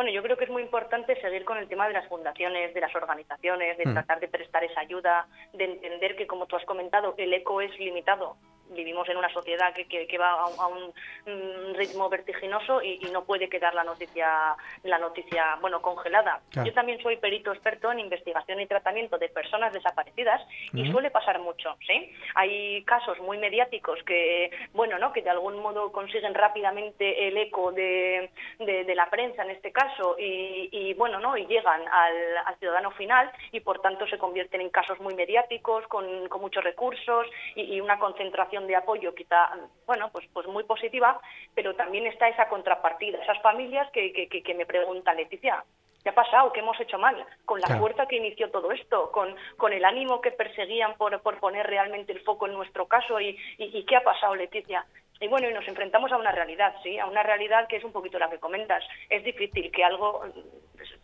Bueno, 0.01 0.15
yo 0.15 0.23
creo 0.23 0.39
que 0.39 0.45
es 0.45 0.51
muy 0.51 0.63
importante 0.63 1.21
seguir 1.21 1.45
con 1.45 1.59
el 1.59 1.69
tema 1.69 1.87
de 1.87 1.93
las 1.93 2.09
fundaciones, 2.09 2.73
de 2.73 2.81
las 2.81 2.95
organizaciones, 2.95 3.77
de 3.77 3.85
mm. 3.85 3.93
tratar 3.93 4.19
de 4.19 4.29
prestar 4.29 4.65
esa 4.65 4.81
ayuda, 4.81 5.27
de 5.53 5.65
entender 5.65 6.17
que, 6.17 6.27
como 6.27 6.47
tú 6.47 6.57
has 6.57 6.65
comentado, 6.65 7.15
el 7.19 7.35
eco 7.35 7.61
es 7.61 7.79
limitado 7.79 8.39
vivimos 8.71 9.09
en 9.09 9.17
una 9.17 9.33
sociedad 9.33 9.73
que, 9.75 9.87
que, 9.87 10.19
va 10.19 10.31
a, 10.31 10.67
un 10.69 11.75
ritmo 11.75 12.09
vertiginoso 12.09 12.83
y, 12.83 13.01
no 13.11 13.25
puede 13.25 13.49
quedar 13.49 13.75
la 13.75 13.83
noticia 13.83 14.57
la 14.85 14.99
noticia 14.99 15.57
bueno 15.61 15.83
congelada. 15.83 16.41
Yo 16.65 16.73
también 16.73 17.03
soy 17.03 17.17
perito 17.17 17.53
experto 17.53 17.91
en 17.91 17.99
investigación 17.99 18.61
y 18.61 18.67
tratamiento 18.67 19.19
de 19.19 19.29
personas 19.29 19.73
desaparecidas 19.73 20.41
y 20.73 20.91
suele 20.91 21.11
pasar 21.11 21.41
mucho, 21.41 21.77
¿sí? 21.87 22.13
Hay 22.35 22.85
casos 22.85 23.19
muy 23.21 23.39
mediáticos 23.39 24.01
que 24.05 24.51
bueno, 24.73 24.99
¿no? 24.99 25.13
que 25.13 25.23
de 25.23 25.31
algún 25.31 25.61
modo 25.61 25.93
consiguen 25.93 26.35
rápidamente 26.35 27.29
el 27.29 27.37
eco 27.37 27.73
de, 27.73 28.31
de, 28.59 28.95
la 28.95 29.09
prensa 29.11 29.43
en 29.43 29.51
este 29.51 29.73
caso 29.73 30.17
y, 30.19 30.95
bueno, 30.95 31.21
¿no? 31.21 31.37
y 31.37 31.47
llegan 31.47 31.83
al, 31.89 32.57
ciudadano 32.59 32.91
final 32.93 33.31
y 33.53 33.61
por 33.61 33.81
tanto 33.81 34.07
se 34.07 34.19
convierten 34.19 34.61
en 34.61 34.71
casos 34.71 35.01
muy 35.01 35.15
mediáticos 35.15 35.87
con, 35.87 36.29
con 36.29 36.41
muchos 36.41 36.63
recursos 36.63 37.27
y 37.55 37.81
una 37.81 37.99
concentración 37.99 38.60
de 38.67 38.77
apoyo 38.77 39.15
quizá, 39.15 39.51
bueno, 39.87 40.11
pues, 40.13 40.27
pues 40.33 40.47
muy 40.47 40.65
positiva, 40.65 41.21
pero 41.55 41.75
también 41.75 42.07
está 42.07 42.29
esa 42.29 42.49
contrapartida, 42.49 43.23
esas 43.23 43.41
familias 43.43 43.91
que, 43.93 44.13
que, 44.13 44.55
me 44.55 44.67
preguntan, 44.67 45.17
Leticia, 45.17 45.65
¿qué 46.03 46.11
ha 46.11 46.15
pasado? 46.15 46.53
¿Qué 46.53 46.61
hemos 46.61 46.81
hecho 46.81 46.99
mal? 46.99 47.25
Con 47.45 47.61
la 47.61 47.79
fuerza 47.79 48.07
que 48.07 48.17
inició 48.17 48.51
todo 48.51 48.73
esto, 48.73 49.11
con, 49.13 49.35
con 49.57 49.73
el 49.73 49.85
ánimo 49.85 50.21
que 50.21 50.31
perseguían 50.31 50.95
por, 50.95 51.21
por 51.21 51.39
poner 51.39 51.67
realmente 51.67 52.13
el 52.13 52.21
foco 52.21 52.47
en 52.47 52.55
nuestro 52.55 52.87
caso 52.87 53.21
y, 53.21 53.39
y, 53.59 53.85
qué 53.85 53.97
ha 53.97 54.03
pasado, 54.03 54.35
Leticia 54.35 54.87
y 55.21 55.29
bueno, 55.29 55.51
y 55.51 55.53
nos 55.53 55.69
enfrentamos 55.69 56.11
a 56.13 56.17
una 56.17 56.33
realidad, 56.33 56.75
¿sí? 56.83 56.99
A 56.99 57.05
una 57.05 57.23
realidad 57.23 57.69
que 57.69 57.77
es 57.77 57.85
un 57.85 57.93
poquito 57.93 58.19
la 58.19 58.31
que 58.31 58.39
comentas. 58.39 58.83
Es 59.11 59.23
difícil 59.23 59.71
que 59.71 59.85
algo 59.85 60.25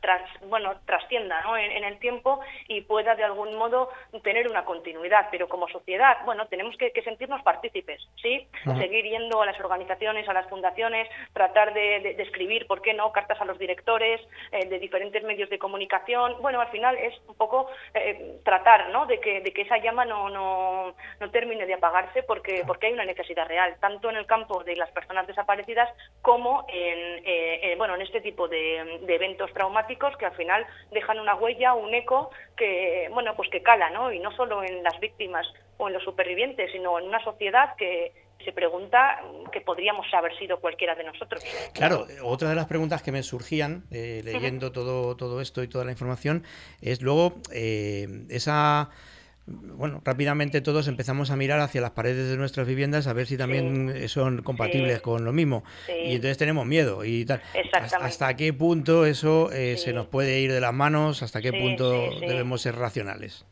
tras, 0.00 0.22
bueno, 0.42 0.74
trascienda 0.84 1.40
¿no? 1.42 1.56
en, 1.56 1.84
el 1.84 1.98
tiempo 1.98 2.40
y 2.68 2.80
pueda 2.82 3.14
de 3.14 3.24
algún 3.24 3.56
modo 3.56 3.90
tener 4.22 4.48
una 4.48 4.64
continuidad. 4.64 5.28
Pero 5.30 5.48
como 5.48 5.68
sociedad, 5.68 6.18
bueno, 6.24 6.46
tenemos 6.46 6.76
que, 6.76 6.92
sentirnos 7.02 7.42
partícipes, 7.42 8.02
¿sí? 8.20 8.48
Seguir 8.78 9.04
yendo 9.04 9.40
a 9.40 9.46
las 9.46 9.58
organizaciones, 9.60 10.28
a 10.28 10.32
las 10.32 10.48
fundaciones, 10.48 11.08
tratar 11.32 11.72
de, 11.72 12.16
escribir, 12.18 12.66
¿por 12.66 12.82
qué 12.82 12.94
no?, 12.94 13.12
cartas 13.12 13.40
a 13.40 13.44
los 13.44 13.58
directores 13.58 14.20
eh, 14.50 14.66
de 14.66 14.78
diferentes 14.78 15.22
medios 15.22 15.48
de 15.50 15.58
comunicación. 15.58 16.36
Bueno, 16.40 16.60
al 16.60 16.68
final 16.68 16.96
es 16.96 17.14
un 17.28 17.36
poco 17.36 17.68
eh, 17.94 18.40
tratar, 18.44 18.88
¿no?, 18.90 19.06
de 19.06 19.20
que, 19.20 19.40
de 19.40 19.52
que 19.52 19.62
esa 19.62 19.78
llama 19.78 20.04
no, 20.04 20.28
no, 20.28 20.94
no 21.20 21.30
termine 21.30 21.66
de 21.66 21.74
apagarse 21.74 22.22
porque, 22.24 22.64
porque 22.66 22.88
hay 22.88 22.92
una 22.92 23.04
necesidad 23.04 23.46
real, 23.46 23.76
tanto 23.80 24.10
en 24.10 24.16
el 24.16 24.26
campo 24.26 24.64
de 24.64 24.74
las 24.74 24.90
personas 24.90 25.26
desaparecidas 25.26 25.88
como 26.22 26.66
en, 26.68 27.22
eh, 27.24 27.74
bueno, 27.78 27.94
en 27.94 28.02
este 28.02 28.20
tipo 28.20 28.48
de, 28.48 29.00
de 29.02 29.14
eventos 29.14 29.52
traumáticos 29.52 29.75
que 30.18 30.26
al 30.26 30.34
final 30.34 30.66
dejan 30.90 31.18
una 31.18 31.34
huella, 31.34 31.74
un 31.74 31.94
eco 31.94 32.30
que, 32.56 33.08
bueno, 33.12 33.34
pues 33.36 33.50
que 33.50 33.62
cala, 33.62 33.90
¿no? 33.90 34.12
Y 34.12 34.18
no 34.18 34.30
solo 34.36 34.62
en 34.62 34.82
las 34.82 34.98
víctimas 35.00 35.46
o 35.76 35.88
en 35.88 35.94
los 35.94 36.04
supervivientes, 36.04 36.70
sino 36.72 36.98
en 36.98 37.06
una 37.06 37.22
sociedad 37.22 37.74
que 37.76 38.12
se 38.44 38.52
pregunta 38.52 39.22
que 39.52 39.60
podríamos 39.60 40.06
haber 40.14 40.36
sido 40.38 40.60
cualquiera 40.60 40.94
de 40.94 41.04
nosotros. 41.04 41.42
Claro, 41.72 42.06
otra 42.22 42.48
de 42.48 42.54
las 42.54 42.66
preguntas 42.66 43.02
que 43.02 43.10
me 43.10 43.22
surgían 43.22 43.84
eh, 43.90 44.22
leyendo 44.24 44.72
todo, 44.72 45.16
todo 45.16 45.40
esto 45.40 45.62
y 45.62 45.68
toda 45.68 45.84
la 45.84 45.90
información 45.90 46.44
es 46.80 47.02
luego 47.02 47.34
eh, 47.52 48.06
esa 48.30 48.90
bueno, 49.46 50.02
rápidamente 50.04 50.60
todos 50.60 50.88
empezamos 50.88 51.30
a 51.30 51.36
mirar 51.36 51.60
hacia 51.60 51.80
las 51.80 51.92
paredes 51.92 52.28
de 52.28 52.36
nuestras 52.36 52.66
viviendas 52.66 53.06
a 53.06 53.12
ver 53.12 53.26
si 53.26 53.36
también 53.36 54.08
son 54.08 54.42
compatibles 54.42 55.00
con 55.00 55.24
lo 55.24 55.32
mismo. 55.32 55.62
Y 55.88 56.16
entonces 56.16 56.36
tenemos 56.36 56.66
miedo 56.66 57.04
y 57.04 57.24
tal. 57.24 57.42
¿Hasta 58.00 58.34
qué 58.36 58.52
punto 58.52 59.06
eso 59.06 59.52
eh, 59.52 59.76
se 59.76 59.92
nos 59.92 60.06
puede 60.06 60.40
ir 60.40 60.52
de 60.52 60.60
las 60.60 60.74
manos? 60.74 61.22
¿Hasta 61.22 61.40
qué 61.40 61.52
punto 61.52 62.10
debemos 62.20 62.62
ser 62.62 62.76
racionales? 62.76 63.46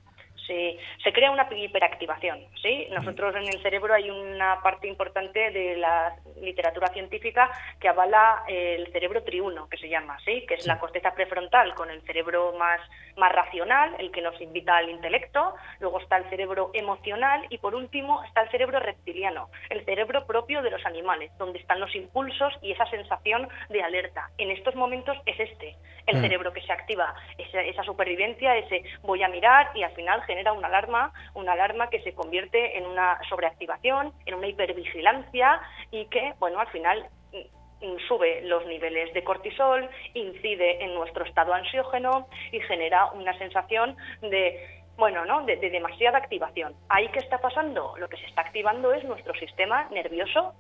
Se 0.47 1.13
crea 1.13 1.31
una 1.31 1.49
hiperactivación, 1.51 2.41
¿sí? 2.61 2.87
Nosotros 2.91 3.35
en 3.37 3.49
el 3.49 3.63
cerebro 3.63 3.95
hay 3.95 4.11
una 4.11 4.61
parte 4.63 4.89
importante 4.89 5.51
de 5.51 5.77
la 5.77 6.17
literatura 6.41 6.89
científica 6.89 7.51
que 7.81 7.89
avala 7.89 8.45
el 8.49 8.91
cerebro 8.93 9.23
triuno, 9.23 9.69
que 9.69 9.79
se 9.79 9.89
llama, 9.89 10.19
¿sí? 10.25 10.45
Que 10.47 10.55
es 10.55 10.67
la 10.67 10.79
corteza 10.79 11.15
prefrontal 11.15 11.75
con 11.75 11.91
el 11.91 12.03
cerebro 12.03 12.53
más, 12.59 12.81
más 13.17 13.33
racional, 13.33 13.95
el 13.99 14.11
que 14.11 14.23
nos 14.23 14.39
invita 14.41 14.77
al 14.77 14.91
intelecto, 14.91 15.55
luego 15.81 16.01
está 16.01 16.17
el 16.17 16.29
cerebro 16.29 16.71
emocional 16.75 17.47
y 17.49 17.59
por 17.59 17.75
último 17.75 18.23
está 18.25 18.43
el 18.43 18.51
cerebro 18.51 18.81
reptiliano, 18.81 19.49
el 19.71 19.85
cerebro 19.85 20.27
propio 20.27 20.63
de 20.63 20.71
los 20.71 20.85
animales, 20.85 21.31
donde 21.39 21.59
están 21.59 21.81
los 21.81 21.95
impulsos 21.95 22.53
y 22.61 22.73
esa 22.73 22.87
sensación 22.87 23.49
de 23.71 23.83
alerta. 23.83 24.31
En 24.39 24.51
estos 24.51 24.75
momentos 24.75 25.17
es 25.27 25.39
este, 25.41 25.77
el 26.07 26.19
mm. 26.19 26.21
cerebro 26.21 26.53
que 26.53 26.63
se 26.63 26.73
activa, 26.73 27.15
esa, 27.39 27.63
esa 27.63 27.83
supervivencia, 27.83 28.57
ese 28.57 28.85
voy 29.03 29.23
a 29.23 29.29
mirar 29.29 29.71
y 29.75 29.83
al 29.83 29.93
final 29.93 30.23
genera 30.23 30.34
una 30.53 30.69
alarma, 30.69 31.13
una 31.35 31.53
alarma 31.53 31.89
que 31.91 32.03
se 32.03 32.15
convierte 32.15 32.79
en 32.79 32.87
una 32.87 33.19
sobreactivación, 33.29 34.13
en 34.27 34.35
una 34.35 34.49
hipervigilancia 34.49 35.61
y 35.91 36.07
que, 36.07 36.35
bueno, 36.39 36.59
al 36.61 36.69
final 36.69 37.07
mm, 37.33 37.87
mm, 37.87 37.99
sube 38.09 38.43
los 38.43 38.67
niveles 38.67 39.13
de 39.15 39.25
cortisol, 39.25 39.89
incide 40.15 40.85
en 40.85 40.95
nuestro 40.95 41.25
estado 41.25 41.55
ansiógeno 41.55 42.29
y 42.53 42.61
genera 42.61 43.07
una 43.13 43.37
sensación 43.39 43.97
de 44.21 44.83
bueno, 44.97 45.25
¿no? 45.25 45.45
De, 45.45 45.57
de, 45.57 45.71
demasiada 45.71 46.19
activación. 46.19 46.73
¿Ahí 46.89 47.09
qué 47.09 47.19
está 47.19 47.39
pasando? 47.39 47.97
Lo 47.99 48.09
que 48.09 48.17
se 48.17 48.27
está 48.27 48.43
activando 48.43 48.93
es 48.93 49.03
nuestro 49.03 49.35
sistema 49.35 49.89
nervioso 49.91 50.55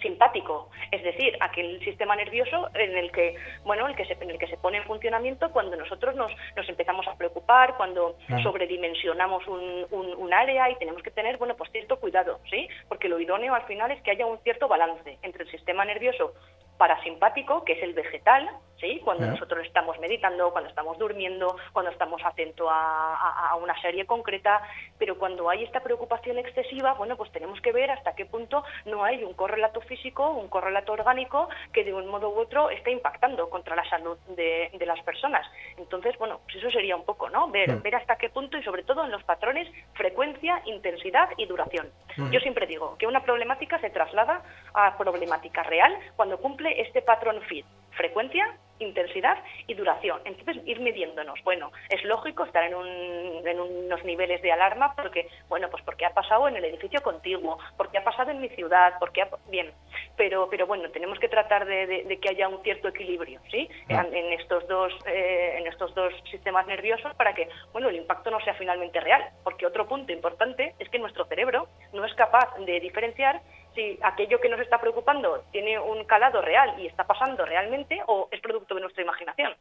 simpático, 0.00 0.70
es 0.90 1.02
decir, 1.02 1.36
aquel 1.40 1.80
sistema 1.84 2.16
nervioso 2.16 2.68
en 2.74 2.96
el 2.96 3.10
que, 3.12 3.36
bueno, 3.64 3.86
el 3.86 3.96
que 3.96 4.04
se, 4.04 4.14
en 4.14 4.30
el 4.30 4.38
que 4.38 4.46
se 4.46 4.56
pone 4.56 4.78
en 4.78 4.84
funcionamiento 4.84 5.50
cuando 5.50 5.76
nosotros 5.76 6.14
nos, 6.16 6.32
nos 6.56 6.68
empezamos 6.68 7.06
a 7.08 7.16
preocupar, 7.16 7.76
cuando 7.76 8.16
sobredimensionamos 8.42 9.46
un, 9.46 9.86
un, 9.90 10.14
un, 10.14 10.34
área 10.34 10.70
y 10.70 10.76
tenemos 10.76 11.02
que 11.02 11.10
tener, 11.10 11.36
bueno, 11.38 11.56
pues 11.56 11.70
cierto 11.70 11.98
cuidado, 11.98 12.40
¿sí? 12.50 12.68
Porque 12.88 13.08
lo 13.08 13.20
idóneo 13.20 13.54
al 13.54 13.66
final 13.66 13.90
es 13.90 14.02
que 14.02 14.10
haya 14.10 14.26
un 14.26 14.38
cierto 14.38 14.68
balance 14.68 15.18
entre 15.22 15.44
el 15.44 15.50
sistema 15.50 15.84
nervioso 15.84 16.34
parasimpático, 16.78 17.64
que 17.64 17.72
es 17.72 17.82
el 17.82 17.92
vegetal, 17.92 18.48
¿sí? 18.80 19.00
Cuando 19.04 19.26
nosotros 19.26 19.64
estamos 19.64 19.98
meditando, 19.98 20.50
cuando 20.50 20.70
estamos 20.70 20.98
durmiendo, 20.98 21.56
cuando 21.72 21.90
estamos 21.90 22.20
atentos 22.24 22.68
a, 22.70 23.50
a, 23.50 23.56
una 23.56 23.80
serie 23.80 24.06
concreta, 24.06 24.62
pero 24.98 25.18
cuando 25.18 25.48
hay 25.48 25.64
esta 25.64 25.80
preocupación 25.80 26.38
excesiva, 26.38 26.94
bueno, 26.94 27.16
pues 27.16 27.30
tenemos 27.32 27.60
que 27.60 27.72
ver 27.72 27.90
hasta 27.90 28.14
qué 28.14 28.26
punto 28.26 28.64
no 28.86 29.04
hay 29.04 29.24
un 29.24 29.34
correlato 29.34 29.80
físico, 29.82 30.30
un 30.30 30.48
correlato 30.48 30.92
orgánico 30.92 31.48
que 31.72 31.84
de 31.84 31.94
un 31.94 32.06
modo 32.06 32.30
u 32.30 32.38
otro 32.38 32.70
está 32.70 32.90
impactando 32.90 33.50
contra 33.50 33.76
la 33.76 33.88
salud 33.88 34.18
de, 34.28 34.70
de 34.72 34.86
las 34.86 35.00
personas. 35.02 35.46
Entonces, 35.76 36.16
bueno, 36.18 36.40
pues 36.44 36.56
eso 36.56 36.70
sería 36.70 36.96
un 36.96 37.04
poco, 37.04 37.28
¿no? 37.28 37.48
Ver, 37.48 37.76
ver 37.76 37.94
hasta 37.96 38.16
qué 38.16 38.30
punto 38.30 38.58
y 38.58 38.62
sobre 38.62 38.82
todo 38.84 39.04
en 39.04 39.10
los 39.10 39.24
patrones 39.24 39.68
frecuencia, 39.94 40.62
intensidad 40.66 41.30
y 41.36 41.46
duración. 41.46 41.88
Yo 42.32 42.40
siempre 42.40 42.66
digo 42.66 42.96
que 42.98 43.06
una 43.06 43.22
problemática 43.22 43.78
se 43.80 43.90
traslada 43.90 44.42
a 44.74 44.96
problemática 44.98 45.62
real 45.62 45.96
cuando 46.16 46.38
cumple 46.38 46.80
este 46.80 47.00
patrón 47.00 47.40
FIT, 47.42 47.64
frecuencia, 47.92 48.56
intensidad 48.78 49.38
y 49.66 49.74
duración. 49.74 50.20
Entonces, 50.24 50.62
ir 50.66 50.80
midiéndonos. 50.80 51.42
Bueno, 51.44 51.72
es 51.88 52.02
lógico 52.04 52.44
estar 52.44 52.64
en, 52.64 52.74
unos 52.74 54.04
niveles 54.04 54.42
de 54.42 54.52
alarma 54.52 54.94
porque, 54.94 55.28
bueno, 55.48 55.68
pues 55.70 55.82
porque 55.84 56.06
ha 56.06 56.14
pasado 56.14 56.48
en 56.48 56.56
el 56.56 56.64
edificio 56.64 57.02
contiguo, 57.02 57.58
porque 57.76 57.98
ha 57.98 58.04
pasado 58.04 58.30
en 58.30 58.40
mi 58.40 58.48
ciudad, 58.50 58.94
porque 58.98 59.22
ha... 59.22 59.28
Bien, 59.48 59.72
pero, 60.16 60.48
pero 60.50 60.66
bueno, 60.66 60.90
tenemos 60.90 61.18
que 61.18 61.28
tratar 61.28 61.64
de, 61.66 62.18
que 62.20 62.28
haya 62.28 62.48
un 62.48 62.62
cierto 62.62 62.88
equilibrio, 62.88 63.40
¿sí? 63.50 63.68
Ah. 63.90 64.04
En, 64.12 64.32
estos 64.32 64.66
dos, 64.68 64.92
eh, 65.06 65.56
en 65.58 65.66
estos 65.66 65.94
dos 65.94 66.12
sistemas 66.30 66.66
nerviosos 66.66 67.14
para 67.14 67.34
que, 67.34 67.48
bueno, 67.72 67.88
el 67.88 67.96
impacto 67.96 68.30
no 68.30 68.40
sea 68.40 68.54
finalmente 68.54 69.00
real. 69.00 69.22
Porque 69.44 69.66
otro 69.66 69.86
punto 69.86 70.12
importante 70.12 70.74
es 70.78 70.88
que 70.88 70.98
nuestro 70.98 71.24
cerebro 71.26 71.68
no 71.92 72.04
es 72.04 72.14
capaz 72.14 72.54
de 72.58 72.80
diferenciar 72.80 73.40
si 73.78 73.96
aquello 74.02 74.40
que 74.40 74.48
nos 74.48 74.58
está 74.58 74.80
preocupando 74.80 75.44
tiene 75.52 75.78
un 75.78 76.02
calado 76.04 76.42
real 76.42 76.74
y 76.80 76.86
está 76.86 77.06
pasando 77.06 77.46
realmente 77.46 78.02
o 78.08 78.28
es 78.32 78.40
producto 78.40 78.74
de 78.74 78.80
nuestra 78.80 79.04
imaginación. 79.04 79.54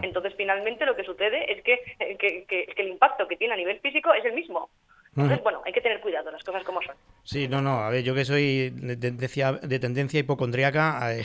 Entonces, 0.00 0.32
finalmente, 0.36 0.86
lo 0.86 0.94
que 0.94 1.02
sucede 1.02 1.52
es 1.52 1.60
que, 1.64 1.80
que, 2.16 2.72
el 2.76 2.88
impacto 2.88 3.26
que 3.26 3.36
tiene 3.36 3.54
a 3.54 3.56
nivel 3.56 3.80
físico 3.80 4.14
es 4.14 4.24
el 4.24 4.32
mismo. 4.32 4.70
Entonces, 5.16 5.42
bueno, 5.44 5.62
hay 5.64 5.72
que 5.72 5.80
tener 5.80 6.00
cuidado, 6.00 6.30
las 6.30 6.42
cosas 6.42 6.64
como 6.64 6.82
son. 6.82 6.96
Sí, 7.22 7.46
no, 7.48 7.62
no, 7.62 7.78
a 7.80 7.88
ver, 7.88 8.02
yo 8.02 8.14
que 8.14 8.24
soy 8.24 8.70
de 8.70 8.96
tendencia, 8.96 9.52
de 9.52 9.78
tendencia 9.78 10.20
hipocondríaca, 10.20 11.14
eh, 11.14 11.24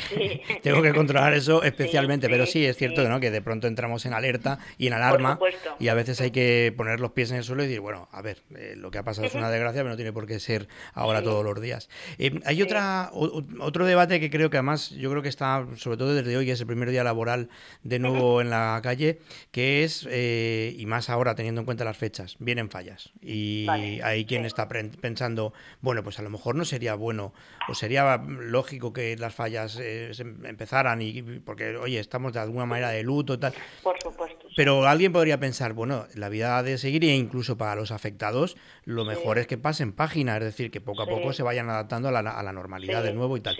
tengo 0.63 0.81
que 0.81 0.93
controlar 0.93 1.33
eso 1.33 1.63
especialmente, 1.63 2.29
pero 2.29 2.45
sí, 2.45 2.65
es 2.65 2.77
cierto 2.77 3.07
¿no? 3.09 3.19
que 3.19 3.31
de 3.31 3.41
pronto 3.41 3.67
entramos 3.67 4.05
en 4.05 4.13
alerta 4.13 4.59
y 4.77 4.87
en 4.87 4.93
alarma 4.93 5.39
y 5.79 5.87
a 5.87 5.95
veces 5.95 6.21
hay 6.21 6.31
que 6.31 6.73
poner 6.77 6.99
los 6.99 7.11
pies 7.11 7.31
en 7.31 7.37
el 7.37 7.43
suelo 7.43 7.63
y 7.63 7.67
decir, 7.67 7.81
bueno, 7.81 8.07
a 8.11 8.21
ver, 8.21 8.43
eh, 8.55 8.75
lo 8.77 8.91
que 8.91 8.99
ha 8.99 9.03
pasado 9.03 9.27
es 9.27 9.33
una 9.33 9.49
desgracia, 9.49 9.81
pero 9.81 9.89
no 9.89 9.95
tiene 9.95 10.13
por 10.13 10.27
qué 10.27 10.39
ser 10.39 10.67
ahora 10.93 11.23
todos 11.23 11.43
los 11.43 11.59
días. 11.59 11.89
Eh, 12.17 12.39
hay 12.45 12.61
otra 12.61 13.09
otro 13.11 13.85
debate 13.85 14.19
que 14.19 14.29
creo 14.29 14.49
que 14.49 14.57
además, 14.57 14.91
yo 14.91 15.09
creo 15.09 15.23
que 15.23 15.29
está, 15.29 15.65
sobre 15.75 15.97
todo 15.97 16.13
desde 16.13 16.37
hoy, 16.37 16.45
que 16.45 16.51
es 16.51 16.61
el 16.61 16.67
primer 16.67 16.91
día 16.91 17.03
laboral 17.03 17.49
de 17.83 17.99
nuevo 17.99 18.39
en 18.39 18.51
la 18.51 18.79
calle, 18.83 19.19
que 19.51 19.83
es, 19.83 20.03
y 20.03 20.85
más 20.85 21.09
ahora 21.09 21.35
teniendo 21.35 21.61
en 21.61 21.65
cuenta 21.65 21.83
las 21.83 21.97
fechas, 21.97 22.37
vienen 22.39 22.69
fallas. 22.69 23.11
Y 23.21 23.67
hay 24.03 24.25
quien 24.25 24.45
está 24.45 24.67
pensando, 24.67 25.53
bueno, 25.81 26.03
pues 26.03 26.19
a 26.19 26.21
lo 26.21 26.29
mejor 26.29 26.55
no 26.55 26.65
sería 26.65 26.95
bueno 26.95 27.33
o 27.67 27.73
sería 27.73 28.17
lógico 28.17 28.93
que 28.93 29.15
las 29.17 29.33
fallas 29.33 29.79
eh, 29.81 30.11
empezaran 30.43 31.01
y 31.01 31.21
porque, 31.21 31.77
oye, 31.77 31.99
estamos 31.99 32.33
de 32.33 32.39
alguna 32.39 32.65
manera 32.65 32.89
de 32.89 33.03
luto 33.03 33.33
y 33.33 33.37
tal. 33.37 33.53
Por 33.83 34.01
supuesto. 34.01 34.47
Pero 34.55 34.87
alguien 34.87 35.11
podría 35.11 35.39
pensar, 35.39 35.73
bueno, 35.73 36.05
la 36.15 36.29
vida 36.29 36.57
ha 36.57 36.63
de 36.63 36.77
seguir 36.77 37.03
e 37.03 37.15
incluso 37.15 37.57
para 37.57 37.75
los 37.75 37.91
afectados, 37.91 38.57
lo 38.85 39.05
mejor 39.05 39.37
es 39.37 39.47
que 39.47 39.57
pasen 39.57 39.93
página, 39.93 40.37
es 40.37 40.43
decir, 40.43 40.71
que 40.71 40.81
poco 40.81 41.03
a 41.03 41.07
poco 41.07 41.33
se 41.33 41.43
vayan 41.43 41.69
adaptando 41.69 42.09
a 42.09 42.11
la, 42.11 42.53
normalidad 42.53 43.03
de 43.03 43.13
nuevo 43.13 43.37
y 43.37 43.41
tal. 43.41 43.57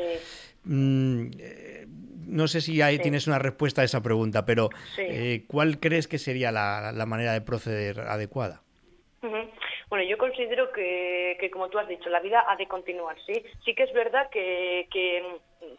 Mm, 0.63 1.31
eh, 1.39 1.87
no 2.29 2.47
sé 2.47 2.61
si 2.61 2.81
ahí 2.81 2.99
tienes 2.99 3.27
una 3.27 3.39
respuesta 3.39 3.81
a 3.81 3.85
esa 3.85 4.01
pregunta, 4.01 4.45
pero 4.45 4.69
eh, 4.97 5.45
¿cuál 5.47 5.79
crees 5.79 6.07
que 6.07 6.19
sería 6.19 6.51
la, 6.51 7.05
manera 7.07 7.33
de 7.33 7.41
proceder 7.41 8.01
adecuada? 8.01 8.61
Bueno, 9.89 10.05
yo 10.05 10.17
considero 10.19 10.71
que, 10.71 11.49
como 11.51 11.67
tú 11.69 11.79
has 11.79 11.87
dicho, 11.87 12.09
la 12.09 12.19
vida 12.19 12.45
ha 12.47 12.55
de 12.55 12.67
continuar, 12.67 13.17
¿sí? 13.25 13.33
Sí 13.65 13.73
que 13.73 13.83
es 13.83 13.93
verdad 13.93 14.29
que, 14.29 14.87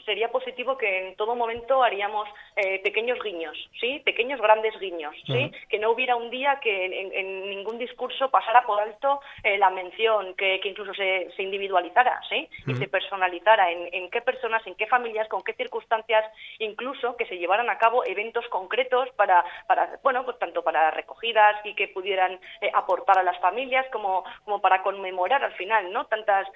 sería 0.04 0.28
positivo 0.30 0.76
que 0.76 1.08
en 1.08 1.16
todo 1.16 1.34
momento 1.34 1.82
haríamos 1.82 2.28
eh, 2.56 2.80
pequeños 2.82 3.18
guiños, 3.22 3.56
¿sí? 3.80 4.00
Pequeños 4.04 4.40
grandes 4.40 4.78
guiños, 4.78 5.14
¿sí? 5.26 5.50
Que 5.68 5.78
no 5.78 5.90
hubiera 5.90 6.16
un 6.16 6.30
día 6.30 6.58
que 6.60 6.84
en, 6.84 7.50
ningún 7.50 7.78
discurso 7.78 8.30
pasara 8.30 8.62
por 8.62 8.80
alto 8.80 9.20
eh, 9.42 9.58
la 9.58 9.70
mención, 9.70 10.34
que, 10.34 10.60
incluso 10.64 10.92
se, 10.94 11.30
individualizara, 11.38 12.20
¿sí? 12.28 12.48
Y 12.66 12.74
se 12.74 12.88
personalizara 12.88 13.70
en, 13.70 14.10
qué 14.10 14.20
personas, 14.20 14.66
en 14.66 14.74
qué 14.74 14.86
familias, 14.86 15.28
con 15.28 15.42
qué 15.42 15.54
circunstancias, 15.54 16.24
incluso 16.58 17.16
que 17.16 17.26
se 17.26 17.38
llevaran 17.38 17.70
a 17.70 17.78
cabo 17.78 18.04
eventos 18.04 18.46
concretos 18.48 19.08
para, 19.16 19.44
para 19.66 19.98
bueno, 20.02 20.24
pues 20.24 20.38
tanto 20.38 20.62
para 20.62 20.90
recogidas 20.90 21.56
y 21.64 21.74
que 21.74 21.88
pudieran 21.88 22.38
eh, 22.60 22.70
aportar 22.74 23.18
a 23.18 23.22
las 23.22 23.38
familias 23.40 23.86
como, 23.92 24.24
como 24.44 24.60
para 24.60 24.82
conmemorar 24.82 25.42
al 25.42 25.52
final, 25.54 25.92
¿no? 25.92 26.06
Tantas, 26.06 26.46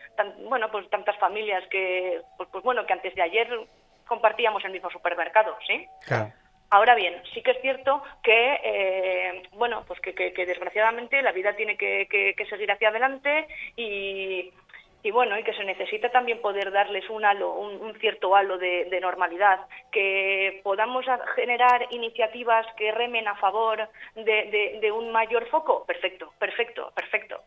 bueno, 0.49 0.71
pues 0.71 0.89
tantas 0.91 1.17
familias 1.19 1.67
que, 1.69 2.21
pues, 2.37 2.49
pues 2.53 2.63
bueno, 2.63 2.85
que 2.87 2.93
antes 2.93 3.14
de 3.15 3.23
ayer 3.23 3.49
compartíamos 4.07 4.65
el 4.65 4.73
mismo 4.73 4.91
supermercado, 4.91 5.57
¿sí? 5.67 5.87
Ahora 6.71 6.95
bien, 6.95 7.23
sí 7.33 7.43
que 7.43 7.53
es 7.53 7.61
cierto 7.61 8.03
que, 8.23 8.61
eh, 8.65 9.43
bueno, 9.53 9.85
pues 9.87 10.01
que, 10.01 10.33
desgraciadamente 10.45 11.23
la 11.23 11.33
vida 11.33 11.55
tiene 11.55 11.77
que, 11.77 12.35
seguir 12.49 12.71
hacia 12.73 12.89
adelante 12.89 13.47
y, 13.77 14.51
bueno, 15.13 15.39
y 15.39 15.45
que 15.45 15.53
se 15.53 15.65
necesita 15.65 16.11
también 16.11 16.41
poder 16.41 16.73
darles 16.73 17.09
un 17.11 17.25
halo, 17.25 17.53
un, 17.53 17.95
cierto 18.01 18.35
halo 18.35 18.59
de, 18.59 18.99
normalidad, 19.01 19.61
que 19.93 20.61
podamos 20.65 21.05
generar 21.37 21.87
iniciativas 21.91 22.67
que 22.77 22.91
remen 22.91 23.29
a 23.29 23.37
favor 23.37 23.89
de 24.17 24.93
un 24.93 25.13
mayor 25.13 25.47
foco, 25.51 25.85
perfecto, 25.85 26.33
perfecto, 26.39 26.91
perfecto 26.95 27.41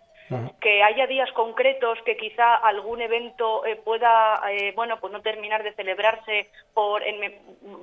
que 0.60 0.84
haya 0.84 1.08
días 1.08 1.32
concretos 1.32 2.00
que 2.06 2.18
quizá 2.18 2.56
algún 2.56 3.02
evento 3.02 3.66
eh, 3.66 3.78
pueda, 3.78 4.42
eh, 4.52 4.74
bueno, 4.76 5.00
pues 5.00 5.14
no 5.14 5.22
terminar 5.22 5.64
de 5.64 5.74
celebrarse 5.74 6.50
por, 6.74 7.02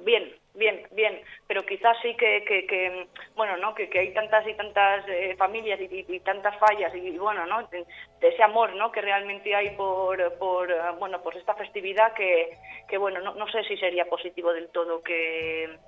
bien, 0.05 0.37
bien, 0.55 0.87
bien, 0.93 1.23
pero 1.47 1.65
quizás 1.65 1.97
sí 2.03 2.15
que, 2.17 2.45
que, 2.45 3.07
bueno, 3.35 3.57
¿no? 3.57 3.75
Que, 3.75 3.89
hay 3.99 4.13
tantas 4.13 4.47
y 4.47 4.55
tantas 4.55 5.09
eh, 5.09 5.35
familias 5.39 5.81
y, 5.81 6.21
tantas 6.21 6.57
fallas 6.59 6.95
y, 6.95 7.17
bueno, 7.17 7.47
¿no? 7.47 7.67
De, 7.69 7.87
ese 8.21 8.43
amor, 8.43 8.75
¿no? 8.75 8.91
Que 8.91 9.03
realmente 9.03 9.55
hay 9.55 9.71
por, 9.71 10.39
por 10.39 10.69
bueno, 10.99 11.23
pues 11.23 11.37
esta 11.37 11.55
festividad 11.55 12.13
que, 12.15 12.59
que 12.89 12.99
bueno, 12.99 13.21
no, 13.21 13.35
no 13.35 13.47
sé 13.49 13.65
si 13.65 13.77
sería 13.77 14.07
positivo 14.07 14.53
del 14.53 14.69
todo 14.69 15.03
que, 15.03 15.79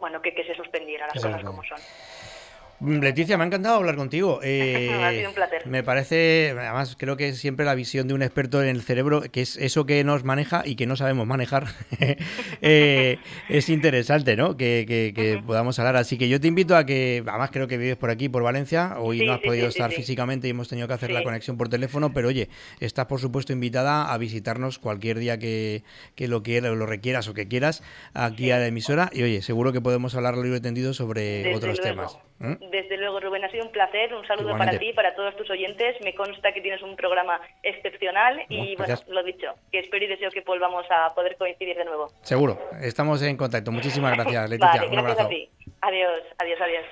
bueno, 0.00 0.20
que, 0.20 0.34
que 0.34 0.44
se 0.44 0.54
suspendiera 0.54 1.06
las 1.06 1.22
cosas 1.22 1.44
como 1.44 1.62
son. 1.64 1.78
Leticia, 2.80 3.38
me 3.38 3.44
ha 3.44 3.46
encantado 3.46 3.76
hablar 3.76 3.96
contigo. 3.96 4.40
Eh, 4.48 4.92
ha 5.02 5.10
sido 5.10 5.28
un 5.30 5.34
placer. 5.34 5.66
Me 5.66 5.82
parece, 5.82 6.54
además, 6.56 6.94
creo 6.98 7.16
que 7.16 7.28
es 7.28 7.38
siempre 7.38 7.66
la 7.66 7.74
visión 7.74 8.06
de 8.06 8.14
un 8.14 8.22
experto 8.22 8.62
en 8.62 8.68
el 8.68 8.80
cerebro, 8.82 9.22
que 9.22 9.42
es 9.42 9.56
eso 9.56 9.86
que 9.86 10.02
nos 10.04 10.24
maneja 10.24 10.62
y 10.64 10.76
que 10.76 10.86
no 10.86 10.94
sabemos 10.94 11.26
manejar, 11.26 11.66
eh, 12.62 13.18
es 13.48 13.68
interesante, 13.68 14.36
¿no? 14.36 14.56
Que, 14.56 15.42
podamos 15.46 15.78
hablar. 15.78 15.96
Así 15.96 16.16
que 16.16 16.28
yo 16.28 16.40
te 16.40 16.46
invito 16.46 16.76
a 16.76 16.86
que, 16.86 17.24
además, 17.26 17.50
creo 17.50 17.66
que 17.66 17.76
vives 17.76 17.96
por 17.96 18.10
aquí, 18.10 18.28
por 18.28 18.42
Valencia. 18.42 18.96
Hoy 18.98 19.26
no 19.26 19.32
has 19.32 19.40
podido 19.40 19.66
estar 19.66 19.90
físicamente 19.90 20.46
y 20.46 20.50
hemos 20.50 20.68
tenido 20.68 20.86
que 20.86 20.94
hacer 20.94 21.10
la 21.10 21.24
conexión 21.24 21.56
por 21.56 21.68
teléfono, 21.68 22.12
pero 22.12 22.28
oye, 22.28 22.48
estás, 22.80 23.06
por 23.06 23.20
supuesto, 23.20 23.52
invitada 23.52 24.12
a 24.12 24.18
visitarnos 24.18 24.78
cualquier 24.78 25.18
día 25.18 25.38
que, 25.38 25.82
lo 26.18 26.42
quieras, 26.42 26.76
lo 26.76 26.86
requieras 26.86 27.26
o 27.28 27.34
que 27.34 27.48
quieras 27.48 27.82
aquí 28.14 28.50
a 28.52 28.58
la 28.58 28.66
emisora. 28.66 29.10
Y 29.12 29.22
oye, 29.22 29.42
seguro 29.42 29.72
que 29.72 29.80
podemos 29.80 30.14
hablar 30.14 30.36
libre 30.36 30.58
y 30.58 30.62
tendido 30.62 30.94
sobre 30.94 31.54
otros 31.54 31.80
temas. 31.80 32.18
¿Eh? 32.40 32.56
Desde 32.70 32.96
luego, 32.96 33.20
Rubén, 33.20 33.44
ha 33.44 33.50
sido 33.50 33.64
un 33.64 33.72
placer. 33.72 34.14
Un 34.14 34.26
saludo 34.26 34.56
para 34.56 34.78
ti 34.78 34.88
y 34.88 34.92
para 34.92 35.14
todos 35.14 35.36
tus 35.36 35.48
oyentes. 35.50 35.96
Me 36.02 36.14
consta 36.14 36.52
que 36.52 36.60
tienes 36.60 36.82
un 36.82 36.96
programa 36.96 37.40
excepcional 37.62 38.44
y, 38.48 38.76
bueno, 38.76 38.94
lo 39.08 39.22
dicho, 39.22 39.54
que 39.70 39.80
espero 39.80 40.04
y 40.04 40.08
deseo 40.08 40.30
que 40.30 40.40
volvamos 40.40 40.86
a 40.90 41.14
poder 41.14 41.36
coincidir 41.36 41.76
de 41.76 41.84
nuevo. 41.84 42.08
Seguro, 42.22 42.58
estamos 42.80 43.22
en 43.22 43.36
contacto. 43.36 43.72
Muchísimas 43.72 44.12
gracias, 44.16 44.50
Leticia. 44.50 44.84
un 44.86 44.98
abrazo. 44.98 45.22
a 45.22 45.28
ti. 45.28 45.48
Adiós, 45.80 46.22
adiós, 46.38 46.60
adiós. 46.60 46.86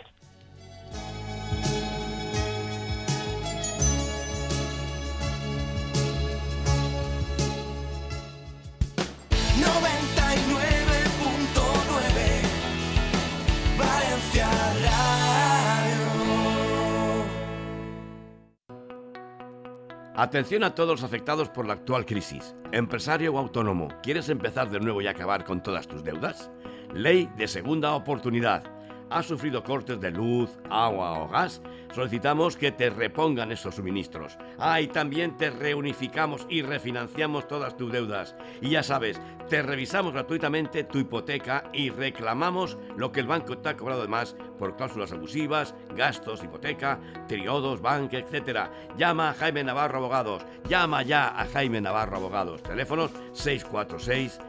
Atención 20.17 20.63
a 20.63 20.77
todos 20.77 21.01
los 21.01 21.03
afectados 21.03 21.49
por 21.49 21.67
la 21.67 21.73
actual 21.73 22.07
crisis. 22.07 22.55
Empresario 22.71 23.35
o 23.35 23.39
autónomo, 23.39 23.89
¿quieres 24.01 24.29
empezar 24.29 24.71
de 24.71 24.79
nuevo 24.79 25.03
y 25.03 25.09
acabar 25.09 25.45
con 25.45 25.61
todas 25.61 25.89
tus 25.89 26.05
deudas? 26.05 26.53
Ley 26.93 27.29
de 27.37 27.49
segunda 27.49 27.95
oportunidad 27.95 28.74
has 29.11 29.27
sufrido 29.27 29.63
cortes 29.63 30.01
de 30.01 30.11
luz, 30.11 30.51
agua 30.71 31.21
o 31.21 31.29
gas, 31.29 31.61
solicitamos 31.95 32.57
que 32.57 32.73
te 32.73 32.91
repongan 32.91 33.53
esos 33.53 33.77
suministros. 33.77 34.37
Ah, 34.59 34.81
y 34.81 34.89
también 34.89 35.37
te 35.37 35.51
reunificamos 35.51 36.47
y 36.49 36.63
refinanciamos 36.63 37.47
todas 37.47 37.77
tus 37.77 37.93
deudas. 37.93 38.35
Y 38.61 38.71
ya 38.71 38.83
sabes, 38.83 39.21
te 39.49 39.63
revisamos 39.63 40.13
gratuitamente 40.13 40.85
tu 40.85 40.99
hipoteca 40.99 41.65
y 41.73 41.91
reclamamos 41.91 42.79
lo 42.97 43.13
que 43.13 43.21
el 43.21 43.27
banco 43.27 43.59
te 43.59 43.69
ha 43.69 43.77
cobrado 43.77 44.03
de 44.03 44.09
más 44.09 44.37
por 44.59 44.77
cláusulas 44.77 45.13
abusivas, 45.13 45.75
gastos, 45.95 46.43
hipoteca, 46.43 46.99
triodos, 47.29 47.81
banque, 47.81 48.19
etc. 48.19 48.71
Llama 48.97 49.31
a 49.31 49.35
Jaime 49.35 49.65
Navarro 49.65 49.99
Abogados. 49.99 50.45
Llama 50.69 51.03
ya 51.03 51.29
a 51.29 51.47
Jaime 51.47 51.81
Navarro 51.81 52.17
Abogados. 52.17 52.63
Teléfonos 52.63 53.13
646 53.33 54.41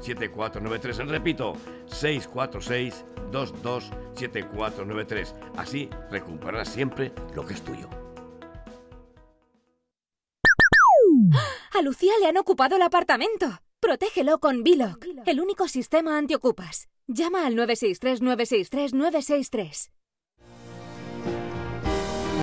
227493. 0.00 1.08
Repito, 1.08 1.54
646 1.86 3.04
227493. 3.30 5.34
Así 5.56 5.88
recuperarás 6.10 6.68
siempre 6.68 7.12
lo 7.34 7.46
que 7.46 7.54
es 7.54 7.62
tuyo. 7.62 7.88
A 11.72 11.80
Lucía 11.82 12.12
le 12.20 12.26
han 12.26 12.36
ocupado 12.36 12.76
el 12.76 12.82
apartamento. 12.82 13.58
Protégelo 13.80 14.38
con 14.38 14.62
Biloc, 14.64 15.04
el 15.26 15.40
único 15.40 15.68
sistema 15.68 16.16
antiocupas. 16.16 16.88
Llama 17.06 17.46
al 17.46 17.54
963-963-963. 17.54 19.90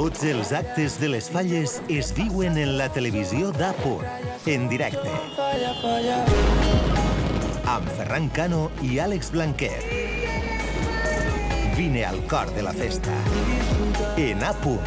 Tots 0.00 0.22
els 0.24 0.48
actes 0.56 0.94
de 0.96 1.10
les 1.12 1.26
falles 1.28 1.74
es 1.92 2.14
viuen 2.16 2.54
en 2.56 2.70
la 2.78 2.86
televisió 2.88 3.50
d'Apur, 3.52 3.98
en 4.48 4.64
directe. 4.70 5.12
Amb 7.68 7.90
Ferran 7.98 8.30
Cano 8.32 8.62
i 8.80 8.96
Àlex 9.04 9.28
Blanquer. 9.34 9.76
Vine 11.76 12.06
al 12.08 12.24
cor 12.32 12.48
de 12.56 12.64
la 12.64 12.72
festa. 12.72 13.12
En 14.16 14.40
Apur, 14.40 14.80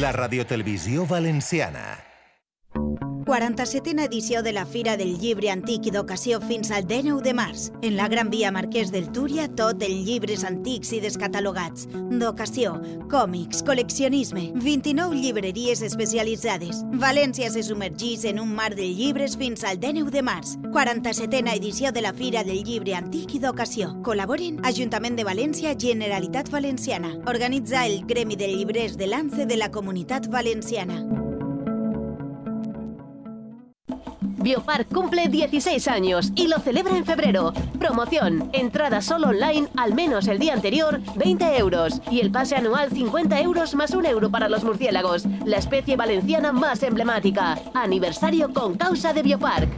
la 0.00 0.16
radiotelevisió 0.16 1.04
valenciana. 1.04 1.84
47a 3.24 4.04
edició 4.04 4.42
de 4.42 4.52
la 4.52 4.66
Fira 4.66 4.98
del 4.98 5.16
Llibre 5.18 5.48
Antic 5.48 5.86
i 5.88 5.92
d'Ocasió 5.94 6.42
fins 6.44 6.70
al 6.70 6.84
19 6.84 7.22
de 7.24 7.32
març. 7.32 7.70
En 7.80 7.96
la 7.96 8.06
Gran 8.12 8.28
Via 8.28 8.50
Marquès 8.52 8.92
del 8.92 9.10
Túria, 9.16 9.46
tot 9.48 9.80
en 9.82 10.02
llibres 10.04 10.44
antics 10.44 10.92
i 10.92 11.00
descatalogats. 11.00 11.88
D'ocasió, 12.20 12.74
còmics, 13.08 13.64
col·leccionisme, 13.64 14.50
29 14.60 15.16
llibreries 15.16 15.80
especialitzades. 15.88 16.84
València 17.00 17.48
se 17.48 17.64
submergís 17.64 18.26
en 18.28 18.42
un 18.44 18.52
mar 18.54 18.74
de 18.76 18.90
llibres 18.92 19.38
fins 19.40 19.64
al 19.64 19.80
19 19.80 20.12
de 20.12 20.22
març. 20.22 20.58
47a 20.68 21.56
edició 21.56 21.92
de 21.92 22.04
la 22.04 22.12
Fira 22.12 22.44
del 22.44 22.60
Llibre 22.62 22.98
Antic 23.00 23.38
i 23.38 23.40
d'Ocasió. 23.40 23.94
Col·laboren 24.04 24.60
Ajuntament 24.68 25.16
de 25.16 25.24
València, 25.24 25.72
Generalitat 25.80 26.52
Valenciana. 26.52 27.16
Organitza 27.24 27.86
el 27.86 28.02
Gremi 28.04 28.36
de 28.36 28.52
Llibres 28.52 28.98
de 28.98 29.08
l'ANCE 29.08 29.46
de 29.46 29.56
la 29.56 29.70
Comunitat 29.72 30.28
Valenciana. 30.28 31.00
Biopark 34.44 34.88
cumple 34.92 35.28
16 35.28 35.88
años 35.88 36.30
y 36.36 36.48
lo 36.48 36.58
celebra 36.58 36.98
en 36.98 37.06
febrero. 37.06 37.54
Promoción, 37.78 38.50
entrada 38.52 39.00
solo 39.00 39.28
online 39.28 39.68
al 39.74 39.94
menos 39.94 40.28
el 40.28 40.38
día 40.38 40.52
anterior, 40.52 41.00
20 41.16 41.56
euros. 41.56 42.02
Y 42.10 42.20
el 42.20 42.30
pase 42.30 42.54
anual 42.54 42.90
50 42.90 43.40
euros 43.40 43.74
más 43.74 43.92
un 43.92 44.04
euro 44.04 44.30
para 44.30 44.50
los 44.50 44.62
murciélagos, 44.62 45.24
la 45.46 45.56
especie 45.56 45.96
valenciana 45.96 46.52
más 46.52 46.82
emblemática. 46.82 47.58
Aniversario 47.72 48.52
con 48.52 48.76
causa 48.76 49.14
de 49.14 49.22
Biopark. 49.22 49.68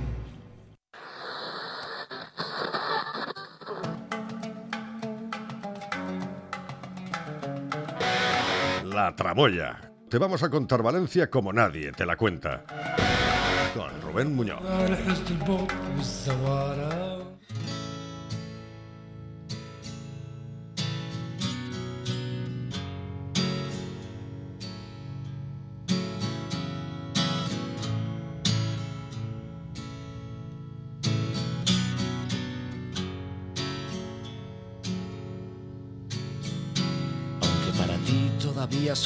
La 8.84 9.14
Tramoya. 9.14 9.92
Te 10.10 10.18
vamos 10.18 10.42
a 10.42 10.50
contar 10.50 10.82
Valencia 10.82 11.30
como 11.30 11.52
nadie 11.52 11.92
te 11.92 12.04
la 12.04 12.16
cuenta. 12.16 12.64
Con 13.76 14.00
Rubén 14.00 14.34
Muñoz. 14.34 14.62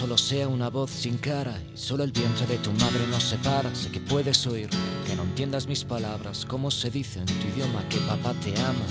Solo 0.00 0.16
sea 0.16 0.48
una 0.48 0.70
voz 0.70 0.90
sin 0.90 1.18
cara 1.18 1.54
y 1.74 1.76
solo 1.76 2.04
el 2.04 2.10
vientre 2.10 2.46
de 2.46 2.56
tu 2.56 2.72
madre 2.72 3.06
nos 3.10 3.22
separa, 3.22 3.74
sé 3.74 3.90
que 3.90 4.00
puedes 4.00 4.46
oír, 4.46 4.70
que 5.10 5.16
no 5.16 5.24
entiendas 5.24 5.66
mis 5.66 5.82
palabras, 5.82 6.46
cómo 6.46 6.70
se 6.70 6.88
dice 6.88 7.18
en 7.18 7.26
tu 7.26 7.48
idioma 7.48 7.82
que 7.88 7.98
papá 7.98 8.32
te 8.44 8.54
ama. 8.60 8.86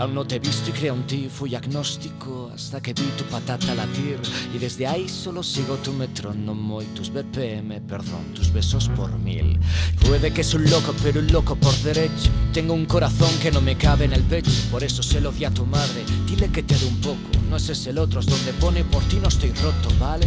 Aún 0.00 0.14
no 0.14 0.26
te 0.26 0.36
he 0.36 0.38
visto 0.40 0.70
y 0.70 0.72
creo 0.72 0.94
en 0.94 1.06
ti, 1.06 1.28
fui 1.32 1.54
agnóstico 1.54 2.50
hasta 2.52 2.80
que 2.80 2.92
vi 2.92 3.04
tu 3.16 3.22
patata 3.24 3.72
latir 3.76 4.18
y 4.52 4.58
desde 4.58 4.88
ahí 4.88 5.08
solo 5.08 5.44
sigo 5.44 5.76
tu 5.76 5.92
metrónomo 5.92 6.82
y 6.82 6.86
tus 6.86 7.12
BPM, 7.12 7.80
perdón, 7.86 8.34
tus 8.34 8.52
besos 8.52 8.88
por 8.96 9.16
mil. 9.16 9.60
Puede 10.04 10.32
que 10.32 10.42
soy 10.42 10.66
loco, 10.68 10.92
pero 11.04 11.20
un 11.20 11.30
loco 11.30 11.54
por 11.54 11.74
derecho. 11.82 12.30
Tengo 12.52 12.74
un 12.74 12.86
corazón 12.86 13.30
que 13.40 13.52
no 13.52 13.60
me 13.60 13.76
cabe 13.76 14.06
en 14.06 14.12
el 14.12 14.22
pecho, 14.22 14.50
por 14.72 14.82
eso 14.82 15.04
se 15.04 15.20
lo 15.20 15.30
di 15.30 15.44
a 15.44 15.52
tu 15.52 15.66
madre. 15.66 16.04
Dile 16.26 16.48
que 16.48 16.64
te 16.64 16.74
dé 16.74 16.86
un 16.86 17.00
poco, 17.00 17.18
no 17.48 17.56
ese 17.56 17.72
es 17.72 17.86
el 17.86 17.98
otro, 17.98 18.18
es 18.18 18.26
donde 18.26 18.52
pone 18.54 18.82
por 18.82 19.04
ti 19.04 19.20
no 19.22 19.28
estoy 19.28 19.52
roto, 19.52 19.88
¿vale? 20.00 20.26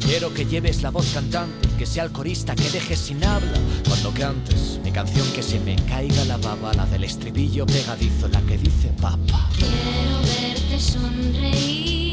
Quiero 0.00 0.32
que 0.32 0.46
lleves 0.46 0.82
la 0.82 0.90
voz 0.90 1.12
cantante, 1.12 1.68
que 1.76 1.84
sea 1.84 2.04
el 2.04 2.12
corista 2.12 2.54
que 2.54 2.70
dejes 2.70 2.98
sin 2.98 3.22
habla. 3.22 3.52
Cuando 3.86 4.12
cantes 4.12 4.77
mi 4.84 4.90
canción 4.90 5.26
que 5.34 5.42
se 5.42 5.58
me 5.60 5.76
caiga 5.86 6.24
la 6.24 6.36
baba, 6.36 6.72
la 6.74 6.86
del 6.86 7.04
estribillo 7.04 7.66
pegadizo, 7.66 8.28
la 8.28 8.40
que 8.42 8.58
dice 8.58 8.88
papá. 9.00 9.48
Quiero 9.56 10.18
verte 10.20 10.80
sonreír, 10.80 12.07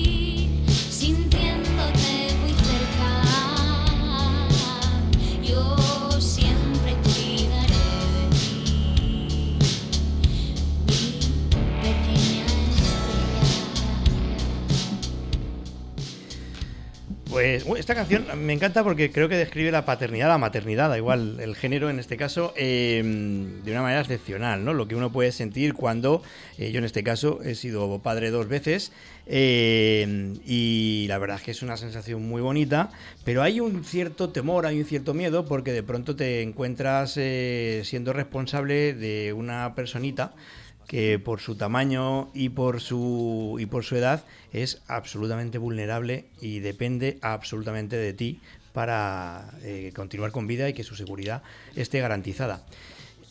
Pues 17.29 17.65
esta 17.77 17.95
canción 17.95 18.25
me 18.45 18.53
encanta 18.53 18.83
porque 18.83 19.11
creo 19.11 19.27
que 19.27 19.35
describe 19.35 19.71
la 19.71 19.83
paternidad, 19.83 20.29
la 20.29 20.37
maternidad, 20.37 20.89
da 20.89 20.97
igual 20.97 21.39
el 21.39 21.55
género 21.55 21.89
en 21.89 21.99
este 21.99 22.17
caso, 22.17 22.53
eh, 22.55 23.01
de 23.63 23.71
una 23.71 23.81
manera 23.81 24.01
excepcional, 24.01 24.63
¿no? 24.63 24.73
Lo 24.73 24.87
que 24.87 24.95
uno 24.95 25.11
puede 25.11 25.31
sentir 25.31 25.73
cuando, 25.73 26.23
eh, 26.57 26.71
yo 26.71 26.77
en 26.77 26.85
este 26.85 27.03
caso 27.03 27.41
he 27.43 27.55
sido 27.55 27.99
padre 27.99 28.29
dos 28.29 28.47
veces, 28.47 28.91
eh, 29.27 30.35
y 30.45 31.05
la 31.07 31.17
verdad 31.17 31.37
es 31.37 31.43
que 31.43 31.51
es 31.51 31.63
una 31.63 31.77
sensación 31.77 32.27
muy 32.27 32.41
bonita, 32.41 32.91
pero 33.23 33.41
hay 33.41 33.59
un 33.59 33.83
cierto 33.83 34.29
temor, 34.29 34.65
hay 34.65 34.79
un 34.79 34.85
cierto 34.85 35.13
miedo, 35.13 35.45
porque 35.45 35.71
de 35.71 35.83
pronto 35.83 36.15
te 36.15 36.41
encuentras 36.41 37.15
eh, 37.17 37.81
siendo 37.85 38.13
responsable 38.13 38.93
de 38.93 39.33
una 39.33 39.73
personita 39.75 40.33
que 40.87 41.17
por 41.19 41.39
su 41.41 41.55
tamaño 41.55 42.29
y 42.33 42.49
por 42.49 42.79
su 42.81 43.57
y 43.59 43.65
por 43.65 43.83
su 43.83 43.95
edad 43.95 44.23
es 44.53 44.81
absolutamente 44.87 45.57
vulnerable 45.57 46.25
y 46.41 46.59
depende 46.59 47.17
absolutamente 47.21 47.95
de 47.97 48.13
ti 48.13 48.39
para 48.73 49.49
eh, 49.63 49.91
continuar 49.95 50.31
con 50.31 50.47
vida 50.47 50.67
y 50.69 50.73
que 50.73 50.83
su 50.83 50.95
seguridad 50.95 51.41
esté 51.75 51.99
garantizada. 52.01 52.63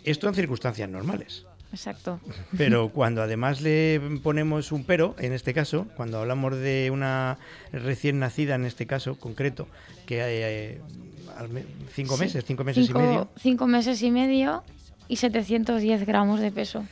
Esto 0.05 0.29
en 0.29 0.35
circunstancias 0.35 0.89
normales. 0.89 1.45
Exacto. 1.73 2.21
Pero 2.57 2.89
cuando 2.95 3.23
además 3.23 3.61
le 3.61 4.01
ponemos 4.23 4.73
un 4.73 4.85
pero, 4.85 5.15
en 5.19 5.33
este 5.33 5.53
caso, 5.55 5.87
cuando 5.97 6.19
hablamos 6.21 6.57
de 6.57 6.91
una 6.93 7.39
recién 7.73 8.19
nacida, 8.21 8.55
en 8.55 8.65
este 8.65 8.87
caso 8.87 9.17
concreto, 9.19 9.69
que 10.07 10.23
hay 10.23 10.37
eh, 10.37 10.81
cinco 11.93 12.15
Sí. 12.17 12.21
meses, 12.23 12.45
cinco 12.47 12.65
meses 12.65 12.87
Cinco- 12.87 13.01
y 13.01 13.03
medio, 13.03 13.29
Cinco 13.39 13.67
meses 13.67 14.03
y 14.03 14.11
medio 14.11 14.63
y 15.09 15.17
710 15.17 16.07
gramos 16.07 16.41
de 16.41 16.51
peso. 16.53 16.85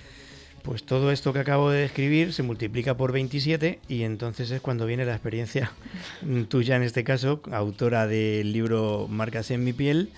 Pues 0.62 0.84
todo 0.84 1.10
esto 1.10 1.32
que 1.32 1.40
acabo 1.40 1.70
de 1.70 1.80
describir 1.80 2.32
se 2.32 2.44
multiplica 2.44 2.96
por 2.96 3.10
27 3.10 3.80
y 3.88 4.02
entonces 4.04 4.50
es 4.52 4.60
cuando 4.60 4.86
viene 4.86 5.04
la 5.04 5.12
experiencia 5.12 5.72
tuya 6.48 6.76
en 6.76 6.84
este 6.84 7.02
caso, 7.02 7.42
autora 7.50 8.06
del 8.06 8.52
libro 8.52 9.08
Marcas 9.10 9.50
en 9.50 9.64
mi 9.64 9.72
piel, 9.72 10.10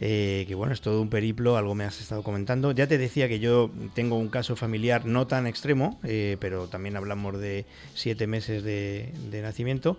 eh, 0.00 0.44
que 0.48 0.56
bueno, 0.56 0.72
es 0.72 0.80
todo 0.80 1.00
un 1.00 1.10
periplo, 1.10 1.56
algo 1.56 1.76
me 1.76 1.84
has 1.84 2.00
estado 2.00 2.24
comentando. 2.24 2.72
Ya 2.72 2.88
te 2.88 2.98
decía 2.98 3.28
que 3.28 3.38
yo 3.38 3.70
tengo 3.94 4.16
un 4.18 4.28
caso 4.30 4.56
familiar 4.56 5.06
no 5.06 5.28
tan 5.28 5.46
extremo, 5.46 6.00
eh, 6.02 6.36
pero 6.40 6.66
también 6.66 6.96
hablamos 6.96 7.38
de 7.38 7.64
siete 7.94 8.26
meses 8.26 8.64
de, 8.64 9.12
nacimiento. 9.42 9.96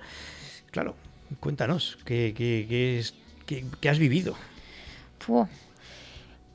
Claro, 0.72 0.96
cuéntanos, 1.40 1.98
¿qué, 2.04 2.34
qué- 2.36 2.66
qué 2.68 3.00
es- 3.00 3.14
qué- 3.46 3.90
has 3.90 3.98
vivido? 4.00 4.36
Fu. 5.20 5.48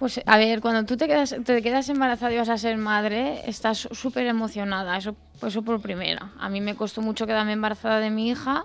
Pues 0.01 0.19
a 0.25 0.39
ver, 0.39 0.63
cuando 0.63 0.87
tú 0.87 0.97
te 0.97 1.07
quedas, 1.07 1.37
te 1.45 1.61
quedas 1.61 1.87
embarazada 1.91 2.33
y 2.33 2.39
vas 2.39 2.49
a 2.49 2.57
ser 2.57 2.79
madre, 2.79 3.43
estás 3.47 3.87
súper 3.93 4.27
emocionada, 4.27 4.97
eso, 4.97 5.15
pues 5.39 5.53
eso 5.53 5.61
por 5.61 5.83
primera. 5.83 6.33
A 6.41 6.49
mí 6.49 6.63
me 6.63 6.75
costó 6.75 7.03
mucho 7.03 7.27
quedarme 7.27 7.53
embarazada 7.53 8.01
de 8.01 8.09
mi 8.09 8.31
hija 8.31 8.65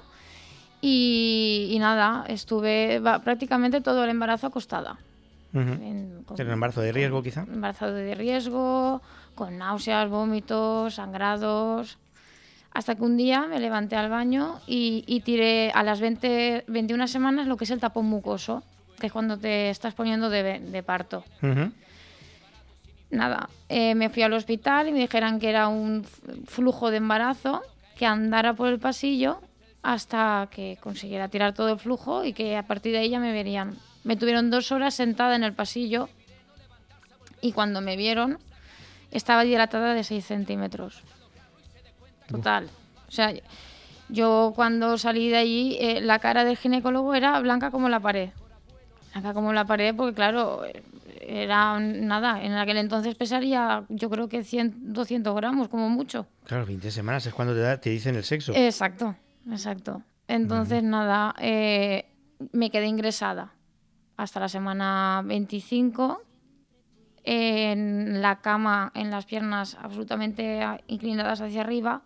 y, 0.81 1.67
y 1.71 1.79
nada, 1.79 2.23
estuve 2.29 2.99
va- 2.99 3.19
prácticamente 3.19 3.81
todo 3.81 4.05
el 4.05 4.11
embarazo 4.11 4.47
acostada. 4.47 4.97
Ujú. 5.53 5.59
En- 5.73 6.23
con- 6.25 6.39
¿En 6.39 6.49
embarazo 6.49 6.79
de 6.79 6.93
riesgo 6.93 7.21
quizá? 7.21 7.41
Embarazado 7.41 7.91
de 7.95 8.15
riesgo, 8.15 9.01
con 9.35 9.57
náuseas, 9.57 10.09
vómitos, 10.09 10.93
sangrados. 10.95 11.97
Hasta 12.71 12.95
que 12.95 13.03
un 13.03 13.17
día 13.17 13.45
me 13.47 13.59
levanté 13.59 13.97
al 13.97 14.09
baño 14.09 14.61
y, 14.67 15.03
y 15.05 15.19
tiré 15.19 15.71
a 15.71 15.83
las 15.83 15.99
20, 15.99 16.63
21 16.67 17.09
semanas 17.09 17.45
lo 17.47 17.57
que 17.57 17.65
es 17.65 17.71
el 17.71 17.81
tapón 17.81 18.05
mucoso, 18.05 18.63
que 18.99 19.07
es 19.07 19.13
cuando 19.13 19.37
te 19.37 19.69
estás 19.69 19.93
poniendo 19.93 20.29
de, 20.29 20.59
de 20.59 20.83
parto. 20.83 21.23
Nada, 23.09 23.49
eh, 23.69 23.95
me 23.95 24.09
fui 24.09 24.23
al 24.23 24.33
hospital 24.33 24.89
y 24.89 24.91
me 24.91 24.99
dijeron 24.99 25.39
que 25.39 25.49
era 25.49 25.67
un 25.67 26.05
flujo 26.47 26.91
de 26.91 26.97
embarazo, 26.97 27.61
que 27.97 28.05
andara 28.05 28.53
por 28.53 28.67
el 28.67 28.79
pasillo 28.79 29.41
hasta 29.83 30.49
que 30.51 30.77
consiguiera 30.81 31.27
tirar 31.27 31.53
todo 31.53 31.73
el 31.73 31.79
flujo 31.79 32.23
y 32.23 32.33
que 32.33 32.57
a 32.57 32.63
partir 32.63 32.91
de 32.91 32.99
ahí 32.99 33.09
ya 33.09 33.19
me 33.19 33.31
verían. 33.31 33.77
Me 34.03 34.15
tuvieron 34.15 34.49
dos 34.49 34.71
horas 34.71 34.95
sentada 34.95 35.35
en 35.35 35.43
el 35.43 35.53
pasillo 35.53 36.09
y 37.41 37.51
cuando 37.51 37.81
me 37.81 37.95
vieron 37.95 38.39
estaba 39.11 39.43
dilatada 39.43 39.93
de 39.93 40.03
6 40.03 40.25
centímetros. 40.25 41.03
Total. 42.27 42.67
O 43.07 43.11
sea, 43.11 43.33
yo 44.09 44.53
cuando 44.55 44.97
salí 44.97 45.29
de 45.29 45.37
allí, 45.37 45.77
eh, 45.79 46.01
la 46.01 46.19
cara 46.19 46.43
del 46.43 46.57
ginecólogo 46.57 47.13
era 47.13 47.39
blanca 47.39 47.71
como 47.71 47.87
la 47.87 47.99
pared. 47.99 48.31
Blanca 49.15 49.33
como 49.33 49.53
la 49.53 49.63
pared 49.65 49.95
porque, 49.95 50.13
claro, 50.13 50.63
era 51.21 51.79
nada. 51.79 52.43
En 52.43 52.51
aquel 52.53 52.75
entonces 52.77 53.15
pesaría, 53.15 53.85
yo 53.87 54.09
creo 54.09 54.27
que 54.27 54.43
100, 54.43 54.93
200 54.93 55.33
gramos, 55.35 55.69
como 55.69 55.89
mucho. 55.89 56.27
Claro, 56.43 56.65
20 56.65 56.91
semanas 56.91 57.25
es 57.25 57.33
cuando 57.33 57.53
te, 57.53 57.61
da- 57.61 57.79
te 57.79 57.89
dicen 57.91 58.15
el 58.15 58.25
sexo. 58.25 58.51
Exacto, 58.53 59.15
exacto. 59.49 60.01
Entonces, 60.27 60.83
nada, 60.83 61.33
eh, 61.39 62.05
me 62.51 62.69
quedé 62.69 62.87
ingresada 62.87 63.53
hasta 64.17 64.41
la 64.41 64.49
semana 64.49 65.21
25 65.23 66.21
en 67.23 68.21
la 68.21 68.41
cama, 68.41 68.91
en 68.95 69.11
las 69.11 69.25
piernas 69.25 69.77
absolutamente 69.81 70.59
inclinadas 70.87 71.39
hacia 71.39 71.61
arriba. 71.61 72.01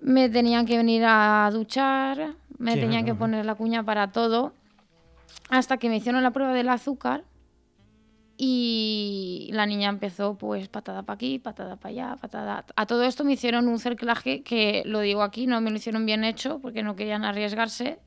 Me 0.00 0.30
tenían 0.30 0.64
que 0.64 0.78
venir 0.78 1.02
a 1.06 1.50
duchar, 1.52 2.34
me 2.58 2.74
Sí, 2.74 2.80
tenían 2.80 3.04
que 3.04 3.10
ajá. 3.10 3.18
poner 3.18 3.44
la 3.44 3.54
cuña 3.56 3.82
para 3.82 4.10
todo, 4.10 4.54
hasta 5.48 5.76
que 5.76 5.88
me 5.88 5.96
hicieron 5.96 6.22
la 6.22 6.30
prueba 6.30 6.52
del 6.52 6.68
azúcar 6.68 7.24
y 8.36 9.50
la 9.52 9.66
niña 9.66 9.88
empezó 9.88 10.36
pues 10.36 10.68
patada 10.68 11.02
para 11.02 11.14
aquí, 11.14 11.38
patada 11.38 11.76
para 11.76 11.90
allá, 11.90 12.16
patada... 12.16 12.64
A 12.74 12.86
todo 12.86 13.04
esto 13.04 13.24
me 13.24 13.32
hicieron 13.32 13.68
un 13.68 13.78
cerclaje 13.78 14.42
que, 14.42 14.82
lo 14.86 15.00
digo 15.00 15.22
aquí, 15.22 15.46
no 15.46 15.60
me 15.60 15.70
lo 15.70 15.76
hicieron 15.76 16.04
bien 16.04 16.24
hecho 16.24 16.58
porque 16.58 16.82
no 16.82 16.96
querían 16.96 17.24
arriesgarse. 17.24 18.00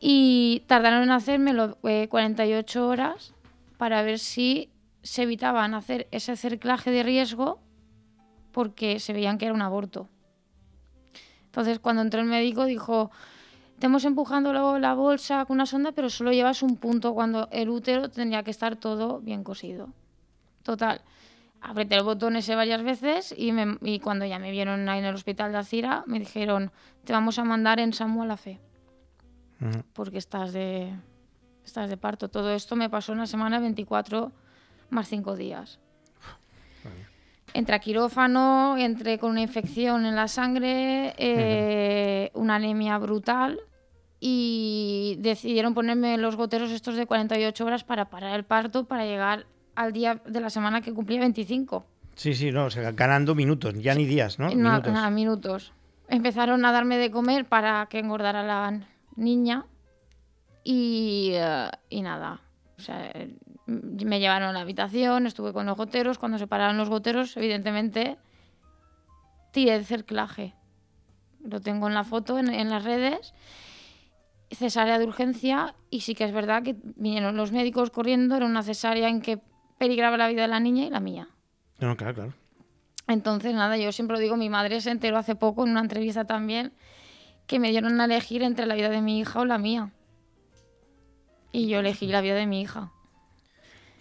Y 0.00 0.64
tardaron 0.66 1.04
en 1.04 1.10
hacérmelo 1.10 1.78
eh, 1.84 2.08
48 2.08 2.88
horas 2.88 3.32
para 3.78 4.02
ver 4.02 4.18
si 4.18 4.70
se 5.02 5.22
evitaban 5.22 5.74
hacer 5.74 6.08
ese 6.10 6.34
cerclaje 6.34 6.90
de 6.90 7.04
riesgo 7.04 7.60
porque 8.50 8.98
se 8.98 9.12
veían 9.12 9.38
que 9.38 9.44
era 9.44 9.54
un 9.54 9.62
aborto. 9.62 10.08
Entonces 11.44 11.78
cuando 11.78 12.02
entró 12.02 12.20
el 12.20 12.26
médico 12.26 12.64
dijo, 12.64 13.12
te 13.78 13.86
hemos 13.86 14.04
empujando 14.04 14.52
la, 14.52 14.78
la 14.78 14.94
bolsa 14.94 15.44
con 15.44 15.56
una 15.56 15.66
sonda, 15.66 15.92
pero 15.92 16.08
solo 16.10 16.32
llevas 16.32 16.62
un 16.62 16.76
punto 16.76 17.12
cuando 17.14 17.48
el 17.52 17.68
útero 17.68 18.08
tendría 18.10 18.42
que 18.42 18.50
estar 18.50 18.76
todo 18.76 19.20
bien 19.20 19.44
cosido. 19.44 19.88
Total. 20.62 21.00
apreté 21.60 21.96
el 21.96 22.02
botón 22.04 22.36
ese 22.36 22.54
varias 22.54 22.82
veces 22.82 23.34
y, 23.36 23.52
me- 23.52 23.78
y 23.82 23.98
cuando 24.00 24.24
ya 24.24 24.38
me 24.38 24.50
vieron 24.50 24.88
ahí 24.88 24.98
en 25.00 25.04
el 25.06 25.14
hospital 25.14 25.52
de 25.52 25.58
Alcira, 25.58 26.04
me 26.06 26.18
dijeron, 26.18 26.70
te 27.04 27.12
vamos 27.12 27.38
a 27.38 27.44
mandar 27.44 27.80
en 27.80 27.92
SAMU 27.92 28.22
a 28.22 28.26
la 28.26 28.36
fe, 28.36 28.60
porque 29.92 30.18
estás 30.18 30.52
de, 30.52 30.92
estás 31.64 31.88
de 31.90 31.96
parto. 31.96 32.28
Todo 32.28 32.52
esto 32.52 32.76
me 32.76 32.88
pasó 32.90 33.12
en 33.12 33.18
la 33.18 33.26
semana 33.26 33.58
24 33.60 34.32
más 34.90 35.08
5 35.08 35.34
días. 35.36 35.78
Entré 36.84 37.15
a 37.56 37.78
quirófano, 37.78 38.76
entré 38.78 39.18
con 39.18 39.30
una 39.30 39.40
infección 39.42 40.04
en 40.06 40.14
la 40.14 40.28
sangre, 40.28 41.14
eh, 41.18 42.30
una 42.34 42.56
anemia 42.56 42.98
brutal 42.98 43.58
y 44.20 45.16
decidieron 45.20 45.74
ponerme 45.74 46.18
los 46.18 46.36
goteros 46.36 46.70
estos 46.70 46.96
de 46.96 47.06
48 47.06 47.64
horas 47.64 47.84
para 47.84 48.10
parar 48.10 48.34
el 48.36 48.44
parto 48.44 48.84
para 48.84 49.04
llegar 49.04 49.46
al 49.74 49.92
día 49.92 50.20
de 50.26 50.40
la 50.40 50.50
semana 50.50 50.80
que 50.80 50.92
cumplía 50.92 51.20
25. 51.20 51.84
Sí, 52.14 52.34
sí, 52.34 52.50
no, 52.50 52.64
o 52.66 52.70
sea, 52.70 52.92
ganando 52.92 53.34
minutos, 53.34 53.74
ya 53.78 53.94
ni 53.94 54.06
días, 54.06 54.38
¿no? 54.38 54.48
Na- 54.48 54.54
minutos. 54.54 54.92
nada, 54.92 55.10
minutos. 55.10 55.72
Empezaron 56.08 56.64
a 56.64 56.72
darme 56.72 56.96
de 56.98 57.10
comer 57.10 57.44
para 57.46 57.86
que 57.90 57.98
engordara 57.98 58.42
la 58.42 58.80
niña 59.16 59.66
y, 60.64 61.30
eh, 61.34 61.70
y 61.90 62.02
nada. 62.02 62.40
O 62.78 62.80
sea, 62.82 63.12
me 63.66 64.20
llevaron 64.20 64.48
a 64.48 64.52
la 64.52 64.60
habitación, 64.60 65.26
estuve 65.26 65.52
con 65.52 65.66
los 65.66 65.76
goteros. 65.76 66.18
Cuando 66.18 66.38
se 66.38 66.46
pararon 66.46 66.76
los 66.76 66.88
goteros, 66.88 67.36
evidentemente, 67.36 68.16
tiré 69.52 69.74
el 69.74 69.84
cerclaje. 69.84 70.54
Lo 71.44 71.60
tengo 71.60 71.88
en 71.88 71.94
la 71.94 72.04
foto, 72.04 72.38
en, 72.38 72.48
en 72.48 72.70
las 72.70 72.84
redes. 72.84 73.34
Cesárea 74.50 74.98
de 74.98 75.04
urgencia 75.04 75.74
y 75.90 76.00
sí 76.00 76.14
que 76.14 76.24
es 76.24 76.32
verdad 76.32 76.62
que 76.62 76.76
vinieron 76.96 77.36
los 77.36 77.52
médicos 77.52 77.90
corriendo. 77.90 78.36
Era 78.36 78.46
una 78.46 78.62
cesárea 78.62 79.08
en 79.08 79.20
que 79.20 79.40
peligraba 79.78 80.16
la 80.16 80.28
vida 80.28 80.42
de 80.42 80.48
la 80.48 80.60
niña 80.60 80.84
y 80.84 80.90
la 80.90 81.00
mía. 81.00 81.28
No, 81.80 81.96
claro, 81.96 82.14
claro. 82.14 82.34
Entonces, 83.08 83.54
nada, 83.54 83.76
yo 83.76 83.92
siempre 83.92 84.16
lo 84.16 84.20
digo, 84.20 84.36
mi 84.36 84.48
madre 84.48 84.80
se 84.80 84.90
enteró 84.90 85.18
hace 85.18 85.36
poco 85.36 85.64
en 85.64 85.70
una 85.70 85.80
entrevista 85.80 86.24
también 86.24 86.72
que 87.46 87.60
me 87.60 87.70
dieron 87.70 88.00
a 88.00 88.06
elegir 88.06 88.42
entre 88.42 88.66
la 88.66 88.74
vida 88.74 88.88
de 88.88 89.00
mi 89.00 89.20
hija 89.20 89.40
o 89.40 89.44
la 89.44 89.58
mía. 89.58 89.92
Y 91.52 91.68
yo 91.68 91.78
elegí 91.78 92.06
la 92.08 92.20
vida 92.20 92.34
de 92.34 92.46
mi 92.46 92.60
hija. 92.60 92.92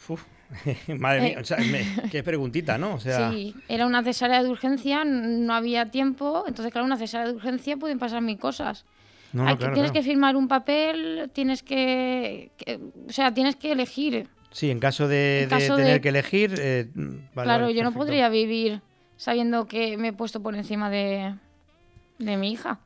Madre 0.99 1.21
mía, 1.21 1.31
Eh. 1.37 1.41
o 1.41 1.45
sea, 1.45 1.57
me- 1.57 2.09
qué 2.11 2.21
preguntita, 2.23 2.77
¿no? 2.77 2.95
O 2.95 2.99
sea, 2.99 3.31
Sí, 3.31 3.55
era 3.67 3.85
una 3.87 4.03
cesárea 4.03 4.43
de 4.43 4.49
urgencia, 4.49 5.03
no 5.05 5.53
había 5.53 5.89
tiempo, 5.91 6.43
entonces 6.47 6.71
claro, 6.71 6.85
una 6.85 6.97
cesárea 6.97 7.27
de 7.27 7.33
urgencia 7.33 7.77
pueden 7.77 7.97
pasar 7.99 8.21
mil 8.21 8.37
cosas. 8.37 8.85
No, 9.33 9.43
no, 9.43 9.57
claro, 9.57 9.73
tienes 9.73 9.91
claro. 9.91 9.93
que 9.93 10.09
firmar 10.09 10.35
un 10.35 10.47
papel, 10.47 11.29
tienes 11.33 11.63
que, 11.63 12.51
que- 12.57 12.79
o 13.07 13.11
sea, 13.11 13.33
tienes 13.33 13.55
que 13.55 13.71
elegir. 13.71 14.27
sí, 14.51 14.69
en 14.71 14.79
caso 14.79 15.07
de, 15.09 15.43
En 15.43 15.49
de 15.49 15.55
caso 15.57 15.75
tener 15.75 15.93
de- 15.95 16.01
que 16.01 16.09
elegir, 16.09 16.53
eh, 16.59 16.87
vale, 16.95 17.19
claro, 17.33 17.63
vale, 17.65 17.75
yo 17.75 17.83
no 17.83 17.91
podría 17.91 18.29
vivir 18.29 18.81
sabiendo 19.17 19.65
que 19.67 19.97
me 19.97 20.09
he 20.09 20.13
puesto 20.13 20.41
por 20.41 20.55
encima 20.55 20.89
de, 20.89 21.35
de 22.19 22.37
mi 22.37 22.51
hija. 22.51 22.79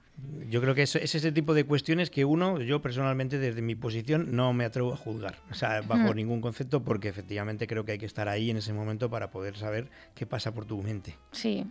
Yo 0.50 0.62
creo 0.62 0.74
que 0.74 0.82
es, 0.84 0.96
es 0.96 1.14
ese 1.14 1.32
tipo 1.32 1.54
de 1.54 1.64
cuestiones 1.64 2.10
que 2.10 2.26
uno, 2.26 2.60
yo 2.60 2.82
personalmente 2.82 3.38
desde 3.38 3.62
mi 3.62 3.76
posición 3.76 4.36
no 4.36 4.52
me 4.54 4.66
atrevo 4.66 4.94
a 4.94 4.98
juzgar, 4.98 5.36
o 5.52 5.54
sea, 5.54 5.82
bajo 5.82 6.14
ningún 6.14 6.42
concepto, 6.42 6.84
porque 6.84 7.08
efectivamente 7.08 7.68
creo 7.68 7.86
que 7.86 7.92
hay 7.92 7.98
que 8.00 8.08
estar 8.08 8.28
ahí 8.28 8.50
en 8.50 8.58
ese 8.58 8.74
momento 8.74 9.10
para 9.10 9.30
poder 9.30 9.58
saber 9.58 9.90
qué 10.16 10.26
pasa 10.26 10.52
por 10.52 10.66
tu 10.66 10.82
mente. 10.82 11.16
Sí, 11.32 11.66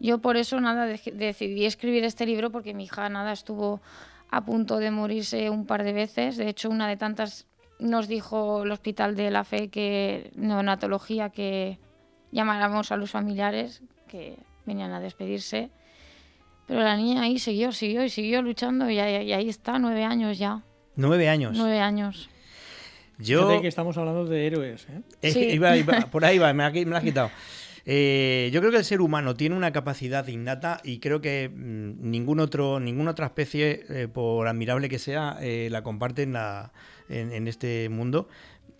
yo 0.00 0.18
por 0.18 0.36
eso 0.36 0.60
nada 0.60 0.86
decidí 0.86 1.64
escribir 1.64 2.04
este 2.04 2.26
libro 2.26 2.50
porque 2.50 2.74
mi 2.74 2.84
hija 2.84 3.08
nada 3.08 3.32
estuvo 3.32 3.80
a 4.30 4.44
punto 4.44 4.78
de 4.78 4.90
morirse 4.90 5.48
un 5.50 5.64
par 5.64 5.84
de 5.84 5.92
veces. 5.92 6.36
De 6.36 6.48
hecho, 6.48 6.70
una 6.70 6.88
de 6.88 6.96
tantas 6.96 7.46
nos 7.78 8.08
dijo 8.08 8.64
el 8.64 8.72
Hospital 8.72 9.14
de 9.14 9.30
la 9.30 9.44
Fe 9.44 9.68
que 9.68 10.32
neonatología 10.34 11.30
que 11.30 11.78
llamáramos 12.32 12.90
a 12.90 12.96
los 12.96 13.10
familiares 13.10 13.82
que 14.08 14.38
venían 14.66 14.92
a 14.92 15.00
despedirse. 15.00 15.70
Pero 16.66 16.80
la 16.80 16.96
niña 16.96 17.22
ahí 17.22 17.38
siguió, 17.38 17.72
siguió 17.72 18.04
y 18.04 18.10
siguió 18.10 18.40
luchando 18.42 18.88
y 18.90 18.98
ahí, 18.98 19.26
y 19.28 19.32
ahí 19.32 19.48
está, 19.48 19.78
nueve 19.78 20.04
años 20.04 20.38
ya. 20.38 20.62
Nueve 20.96 21.28
años. 21.28 21.56
Nueve 21.56 21.78
años. 21.80 22.30
Yo 23.18 23.40
Fíjate 23.46 23.62
que 23.62 23.68
estamos 23.68 23.96
hablando 23.96 24.24
de 24.24 24.46
héroes, 24.46 24.86
¿eh? 24.90 25.00
Es 25.22 25.34
Sí. 25.34 25.40
que 25.40 25.54
iba- 25.54 25.76
iba- 25.76 26.00
por 26.10 26.24
ahí 26.24 26.38
va, 26.38 26.52
me, 26.52 26.62
la- 26.64 26.70
me 26.70 26.84
la 26.86 26.98
has 26.98 27.04
quitado. 27.04 27.30
Eh, 27.86 28.48
yo 28.52 28.60
creo 28.60 28.72
que 28.72 28.78
el 28.78 28.84
ser 28.84 29.02
humano 29.02 29.36
tiene 29.36 29.54
una 29.56 29.70
capacidad 29.70 30.26
innata 30.26 30.80
y 30.82 31.00
creo 31.00 31.20
que 31.20 31.50
mm, 31.54 32.10
ningún 32.10 32.40
otro, 32.40 32.80
ninguna 32.80 33.10
otra 33.10 33.26
especie, 33.26 33.84
eh, 33.90 34.08
por 34.08 34.48
admirable 34.48 34.88
que 34.88 34.98
sea, 34.98 35.36
eh, 35.42 35.68
la 35.70 35.82
comparte 35.82 36.22
en, 36.22 36.32
la- 36.32 36.72
en- 37.10 37.30
en 37.32 37.46
este 37.46 37.88
mundo. 37.90 38.26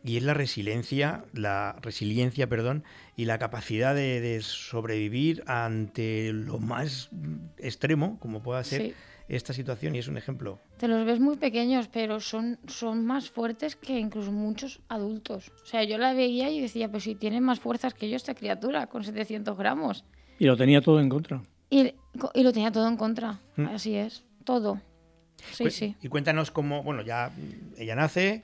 Y 0.06 0.18
es 0.18 0.22
la 0.22 0.34
resiliencia, 0.34 1.24
la 1.32 1.76
resiliencia, 1.80 2.46
perdón, 2.46 2.84
y 3.16 3.24
la 3.24 3.38
capacidad 3.38 3.94
de, 3.94 4.20
de 4.20 4.42
sobrevivir 4.42 5.42
ante 5.46 6.30
lo 6.32 6.58
más 6.58 7.08
extremo, 7.56 8.18
como 8.20 8.42
pueda 8.42 8.62
ser 8.64 8.82
Sí. 8.82 8.94
esta 9.28 9.54
situación, 9.54 9.94
y 9.94 10.00
es 10.00 10.08
un 10.08 10.18
ejemplo. 10.18 10.60
Te 10.76 10.88
los 10.88 11.06
ves 11.06 11.20
muy 11.20 11.36
pequeños, 11.38 11.88
pero 11.88 12.20
son, 12.20 12.58
son 12.66 13.06
más 13.06 13.30
fuertes 13.30 13.76
que 13.76 13.98
incluso 13.98 14.30
muchos 14.30 14.80
adultos. 14.88 15.50
O 15.62 15.66
sea, 15.66 15.84
yo 15.84 15.96
la 15.96 16.12
veía 16.12 16.50
y 16.50 16.60
decía, 16.60 16.90
pues 16.90 17.04
si 17.04 17.14
tiene 17.14 17.40
más 17.40 17.58
fuerzas 17.60 17.94
que 17.94 18.10
yo 18.10 18.16
esta 18.16 18.34
criatura, 18.34 18.86
con 18.88 19.04
700 19.04 19.56
gramos. 19.56 20.04
Y 20.38 20.44
lo 20.44 20.56
tenía 20.58 20.82
todo 20.82 21.00
en 21.00 21.08
contra. 21.08 21.40
Y, 21.70 21.94
y 22.34 22.42
lo 22.42 22.52
tenía 22.52 22.70
todo 22.70 22.86
en 22.88 22.98
contra. 22.98 23.40
Mm. 23.56 23.66
Así 23.68 23.94
es, 23.94 24.22
todo. 24.44 24.82
Sí, 25.52 25.64
Cu- 25.64 25.70
sí. 25.70 25.96
Y 26.02 26.08
cuéntanos 26.08 26.50
cómo, 26.50 26.82
bueno, 26.82 27.00
ya 27.00 27.30
ella 27.78 27.94
nace, 27.94 28.42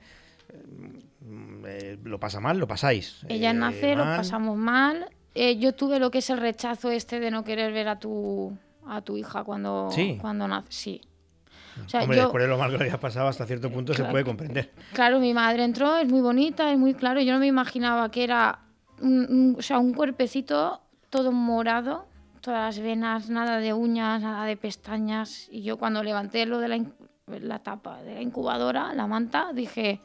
eh, 1.65 1.97
lo 2.03 2.19
pasa 2.19 2.39
mal, 2.39 2.57
lo 2.57 2.67
pasáis. 2.67 3.23
Ella 3.29 3.51
eh, 3.51 3.53
nace, 3.53 3.95
lo 3.95 4.03
pasamos 4.03 4.57
mal. 4.57 5.07
Eh, 5.35 5.57
yo 5.57 5.73
tuve 5.73 5.99
lo 5.99 6.11
que 6.11 6.17
es 6.19 6.29
el 6.29 6.39
rechazo 6.39 6.91
este 6.91 7.19
de 7.19 7.31
no 7.31 7.43
querer 7.43 7.71
ver 7.71 7.87
a 7.87 7.99
tu, 7.99 8.57
a 8.87 9.01
tu 9.01 9.17
hija 9.17 9.43
cuando, 9.43 9.89
Sí. 9.91 10.17
cuando 10.19 10.47
nace. 10.47 10.67
Sí. 10.69 11.01
O 11.85 11.87
sea, 11.87 12.01
Hombre, 12.01 12.17
yo- 12.17 12.23
después 12.23 12.43
de 12.43 12.49
lo 12.49 12.57
mal 12.57 12.69
que 12.71 12.77
le 12.77 12.83
había 12.85 12.99
pasado, 12.99 13.27
hasta 13.29 13.45
cierto 13.45 13.71
punto 13.71 13.93
se 13.93 14.03
puede 14.03 14.25
comprender. 14.25 14.71
Claro, 14.93 15.19
mi 15.19 15.33
madre 15.33 15.63
entró, 15.63 15.95
es 15.97 16.07
muy 16.09 16.19
bonita, 16.21 16.71
es 16.71 16.77
muy 16.77 16.93
claro. 16.93 17.21
Yo 17.21 17.31
no 17.33 17.39
me 17.39 17.47
imaginaba 17.47 18.11
que 18.11 18.23
era 18.25 18.59
un, 18.99 19.19
un- 19.29 19.55
o 19.57 19.61
sea, 19.61 19.79
un 19.79 19.93
cuerpecito 19.93 20.81
todo 21.09 21.31
morado, 21.31 22.07
todas 22.41 22.75
las 22.75 22.83
venas, 22.83 23.29
nada 23.29 23.59
de 23.59 23.73
uñas, 23.73 24.21
nada 24.21 24.45
de 24.45 24.57
pestañas. 24.57 25.47
Y 25.49 25.61
yo 25.63 25.77
cuando 25.77 26.03
levanté 26.03 26.45
lo 26.45 26.59
de 26.59 26.67
la, 26.67 26.83
la 27.39 27.59
tapa 27.59 28.01
de 28.03 28.15
la 28.15 28.21
incubadora, 28.21 28.93
la 28.93 29.07
manta, 29.07 29.51
dije, 29.53 30.01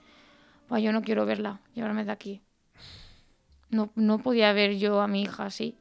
"Buah, 0.69 0.81
yo 0.81 0.93
no 0.93 1.03
quiero 1.03 1.27
verla, 1.27 1.61
llevarme 1.75 2.05
de 2.05 2.13
aquí. 2.13 2.43
No, 3.71 3.91
no 3.95 4.19
podía 4.19 4.53
ver 4.53 4.77
yo 4.77 5.01
a 5.01 5.09
mi 5.09 5.23
hija 5.23 5.47
así. 5.47 5.77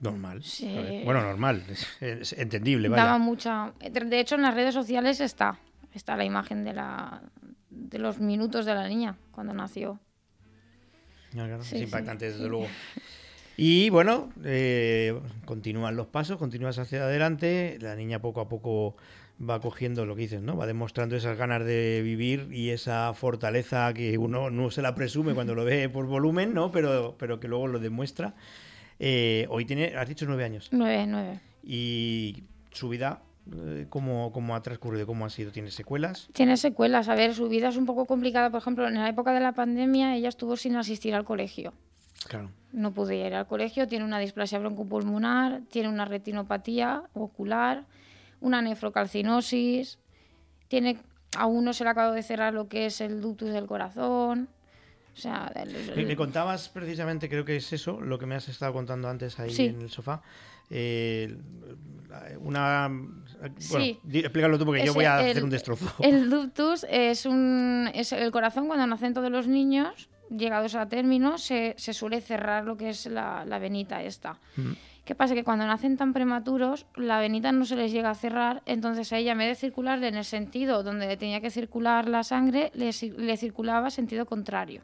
Normal. 0.00 0.42
Sí. 0.42 1.02
Bueno, 1.04 1.22
normal, 1.22 1.62
es, 2.00 2.32
entendible, 2.32 2.88
vaya. 2.88 3.04
Daba 3.04 3.18
mucha... 3.18 3.72
De 3.78 4.18
hecho, 4.18 4.34
en 4.34 4.42
las 4.42 4.54
redes 4.54 4.74
sociales 4.74 5.20
está, 5.20 5.60
está 5.94 6.16
la 6.16 6.24
imagen 6.24 6.64
de, 6.64 6.72
la, 6.72 7.22
de 7.70 7.98
los 7.98 8.18
minutos 8.18 8.66
de 8.66 8.74
la 8.74 8.88
niña 8.88 9.16
cuando 9.30 9.54
nació. 9.54 10.00
Claro, 11.30 11.62
Sí, 11.62 11.76
es 11.76 11.80
sí, 11.80 11.84
impactante, 11.84 12.30
desde 12.30 12.48
luego. 12.48 12.66
Y 13.56 13.90
bueno, 13.90 14.32
eh, 14.44 15.18
continúan 15.44 15.94
los 15.94 16.06
pasos, 16.08 16.36
continúas 16.36 16.78
hacia 16.78 17.04
adelante, 17.04 17.78
la 17.80 17.94
niña 17.94 18.18
poco 18.20 18.40
a 18.40 18.48
poco 18.48 18.96
va 19.40 19.60
cogiendo 19.60 20.06
lo 20.06 20.14
que 20.14 20.22
dices, 20.22 20.42
¿no? 20.42 20.56
Va 20.56 20.66
demostrando 20.66 21.16
esas 21.16 21.36
ganas 21.36 21.64
de 21.64 22.00
vivir 22.02 22.48
y 22.52 22.70
esa 22.70 23.12
fortaleza 23.14 23.92
que 23.92 24.18
uno 24.18 24.50
no 24.50 24.70
se 24.70 24.82
la 24.82 24.94
presume 24.94 25.34
cuando 25.34 25.54
lo 25.54 25.64
ve 25.64 25.88
por 25.88 26.06
volumen, 26.06 26.54
¿no? 26.54 26.70
Pero, 26.70 27.16
pero 27.18 27.40
que 27.40 27.48
luego 27.48 27.66
lo 27.66 27.78
demuestra. 27.78 28.34
Eh, 28.98 29.46
hoy 29.50 29.64
tiene, 29.64 29.96
has 29.96 30.08
dicho 30.08 30.26
nueve 30.26 30.44
años. 30.44 30.68
Nueve, 30.70 31.06
nueve. 31.08 31.40
Y 31.64 32.44
su 32.72 32.88
vida, 32.88 33.22
eh, 33.52 33.86
¿cómo, 33.88 34.30
¿cómo 34.32 34.54
ha 34.54 34.62
transcurrido? 34.62 35.06
¿Cómo 35.06 35.24
ha 35.24 35.30
sido? 35.30 35.50
¿Tiene 35.50 35.70
secuelas? 35.70 36.28
Tiene 36.32 36.56
secuelas. 36.56 37.08
A 37.08 37.14
ver, 37.14 37.34
su 37.34 37.48
vida 37.48 37.68
es 37.68 37.76
un 37.76 37.86
poco 37.86 38.04
complicada. 38.04 38.50
Por 38.50 38.60
ejemplo, 38.60 38.86
en 38.86 38.94
la 38.94 39.08
época 39.08 39.32
de 39.32 39.40
la 39.40 39.52
pandemia 39.52 40.14
ella 40.14 40.28
estuvo 40.28 40.56
sin 40.56 40.76
asistir 40.76 41.14
al 41.14 41.24
colegio. 41.24 41.72
Claro. 42.28 42.50
No 42.72 42.92
pude 42.92 43.16
ir 43.16 43.34
al 43.34 43.46
colegio. 43.46 43.88
Tiene 43.88 44.04
una 44.04 44.20
displasia 44.20 44.58
broncopulmonar, 44.58 45.62
tiene 45.70 45.88
una 45.88 46.04
retinopatía 46.04 47.02
ocular, 47.14 47.84
una 48.42 48.60
nefrocalcinosis, 48.62 49.98
tiene 50.68 50.98
aún 51.36 51.64
no 51.64 51.72
se 51.72 51.84
le 51.84 51.90
acabado 51.90 52.12
de 52.12 52.22
cerrar 52.22 52.52
lo 52.52 52.68
que 52.68 52.86
es 52.86 53.00
el 53.00 53.20
ductus 53.22 53.50
del 53.50 53.66
corazón. 53.66 54.48
O 55.14 55.16
sea, 55.16 55.50
el- 55.54 55.74
el- 55.74 55.96
Me, 55.96 56.04
me 56.04 56.16
contabas 56.16 56.68
precisamente, 56.68 57.28
creo 57.28 57.44
que 57.44 57.56
es 57.56 57.72
eso, 57.72 58.00
lo 58.00 58.18
que 58.18 58.26
me 58.26 58.34
has 58.34 58.48
estado 58.48 58.72
contando 58.72 59.08
antes 59.08 59.38
ahí 59.40 59.50
Sí. 59.50 59.66
en 59.66 59.80
el 59.82 59.90
sofá. 59.90 60.22
Eh, 60.70 61.36
una. 62.40 62.88
Bueno, 62.88 63.52
Sí. 63.58 63.98
explícalo 64.12 64.58
tú 64.58 64.64
porque 64.64 64.84
yo 64.86 64.94
voy 64.94 65.04
a 65.04 65.18
hacer 65.18 65.42
un 65.44 65.50
destrozo. 65.50 65.86
El 66.00 66.30
ductus 66.30 66.86
es, 66.88 67.26
un, 67.26 67.90
es 67.94 68.12
el 68.12 68.30
corazón 68.30 68.66
cuando 68.68 68.86
nacen 68.86 69.12
todos 69.12 69.30
los 69.30 69.46
niños, 69.48 70.08
llegados 70.30 70.74
a 70.74 70.88
término, 70.88 71.36
se, 71.38 71.74
se 71.76 71.92
suele 71.92 72.20
cerrar 72.22 72.64
lo 72.64 72.76
que 72.76 72.90
es 72.90 73.04
la, 73.06 73.44
la 73.44 73.58
venita 73.58 74.02
esta. 74.02 74.38
Mm. 74.56 74.72
¿Qué 75.04 75.16
pasa? 75.16 75.34
Que 75.34 75.42
cuando 75.42 75.66
nacen 75.66 75.96
tan 75.96 76.12
prematuros, 76.12 76.86
la 76.94 77.18
venita 77.18 77.50
no 77.50 77.64
se 77.64 77.74
les 77.74 77.90
llega 77.90 78.10
a 78.10 78.14
cerrar, 78.14 78.62
entonces 78.66 79.12
a 79.12 79.18
ella, 79.18 79.32
en 79.32 79.38
vez 79.38 79.48
de 79.48 79.54
circularle 79.56 80.06
en 80.06 80.14
el 80.14 80.24
sentido 80.24 80.84
donde 80.84 81.16
tenía 81.16 81.40
que 81.40 81.50
circular 81.50 82.08
la 82.08 82.22
sangre, 82.22 82.70
le, 82.74 82.90
ci- 82.90 83.12
le 83.16 83.36
circulaba 83.36 83.90
sentido 83.90 84.26
contrario. 84.26 84.82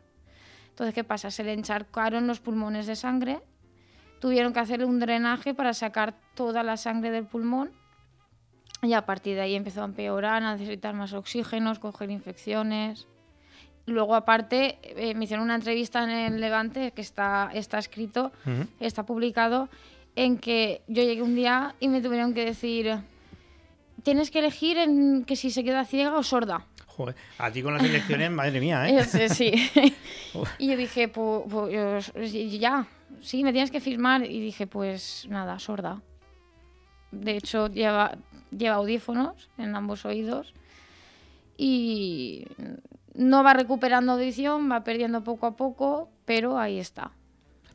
Entonces, 0.71 0.93
¿qué 0.95 1.05
pasa? 1.05 1.31
Se 1.31 1.45
le 1.45 1.53
encharcaron 1.53 2.27
los 2.27 2.41
pulmones 2.41 2.87
de 2.87 2.97
sangre, 2.97 3.41
tuvieron 4.21 4.53
que 4.53 4.59
hacerle 4.59 4.87
un 4.87 4.99
drenaje 4.99 5.55
para 5.55 5.73
sacar 5.73 6.15
toda 6.35 6.65
la 6.65 6.77
sangre 6.77 7.13
del 7.13 7.25
pulmón 7.25 7.71
y 8.83 8.95
a 8.95 9.07
partir 9.07 9.37
de 9.37 9.43
ahí 9.43 9.55
empezó 9.55 9.83
a 9.83 9.85
empeorar, 9.85 10.43
a 10.43 10.57
necesitar 10.57 10.95
más 10.95 11.13
oxígenos, 11.13 11.79
coger 11.79 12.11
infecciones. 12.11 13.07
Luego, 13.87 14.15
aparte, 14.17 14.79
eh, 14.83 15.15
me 15.15 15.25
hicieron 15.25 15.45
una 15.45 15.55
entrevista 15.55 16.03
en 16.03 16.11
el 16.11 16.41
Levante, 16.41 16.91
que 16.93 17.01
está, 17.01 17.51
está 17.55 17.79
escrito, 17.79 18.33
está 18.81 19.07
publicado, 19.07 19.69
en 20.17 20.39
que 20.39 20.83
yo 20.89 21.03
llegué 21.03 21.23
un 21.23 21.35
día 21.35 21.75
y 21.81 21.89
me 21.89 22.01
tuvieron 22.01 22.35
que 22.35 22.45
decir, 22.45 22.99
tienes 24.03 24.31
que 24.31 24.41
elegir 24.41 24.79
en 24.79 25.25
que 25.25 25.37
si 25.37 25.51
se 25.51 25.65
queda 25.65 25.85
ciega 25.85 26.17
o 26.17 26.23
sorda. 26.23 26.67
Joder, 26.87 27.15
a 27.39 27.51
ti 27.51 27.63
con 27.63 27.75
las 27.75 27.85
elecciones, 27.85 28.31
madre 28.31 28.61
mía, 28.61 28.89
¿eh? 28.89 28.99
Ese, 28.99 29.29
sí. 29.35 29.53
y 30.59 30.69
yo 30.69 30.77
dije, 30.77 31.09
pues, 31.09 32.13
ya, 32.59 32.89
sí, 33.21 33.45
me 33.45 33.53
tienes 33.53 33.71
que 33.71 33.81
firmar. 33.81 34.25
Y 34.25 34.41
dije, 34.41 34.67
pues 34.67 35.27
nada, 35.29 35.59
sorda. 35.59 36.03
De 37.13 37.37
hecho, 37.37 37.69
lleva, 37.69 38.19
lleva 38.51 38.77
audífonos 38.77 39.49
en 39.59 39.77
ambos 39.77 40.05
oídos 40.05 40.53
y 41.57 42.47
no 43.15 43.43
va 43.43 43.53
recuperando 43.53 44.13
audición, 44.13 44.71
va 44.71 44.85
perdiendo 44.85 45.25
poco 45.25 45.47
a 45.47 45.57
poco, 45.57 46.09
pero 46.25 46.59
ahí 46.59 46.79
está. 46.79 47.13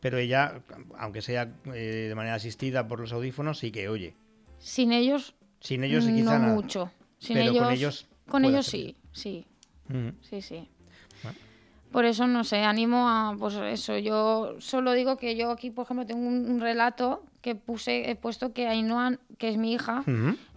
Pero 0.04 0.18
ella, 0.18 0.62
aunque 0.99 1.22
sea 1.22 1.51
eh, 1.74 2.08
de 2.10 2.16
manera 2.16 2.36
asistida 2.36 2.88
por 2.88 2.99
los 2.99 3.14
audífonos, 3.14 3.58
sí 3.58 3.72
que 3.72 3.88
oye. 3.88 4.14
Sin 4.60 4.91
ellos, 4.91 5.34
Sin 5.62 5.84
ellos 5.84 6.06
no 6.06 6.14
quizá 6.14 6.39
nada. 6.39 6.54
mucho. 6.54 6.91
Sin 7.20 7.38
Pero 7.38 7.51
ellos, 7.51 7.64
con 7.64 7.72
ellos 7.74 8.08
con 8.28 8.45
ellos 8.45 8.66
sí, 8.66 8.97
sí, 9.14 9.45
sí, 10.22 10.41
sí. 10.41 10.68
Bueno. 11.24 11.38
Por 11.93 12.04
eso, 12.06 12.28
no 12.28 12.43
sé, 12.43 12.58
animo 12.64 13.08
a, 13.08 13.34
pues 13.39 13.56
eso, 13.56 13.97
yo 13.97 14.56
solo 14.60 14.91
digo 14.91 15.16
que 15.16 15.38
yo 15.38 15.51
aquí, 15.51 15.72
por 15.72 15.86
ejemplo, 15.86 16.06
tengo 16.06 16.28
un, 16.28 16.49
un 16.51 16.60
relato 16.60 17.24
que 17.41 17.56
puse, 17.56 18.10
he 18.10 18.16
puesto 18.16 18.51
que 18.51 18.68
Ainhoa, 18.68 19.20
que 19.38 19.47
es 19.49 19.58
mi 19.58 19.74
hija, 19.74 20.04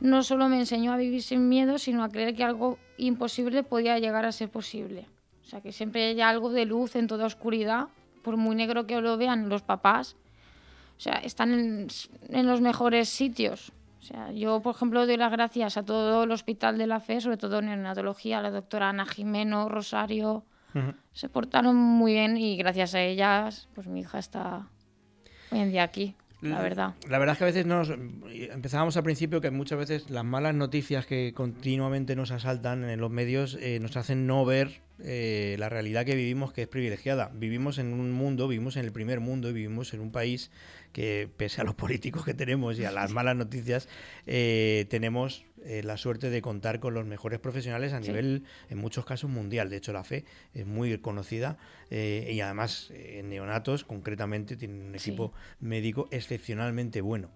no 0.01 0.23
solo 0.23 0.49
me 0.49 0.59
enseñó 0.59 0.93
a 0.93 0.97
vivir 0.97 1.23
sin 1.23 1.49
miedo, 1.49 1.79
sino 1.79 2.03
a 2.03 2.09
creer 2.09 2.35
que 2.35 2.43
algo 2.43 2.79
imposible 2.97 3.63
podía 3.63 3.99
llegar 4.01 4.25
a 4.25 4.33
ser 4.33 4.49
posible. 4.49 5.07
O 5.45 5.49
sea, 5.49 5.61
que 5.61 5.71
siempre 5.71 6.05
hay 6.07 6.21
algo 6.21 6.51
de 6.51 6.65
luz 6.65 6.97
en 6.97 7.07
toda 7.07 7.27
oscuridad, 7.27 7.89
por 8.27 8.37
muy 8.37 8.57
negro 8.57 8.89
que 8.89 9.01
lo 9.01 9.17
vean 9.17 9.49
los 9.49 9.63
papás. 9.63 10.17
O 10.99 11.01
sea, 11.01 11.15
están 11.23 11.55
en, 11.55 11.87
en 12.29 12.47
los 12.49 12.61
mejores 12.61 13.09
sitios. 13.09 13.71
O 14.01 14.03
sea, 14.03 14.33
yo, 14.33 14.61
por 14.63 14.75
ejemplo, 14.75 15.07
doy 15.07 15.17
las 15.17 15.31
gracias 15.31 15.77
a 15.77 15.85
todo 15.85 16.25
el 16.25 16.33
Hospital 16.33 16.77
de 16.77 16.89
la 16.89 16.99
Fe, 16.99 17.21
sobre 17.21 17.37
todo 17.37 17.61
en 17.61 17.67
neonatología, 17.67 18.41
a 18.41 18.43
la 18.43 18.51
doctora 18.51 18.89
Ana 18.89 19.07
Jimeno, 19.07 19.69
Rosario. 19.69 20.45
Ujú. 20.75 20.93
Se 21.13 21.29
portaron 21.29 21.77
muy 21.77 22.15
bien 22.15 22.37
y 22.37 22.57
gracias 22.57 22.97
a 22.97 23.01
ellas, 23.01 23.69
pues 23.77 23.87
mi 23.87 24.01
hija 24.01 24.19
está 24.19 24.69
hoy 25.53 25.61
en 25.61 25.71
día 25.71 25.85
aquí, 25.85 26.17
la 26.41 26.61
verdad. 26.61 26.95
La 27.09 27.21
verdad 27.21 27.35
es 27.35 27.39
que 27.39 27.45
a 27.45 27.47
veces 27.47 27.67
nos 27.67 27.91
empezábamos 27.91 28.97
al 28.97 29.05
principio 29.05 29.41
que 29.41 29.53
muchas 29.53 29.79
veces 29.79 30.11
las 30.11 30.25
malas 30.25 30.57
noticias 30.57 31.07
que 31.07 31.33
continuamente 31.33 32.17
nos 32.17 32.33
asaltan 32.33 32.91
en 32.91 33.01
los 33.01 33.13
medios 33.13 33.57
eh, 33.61 33.79
nos 33.79 33.97
hacen 33.97 34.27
no 34.27 34.45
ver 34.45 34.83
eh, 34.99 35.57
la 35.59 35.69
realidad 35.69 36.05
que 36.07 36.15
vivimos 36.15 36.53
que 36.53 36.63
es 36.63 36.69
privilegiada. 36.69 37.31
Vivimos 37.35 37.79
en 37.79 37.93
un 37.93 38.13
mundo, 38.13 38.49
vivimos 38.49 38.77
en 38.77 38.85
el 38.85 38.93
primer 38.93 39.21
mundo 39.21 39.51
y 39.51 39.53
vivimos 39.53 39.93
en 39.95 40.01
un 40.01 40.11
país 40.11 40.51
que 40.93 41.29
pese 41.37 41.61
a 41.61 41.65
los 41.65 41.75
políticos 41.77 42.25
que 42.25 42.33
tenemos 42.35 42.79
y 42.79 42.85
a 42.85 42.91
las 42.93 43.13
malas 43.13 43.37
noticias 43.37 43.89
eh, 44.27 44.87
tenemos 44.89 45.45
eh, 45.65 45.83
la 45.83 45.97
suerte 45.97 46.31
de 46.31 46.41
contar 46.43 46.81
con 46.81 46.95
los 46.95 47.05
mejores 47.05 47.41
profesionales 47.41 47.93
a 47.93 48.01
Sí. 48.03 48.09
nivel, 48.09 48.45
en 48.71 48.79
muchos 48.79 49.05
casos, 49.05 49.29
mundial. 49.29 49.69
De 49.69 49.77
hecho, 49.77 49.93
la 49.93 50.05
FE 50.05 50.25
es 50.55 50.65
muy 50.67 50.97
conocida 50.99 51.59
y 51.91 52.41
además 52.41 52.91
en 52.95 53.29
neonatos, 53.29 53.85
concretamente, 53.85 54.57
tiene 54.57 54.75
un 54.75 54.99
Sí. 54.99 55.11
equipo 55.11 55.33
médico 55.61 56.09
excepcionalmente 56.11 57.01
bueno. 57.01 57.31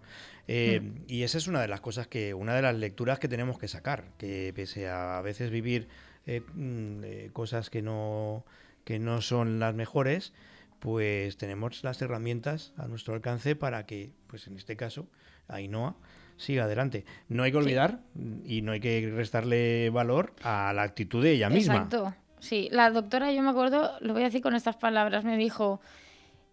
Mm. 0.48 1.02
Y 1.06 1.22
esa 1.22 1.38
es 1.38 1.46
una 1.46 1.60
de 1.60 1.68
las 1.68 1.80
cosas 1.80 2.06
que, 2.08 2.34
una 2.34 2.54
de 2.56 2.62
las 2.62 2.74
lecturas 2.76 3.18
que 3.18 3.28
tenemos 3.28 3.58
que 3.58 3.68
sacar, 3.68 4.04
que 4.18 4.52
pese 4.54 4.88
a 4.88 5.18
a 5.18 5.22
veces 5.22 5.50
vivir 5.50 5.88
eh, 6.30 6.42
mm, 6.54 7.00
eh, 7.04 7.30
cosas 7.32 7.70
que 7.70 7.82
no, 7.82 8.44
que 8.84 8.98
no 8.98 9.20
son 9.20 9.58
las 9.58 9.74
mejores, 9.74 10.32
pues 10.78 11.36
tenemos 11.36 11.82
las 11.84 12.00
herramientas 12.00 12.72
a 12.76 12.86
nuestro 12.86 13.14
alcance 13.14 13.56
para 13.56 13.84
que, 13.86 14.12
pues 14.28 14.46
en 14.46 14.56
este 14.56 14.76
caso, 14.76 15.06
Ainhoa 15.48 15.96
siga 16.36 16.64
adelante. 16.64 17.04
No 17.28 17.42
hay 17.42 17.50
que 17.52 17.58
Sí. 17.58 17.64
olvidar 17.64 18.00
y 18.46 18.62
no 18.62 18.72
hay 18.72 18.80
que 18.80 19.12
restarle 19.14 19.90
valor 19.90 20.32
a 20.42 20.72
la 20.72 20.82
actitud 20.84 21.22
de 21.22 21.32
ella 21.32 21.50
misma. 21.50 21.74
Exacto. 21.74 22.14
Sí, 22.38 22.68
la 22.72 22.90
doctora, 22.90 23.30
yo 23.32 23.42
me 23.42 23.50
acuerdo, 23.50 23.90
lo 24.00 24.14
voy 24.14 24.22
a 24.22 24.26
decir 24.26 24.40
con 24.40 24.54
estas 24.54 24.76
palabras, 24.76 25.24
me 25.24 25.36
dijo, 25.36 25.80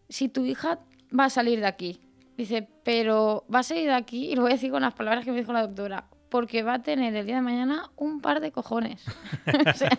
si 0.09 0.27
tu 0.27 0.43
hija 0.43 0.79
va 1.17 1.25
a 1.25 1.29
salir 1.29 1.61
de 1.61 1.67
aquí, 1.67 2.01
dice, 2.35 2.67
pero 2.83 3.45
va 3.53 3.59
a 3.59 3.63
salir 3.63 3.85
de 3.85 3.93
aquí, 3.93 4.31
y 4.31 4.35
lo 4.35 4.41
voy 4.41 4.51
a 4.51 4.55
decir 4.55 4.71
con 4.71 4.81
las 4.81 4.93
palabras 4.93 5.23
que 5.23 5.31
me 5.31 5.39
dijo 5.39 5.53
la 5.53 5.61
doctora, 5.65 6.05
porque 6.29 6.63
va 6.63 6.75
a 6.75 6.83
tener 6.83 7.15
el 7.15 7.25
día 7.25 7.35
de 7.35 7.41
mañana 7.41 7.89
un 7.95 8.21
par 8.21 8.39
de 8.41 8.51
cojones. 8.51 9.03
O 9.67 9.73
sea, 9.77 9.89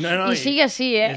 No, 0.00 0.16
no, 0.26 0.32
y 0.32 0.36
sigue 0.36 0.62
así, 0.62 0.96
¿eh? 0.96 1.16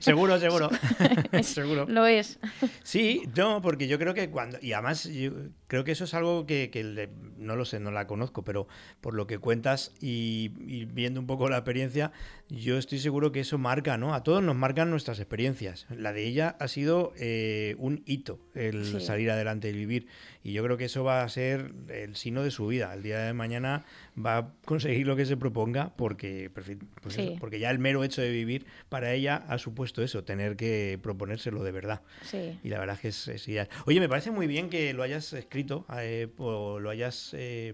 seguro, 0.00 0.38
seguro. 0.38 0.70
Seguro. 1.42 1.86
Lo 1.88 2.06
es. 2.06 2.38
Sí, 2.82 3.22
no, 3.36 3.60
porque 3.60 3.88
yo 3.88 3.98
creo 3.98 4.14
que 4.14 4.30
cuando. 4.30 4.58
Y 4.60 4.72
además, 4.72 5.04
yo 5.04 5.32
creo 5.66 5.84
que 5.84 5.92
eso 5.92 6.04
es 6.04 6.14
algo 6.14 6.46
que, 6.46 6.70
que 6.70 6.84
le- 6.84 7.10
no 7.38 7.56
lo 7.56 7.64
sé, 7.64 7.80
no 7.80 7.90
la 7.90 8.06
conozco, 8.06 8.44
pero 8.44 8.66
por 9.00 9.14
lo 9.14 9.26
que 9.26 9.38
cuentas 9.38 9.92
y, 10.00 10.52
y 10.66 10.84
viendo 10.86 11.20
un 11.20 11.26
poco 11.26 11.48
la 11.48 11.56
experiencia, 11.58 12.12
yo 12.48 12.78
estoy 12.78 12.98
seguro 12.98 13.32
que 13.32 13.40
eso 13.40 13.58
marca, 13.58 13.96
¿no? 13.98 14.14
A 14.14 14.22
todos 14.22 14.42
nos 14.42 14.54
marcan 14.56 14.90
nuestras 14.90 15.18
experiencias. 15.18 15.86
La 15.90 16.12
de 16.12 16.24
ella 16.26 16.56
ha 16.60 16.68
sido 16.68 17.12
eh, 17.18 17.74
un 17.78 18.02
hito, 18.06 18.38
el 18.54 18.84
Sí. 18.84 19.00
salir 19.00 19.30
adelante 19.30 19.68
y 19.70 19.72
vivir. 19.72 20.06
Y 20.44 20.52
yo 20.52 20.62
creo 20.62 20.76
que 20.76 20.84
eso 20.84 21.02
va 21.04 21.22
a 21.22 21.28
ser 21.30 21.72
el 21.88 22.16
sino 22.16 22.42
de 22.42 22.50
su 22.50 22.66
vida. 22.66 22.92
El 22.92 23.02
día 23.02 23.18
de 23.20 23.32
mañana 23.32 23.84
va 24.16 24.36
a 24.36 24.52
conseguir 24.66 25.06
lo 25.06 25.16
que 25.16 25.24
se 25.24 25.38
proponga 25.38 25.96
porque, 25.96 26.50
pues 26.52 26.66
Sí. 26.66 26.76
eso, 27.08 27.36
porque 27.40 27.58
ya 27.58 27.70
el 27.70 27.78
mero 27.78 28.04
hecho 28.04 28.20
de 28.20 28.30
vivir 28.30 28.66
para 28.90 29.12
ella 29.14 29.36
ha 29.48 29.56
supuesto 29.56 30.02
eso, 30.02 30.22
tener 30.22 30.56
que 30.56 30.98
proponérselo 31.02 31.64
de 31.64 31.72
verdad. 31.72 32.02
Sí. 32.22 32.58
Y 32.62 32.68
la 32.68 32.78
verdad 32.78 32.96
es 32.96 33.00
que 33.00 33.08
es, 33.08 33.28
es 33.28 33.48
ideal. 33.48 33.68
Oye, 33.86 33.98
me 34.00 34.08
parece 34.08 34.30
muy 34.30 34.46
bien 34.46 34.68
que 34.68 34.92
lo 34.92 35.02
hayas 35.02 35.32
escrito 35.32 35.86
eh, 35.98 36.28
o 36.36 36.78
lo 36.78 36.90
hayas 36.90 37.30
eh, 37.32 37.72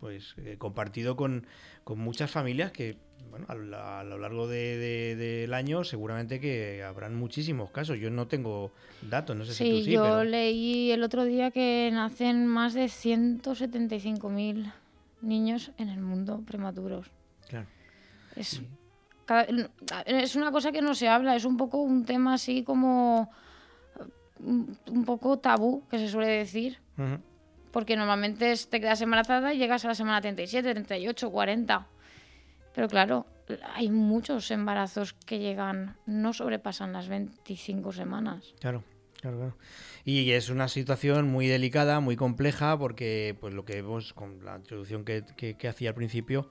pues 0.00 0.34
eh, 0.38 0.56
compartido 0.58 1.16
con, 1.16 1.46
con 1.84 1.98
muchas 1.98 2.30
familias 2.30 2.72
que 2.72 2.96
bueno, 3.30 3.46
a, 3.48 3.54
lo- 3.54 3.76
a 3.82 4.04
lo 4.04 4.18
largo 4.18 4.46
de- 4.46 4.76
de- 4.78 5.16
del 5.16 5.54
año 5.54 5.82
seguramente 5.82 6.38
que 6.40 6.82
habrán 6.84 7.14
muchísimos 7.16 7.70
casos. 7.70 7.98
Yo 7.98 8.10
no 8.10 8.26
tengo 8.28 8.70
datos, 9.10 9.34
no 9.36 9.44
sé 9.44 9.54
si 9.54 9.70
tú 9.70 9.76
sí, 9.84 9.90
yo 9.92 10.02
pero... 10.02 10.24
leí 10.24 10.90
el 10.92 11.02
otro 11.02 11.24
día 11.24 11.50
que 11.50 11.90
nacen 11.92 12.46
más 12.46 12.74
de 12.74 12.88
175.000 12.88 14.72
niños 15.22 15.72
en 15.78 15.88
el 15.88 16.00
mundo 16.00 16.42
prematuros. 16.46 17.10
Claro. 17.48 17.66
Es, 18.36 18.62
cada- 19.26 19.46
es 20.06 20.36
una 20.36 20.52
cosa 20.52 20.70
que 20.70 20.82
no 20.82 20.94
se 20.94 21.08
habla, 21.08 21.34
es 21.34 21.44
un 21.44 21.56
poco 21.56 21.78
un 21.78 22.04
tema 22.04 22.34
así 22.34 22.62
como 22.62 23.30
un, 24.40 24.76
un 24.90 25.04
poco 25.04 25.38
tabú, 25.38 25.82
que 25.90 25.98
se 25.98 26.08
suele 26.08 26.28
decir. 26.28 26.78
Ujú. 26.98 27.18
Porque 27.74 27.96
normalmente 27.96 28.54
te 28.70 28.80
quedas 28.80 29.00
embarazada 29.00 29.52
y 29.52 29.58
llegas 29.58 29.84
a 29.84 29.88
la 29.88 29.94
semana 29.96 30.20
37, 30.20 30.72
38, 30.74 31.28
40. 31.30 31.86
Pero 32.72 32.88
claro, 32.88 33.26
hay 33.74 33.90
muchos 33.90 34.50
embarazos 34.52 35.12
que 35.12 35.40
llegan, 35.40 35.96
no 36.06 36.32
sobrepasan 36.32 36.92
las 36.92 37.08
25 37.08 37.92
semanas. 37.92 38.54
Claro, 38.60 38.84
claro, 39.20 39.38
claro. 39.38 39.56
Y 40.04 40.30
es 40.30 40.50
una 40.50 40.68
situación 40.68 41.26
muy 41.28 41.48
delicada, 41.48 41.98
muy 41.98 42.14
compleja, 42.14 42.78
porque 42.78 43.36
pues 43.40 43.52
lo 43.54 43.64
que 43.64 43.74
vemos 43.74 44.12
con 44.14 44.44
la 44.44 44.56
introducción 44.56 45.04
que- 45.04 45.24
que 45.36 45.68
hacía 45.68 45.88
al 45.90 45.94
principio 45.96 46.50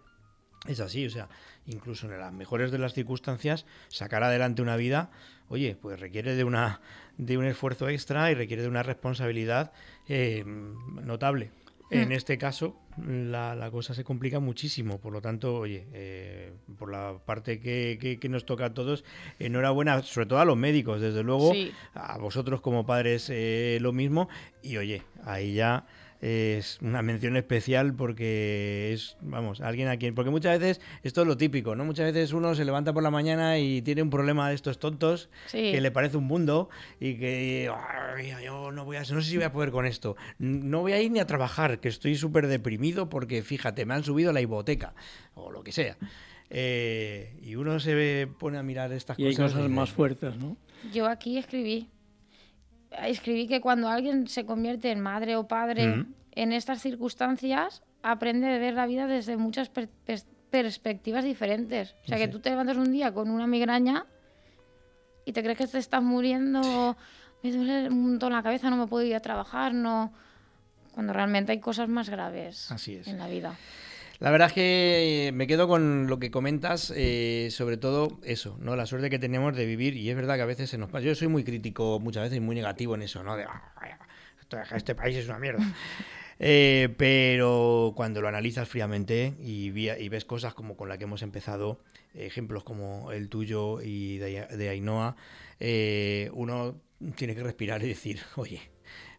es 0.68 0.82
así, 0.82 1.06
o 1.06 1.10
sea, 1.10 1.30
incluso 1.68 2.12
en 2.12 2.20
las 2.20 2.34
mejores 2.34 2.72
de 2.72 2.78
las 2.78 2.94
circunstancias, 2.94 3.66
sacar 3.90 4.24
adelante 4.24 4.62
una 4.62 4.76
vida, 4.76 5.12
oye, 5.50 5.76
pues 5.82 6.00
requiere 6.00 6.36
de 6.36 6.44
una 6.44 6.82
de 7.18 7.38
un 7.38 7.46
esfuerzo 7.46 7.88
extra 7.90 8.32
y 8.32 8.34
requiere 8.34 8.64
de 8.64 8.68
una 8.70 8.82
responsabilidad 8.84 9.72
eh, 10.10 10.44
notable. 10.46 11.52
En 11.92 12.10
Mm. 12.10 12.14
este 12.14 12.40
caso, 12.40 12.76
la, 12.98 13.54
la 13.56 13.70
cosa 13.70 13.94
se 13.94 14.04
complica 14.04 14.40
muchísimo. 14.40 15.00
Por 15.00 15.14
lo 15.14 15.22
tanto, 15.22 15.56
oye, 15.58 15.86
eh, 15.94 16.52
por 16.80 16.90
la 16.92 17.20
parte 17.24 17.60
que, 17.60 18.00
que- 18.02 18.18
que 18.20 18.30
nos 18.30 18.46
toca 18.48 18.66
a 18.66 18.74
todos, 18.74 19.04
enhorabuena, 19.38 20.02
sobre 20.02 20.26
todo 20.26 20.40
a 20.40 20.46
los 20.46 20.58
médicos, 20.58 21.02
desde 21.02 21.22
luego, 21.22 21.54
Sí. 21.54 21.72
a 21.94 22.18
vosotros 22.18 22.62
como 22.62 22.86
padres 22.86 23.30
eh, 23.30 23.78
lo 23.80 23.94
mismo. 23.94 24.28
Y 24.64 24.78
oye, 24.78 25.04
ahí 25.24 25.54
ya 25.54 25.86
es 26.26 26.78
una 26.82 27.02
mención 27.02 27.36
especial 27.36 27.94
porque 27.96 28.92
es, 28.94 29.18
vamos, 29.20 29.60
alguien 29.60 29.90
a 29.90 29.98
quien. 29.98 30.16
Porque 30.16 30.30
muchas 30.32 30.58
veces, 30.58 30.80
esto 31.04 31.22
es 31.24 31.28
lo 31.28 31.36
típico, 31.36 31.76
¿no? 31.76 31.84
Muchas 31.84 32.14
veces 32.14 32.32
uno 32.32 32.56
se 32.56 32.64
levanta 32.64 32.94
por 32.94 33.04
la 33.04 33.12
mañana 33.12 33.60
y 33.60 33.82
tiene 33.82 34.02
un 34.04 34.10
problema 34.10 34.48
de 34.48 34.56
estos 34.56 34.80
tontos 34.80 35.30
Sí. 35.48 35.72
que 35.74 35.82
le 35.82 35.92
parece 35.92 36.16
un 36.16 36.24
mundo 36.24 36.70
y 37.02 37.16
que 37.16 37.70
"Ay, 38.16 38.32
yo 38.42 38.72
no 38.72 38.86
voy 38.86 38.96
a 38.96 39.02
no 39.02 39.22
sé 39.22 39.24
si 39.24 39.36
voy 39.36 39.44
a 39.46 39.52
poder 39.52 39.72
con 39.72 39.86
esto 39.86 40.16
no 40.40 40.80
voy 40.80 40.94
a 40.94 41.02
ir 41.02 41.12
ni 41.12 41.20
a 41.20 41.28
trabajar 41.28 41.80
que 41.82 41.90
estoy 41.90 42.16
súper 42.16 42.48
deprimido 42.48 43.10
porque 43.10 43.42
fíjate 43.44 43.86
me 43.86 43.94
han 43.94 44.04
subido 44.04 44.32
la 44.32 44.40
hipoteca 44.40 44.94
o 45.36 45.52
lo 45.52 45.62
que 45.64 45.72
sea 45.74 45.98
Eh, 46.56 47.36
y 47.42 47.56
uno 47.56 47.80
se 47.80 47.96
ve- 47.96 48.28
pone 48.40 48.58
a 48.60 48.64
mirar 48.64 48.92
estas 48.94 49.18
Y 49.18 49.26
hay 49.26 49.36
cosas. 49.36 49.54
cosas 49.54 49.70
más 49.70 49.90
fuertes, 49.92 50.36
¿no? 50.38 50.56
Yo 50.94 51.08
aquí 51.08 51.38
escribí. 51.38 51.90
Escribí 53.06 53.48
que 53.48 53.62
cuando 53.62 53.90
alguien 53.90 54.28
se 54.28 54.46
convierte 54.46 54.92
en 54.92 55.00
madre 55.00 55.36
o 55.36 55.48
padre 55.48 56.06
en 56.32 56.52
estas 56.54 56.82
circunstancias, 56.82 57.84
aprende 58.02 58.48
a 58.54 58.58
ver 58.58 58.74
la 58.74 58.86
vida 58.86 59.08
desde 59.08 59.38
muchas 59.38 59.70
per- 59.70 59.90
pers- 60.08 60.26
perspectivas 60.50 61.24
diferentes. 61.24 61.96
O 62.04 62.08
sea, 62.08 62.18
Sí, 62.18 62.24
que 62.24 62.30
tú 62.30 62.40
te 62.40 62.50
levantas 62.50 62.78
un 62.78 62.92
día 62.92 63.12
con 63.14 63.30
una 63.32 63.48
migraña 63.48 64.06
y 65.26 65.32
te 65.34 65.42
crees 65.42 65.58
que 65.58 65.68
te 65.68 65.78
estás 65.78 66.04
muriendo, 66.04 66.98
me 67.42 67.52
duele 67.52 67.88
un 67.90 68.02
montón 68.12 68.34
la 68.34 68.44
cabeza, 68.44 68.70
no 68.70 68.78
me 68.78 68.88
puedo 68.88 69.06
ir 69.06 69.16
a 69.16 69.20
trabajar, 69.20 69.74
no... 69.74 70.14
Cuando 70.94 71.12
realmente 71.12 71.52
hay 71.52 71.60
cosas 71.60 71.90
más 71.90 72.08
graves 72.08 72.72
Así 72.72 72.94
es. 72.98 73.08
en 73.08 73.18
la 73.18 73.28
vida. 73.28 73.56
La 74.20 74.32
verdad 74.32 74.48
es 74.48 74.54
que 74.54 75.32
me 75.34 75.48
quedo 75.48 75.68
con 75.68 76.08
lo 76.08 76.18
que 76.20 76.32
comentas, 76.32 76.94
eh, 76.96 77.50
sobre 77.52 77.78
todo 77.78 78.20
eso, 78.24 78.58
¿no? 78.62 78.76
La 78.76 78.86
suerte 78.86 79.10
que 79.10 79.20
tenemos 79.20 79.56
de 79.56 79.66
vivir, 79.66 79.96
y 79.98 80.10
es 80.10 80.16
verdad 80.16 80.36
que 80.36 80.42
a 80.44 80.46
veces 80.46 80.70
se 80.70 80.78
nos 80.78 80.90
pasa. 80.90 81.06
Yo 81.06 81.16
soy 81.16 81.28
muy 81.28 81.44
crítico, 81.44 82.00
muchas 82.00 82.24
veces 82.24 82.40
muy 82.42 82.56
negativo 82.56 82.96
en 82.96 83.02
eso, 83.02 83.24
¿no? 83.24 83.36
De, 83.36 83.44
"Ah, 83.44 83.74
este 84.76 84.96
país 84.96 85.18
es 85.18 85.28
una 85.28 85.40
mierda. 85.40 85.60
Eh, 86.40 86.90
pero 86.98 87.94
cuando 87.96 88.20
lo 88.20 88.28
analizas 88.28 88.68
fríamente 88.68 89.34
y, 89.40 89.68
y 89.70 90.10
ves 90.10 90.26
cosas 90.26 90.54
como 90.56 90.76
con 90.76 90.90
la 90.90 90.98
que 90.98 91.04
hemos 91.06 91.22
empezado, 91.22 91.80
ejemplos 92.16 92.64
como 92.64 93.12
el 93.12 93.30
tuyo 93.30 93.82
y 93.82 94.18
de, 94.18 94.48
de 94.48 94.70
Ainhoa, 94.70 95.16
eh, 95.60 96.32
uno 96.34 96.82
tiene 97.16 97.36
que 97.36 97.44
respirar 97.44 97.84
y 97.84 97.88
decir, 97.88 98.20
oye, 98.36 98.60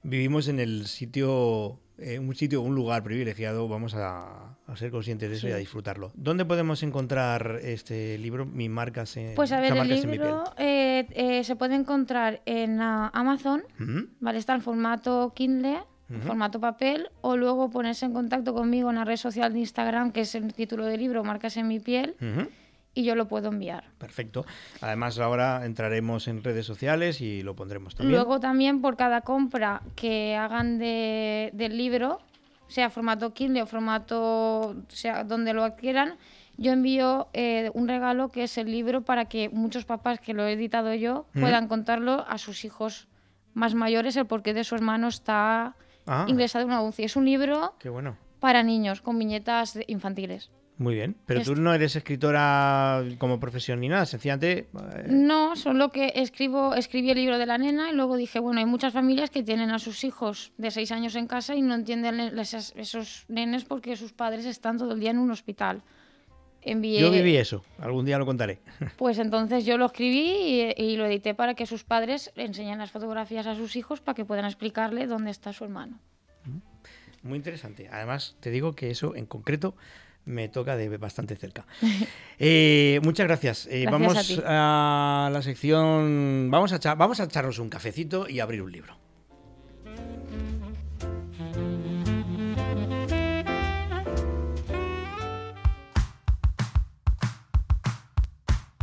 vivimos 0.05 0.47
en 0.49 0.61
el 0.61 0.87
sitio, 0.87 1.81
eh, 1.99 2.19
un 2.19 2.35
sitio, 2.35 2.63
un 2.63 2.75
lugar 2.75 3.03
privilegiado, 3.03 3.67
vamos 3.69 3.95
a, 3.95 4.57
a 4.67 4.77
ser 4.77 4.91
conscientes 4.91 5.31
de 5.31 5.37
eso 5.37 5.49
y 5.49 5.53
a 5.53 5.57
disfrutarlo. 5.57 6.13
¿Dónde 6.15 6.45
podemos 6.45 6.83
encontrar 6.83 7.59
este 7.63 8.17
libro, 8.19 8.47
Mi 8.47 8.69
marcas 8.69 9.17
en 9.17 9.35
Pues 9.35 9.51
a 9.53 9.61
ver, 9.61 9.73
el 9.73 9.79
marca 9.79 9.95
es 9.95 10.05
en 10.05 10.11
mi 10.11 10.17
piel"? 10.19 10.29
libro 10.29 10.45
eh, 10.59 11.07
eh, 11.11 11.45
se 11.45 11.57
puede 11.57 11.75
encontrar 11.75 12.41
en 12.47 12.81
ah, 12.81 13.11
Amazon, 13.13 13.63
Ujú. 13.81 14.09
¿vale? 14.21 14.39
Está 14.39 14.55
en 14.55 14.63
formato 14.63 15.33
Kindle, 15.35 15.79
en 16.11 16.21
formato 16.23 16.61
papel, 16.61 17.09
o 17.23 17.37
luego 17.37 17.71
ponerse 17.71 18.05
en 18.05 18.13
contacto 18.13 18.53
conmigo 18.55 18.91
en 18.91 18.97
la 18.97 19.05
red 19.05 19.17
social 19.17 19.53
de 19.53 19.59
Instagram, 19.61 20.13
que 20.13 20.21
es 20.21 20.35
el 20.35 20.53
título 20.53 20.85
del 20.85 21.01
libro, 21.01 21.25
Marcas 21.25 21.57
en 21.57 21.67
mi 21.67 21.81
piel. 21.81 22.15
Y 22.95 23.05
yo 23.05 23.15
lo 23.17 23.27
puedo 23.29 23.49
enviar. 23.49 23.85
Perfecto. 23.99 24.45
Además, 24.81 25.19
ahora 25.19 25.65
entraremos 25.67 26.29
en 26.29 26.43
redes 26.45 26.65
sociales 26.67 27.21
y 27.21 27.43
lo 27.43 27.55
pondremos 27.57 27.95
también. 27.95 28.17
Luego 28.17 28.41
también 28.41 28.81
por 28.81 28.97
cada 28.97 29.23
compra 29.23 29.83
que 29.97 30.37
hagan 30.37 30.79
de- 30.79 31.51
del 31.53 31.77
libro, 31.77 32.21
sea 32.69 32.91
formato 32.91 33.35
Kindle 33.35 33.63
o 33.63 33.67
formato, 33.67 34.77
sea 34.89 35.25
donde 35.25 35.53
lo 35.53 35.65
adquieran, 35.65 36.17
yo 36.57 36.73
envío 36.73 37.29
eh, 37.33 37.71
un 37.75 37.89
regalo 37.89 38.29
que 38.31 38.45
es 38.45 38.57
el 38.59 38.71
libro 38.71 39.03
para 39.03 39.25
que 39.25 39.49
muchos 39.49 39.85
papás 39.85 40.21
que 40.21 40.35
lo 40.35 40.45
he 40.47 40.53
editado 40.53 40.95
yo 40.95 41.27
Ujú. 41.31 41.41
puedan 41.41 41.67
contarlo 41.67 42.25
a 42.29 42.39
sus 42.39 42.65
hijos 42.65 43.09
más 43.55 43.75
mayores 43.75 44.17
el 44.17 44.27
porqué 44.27 44.55
de 44.55 44.63
su 44.65 44.75
hermano 44.77 45.09
está 45.09 45.75
Ah. 46.07 46.27
ingresado 46.29 46.63
en 46.65 46.69
una 46.71 46.83
UCI. 46.83 47.05
Es 47.05 47.17
un 47.17 47.25
libro 47.25 47.75
Qué 47.79 47.89
bueno. 47.89 48.17
para 48.39 48.63
niños 48.63 49.01
con 49.01 49.19
viñetas 49.19 49.79
infantiles. 49.87 50.51
Muy 50.77 50.95
bien. 50.97 51.15
Pero 51.27 51.41
tú 51.43 51.55
no 51.55 51.73
eres 51.73 51.95
escritora 51.95 53.05
como 53.19 53.39
profesión 53.39 53.79
ni 53.81 53.89
nada, 53.89 54.07
sencillamente. 54.07 54.67
eh, 54.97 55.05
No, 55.09 55.55
solo 55.55 55.91
que 55.91 56.13
escribo, 56.17 56.75
escribí 56.75 57.11
el 57.11 57.17
libro 57.19 57.39
de 57.39 57.47
la 57.47 57.59
nena 57.59 57.91
y 57.91 57.95
luego 57.95 58.17
dije, 58.17 58.41
bueno, 58.41 58.59
hay 58.59 58.67
muchas 58.67 58.93
familias 58.93 59.31
que 59.31 59.45
tienen 59.45 59.71
a 59.71 59.79
sus 59.79 60.03
hijos 60.03 60.53
de 60.59 60.73
seis 60.73 60.91
años 60.91 61.15
en 61.15 61.29
casa 61.29 61.55
y 61.55 61.63
no 61.63 61.75
entienden 61.77 62.19
esas- 62.41 62.73
esos 62.77 63.25
nenes 63.29 63.65
porque 63.65 63.95
sus 63.97 64.13
padres 64.13 64.47
están 64.47 64.77
todo 64.79 64.93
el 64.95 65.01
día 65.01 65.11
en 65.13 65.19
un 65.19 65.31
hospital. 65.31 65.83
Envié, 66.67 66.99
Yo 66.99 67.11
viví 67.11 67.37
eso, 67.37 67.63
algún 67.79 68.05
día 68.07 68.19
lo 68.19 68.27
contaré. 68.27 68.59
Pues 68.97 69.19
entonces 69.19 69.65
yo 69.67 69.77
lo 69.79 69.87
escribí 69.87 70.73
y, 70.77 70.83
y 70.83 70.97
lo 70.97 71.05
edité 71.07 71.35
para 71.35 71.55
que 71.55 71.67
sus 71.67 71.85
padres 71.85 72.33
le 72.35 72.47
enseñen 72.47 72.79
las 72.79 72.91
fotografías 72.91 73.47
a 73.47 73.55
sus 73.55 73.77
hijos 73.77 74.01
para 74.01 74.17
que 74.17 74.25
puedan 74.25 74.47
explicarle 74.47 75.07
dónde 75.07 75.31
está 75.31 75.53
su 75.53 75.63
hermano. 75.65 76.01
Muy 77.23 77.37
interesante. 77.37 77.89
Además, 77.93 78.37
te 78.41 78.51
digo 78.51 78.73
que 78.75 78.91
eso 78.91 79.15
en 79.15 79.27
concreto 79.27 79.75
me 80.25 80.49
toca 80.49 80.77
de 80.77 80.97
bastante 80.97 81.37
cerca. 81.37 81.67
Eh, 82.41 82.99
muchas 83.05 83.29
gracias. 83.29 83.67
Eh, 83.67 83.85
Gracias 83.87 83.93
vamos 83.93 84.43
a 84.45 85.31
la 85.33 85.41
sección. 85.41 86.49
Vamos 86.51 86.73
a, 86.73 86.95
vamos 86.97 87.21
a 87.21 87.25
echarnos 87.25 87.61
un 87.61 87.69
cafecito 87.69 88.29
y 88.29 88.41
abrir 88.41 88.61
un 88.61 88.73
libro. 88.73 88.97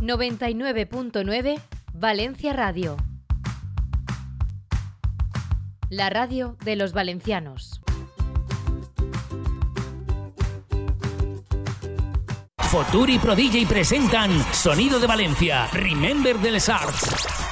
99.9 0.00 1.60
Valencia 1.92 2.52
Radio. 2.54 2.96
La 5.90 6.08
radio 6.08 6.56
de 6.64 6.74
los 6.74 6.94
valencianos. 6.94 7.81
Futuri 12.72 13.18
Pro 13.18 13.36
DJ 13.36 13.66
presentan 13.66 14.30
Sonido 14.54 14.98
de 14.98 15.06
Valencia, 15.06 15.68
Remember 15.74 16.40
les 16.40 16.70
Arts. 16.70 17.04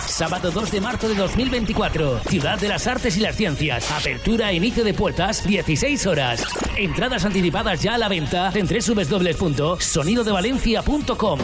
Sábado 0.07 0.51
2 0.51 0.73
de 0.73 0.81
marzo 0.81 1.11
de 1.11 1.15
2024, 1.15 2.21
Ciudad 2.21 2.59
de 2.59 2.69
las 2.69 2.87
Artes 2.87 3.19
y 3.19 3.21
las 3.21 3.37
Ciencias. 3.37 3.91
Apertura 3.91 4.51
e 4.51 4.55
inicio 4.55 4.83
de 4.83 4.95
puertas, 4.95 5.47
16 5.47 6.07
horas. 6.07 6.43
Entradas 6.75 7.27
anticipadas 7.27 7.83
ya 7.83 7.97
a 7.97 7.99
la 7.99 8.09
venta 8.09 8.51
en 8.55 8.67
www.sonidodevalencia.com. 8.67 11.39